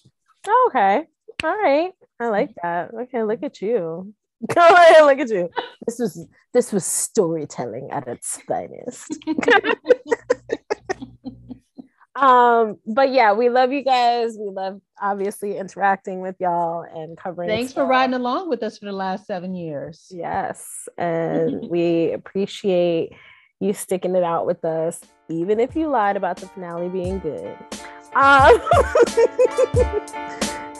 Oh, 0.48 0.70
okay. 0.70 1.06
All 1.44 1.58
right. 1.58 1.92
I 2.20 2.28
like 2.30 2.52
mm-hmm. 2.52 2.96
that. 2.96 3.04
Okay, 3.04 3.24
look 3.24 3.44
at 3.44 3.62
you. 3.62 4.14
Go 4.54 4.68
ahead, 4.68 5.06
look 5.06 5.20
at 5.20 5.30
you. 5.30 5.50
This 5.86 6.00
was 6.00 6.28
this 6.54 6.74
was 6.74 6.86
storytelling 6.86 7.90
at 7.92 8.08
its 8.08 8.42
finest. 8.42 9.18
um, 12.16 12.78
but 12.86 13.12
yeah, 13.12 13.34
we 13.34 13.50
love 13.50 13.72
you 13.72 13.84
guys. 13.84 14.38
We 14.38 14.50
love 14.50 14.80
obviously 15.02 15.58
interacting 15.58 16.22
with 16.22 16.36
y'all 16.40 16.84
and 16.84 17.18
covering. 17.18 17.50
Thanks 17.50 17.72
stuff. 17.72 17.86
for 17.86 17.90
riding 17.90 18.14
along 18.14 18.50
with 18.50 18.62
us 18.62 18.78
for 18.78 18.86
the 18.86 18.92
last 18.92 19.26
seven 19.26 19.56
years. 19.56 20.08
Yes, 20.12 20.88
and 20.98 21.68
we 21.70 22.12
appreciate 22.12 23.14
you 23.60 23.74
sticking 23.74 24.16
it 24.16 24.24
out 24.24 24.46
with 24.46 24.64
us, 24.64 25.02
even 25.30 25.60
if 25.60 25.76
you 25.76 25.88
lied 25.88 26.16
about 26.16 26.38
the 26.38 26.48
finale 26.48 26.90
being 26.90 27.20
good. 27.20 27.58
Um, 28.16 28.62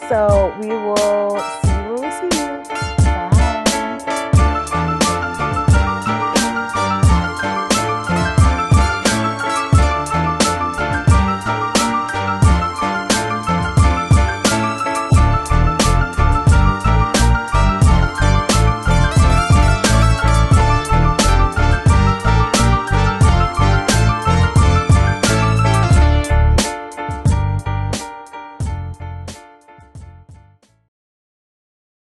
so 0.08 0.56
we 0.62 0.68
will 0.68 1.40
see 1.64 1.72
you 1.72 1.94
when 1.94 2.02
we 2.02 2.12
see 2.12 2.38
you. 2.40 2.63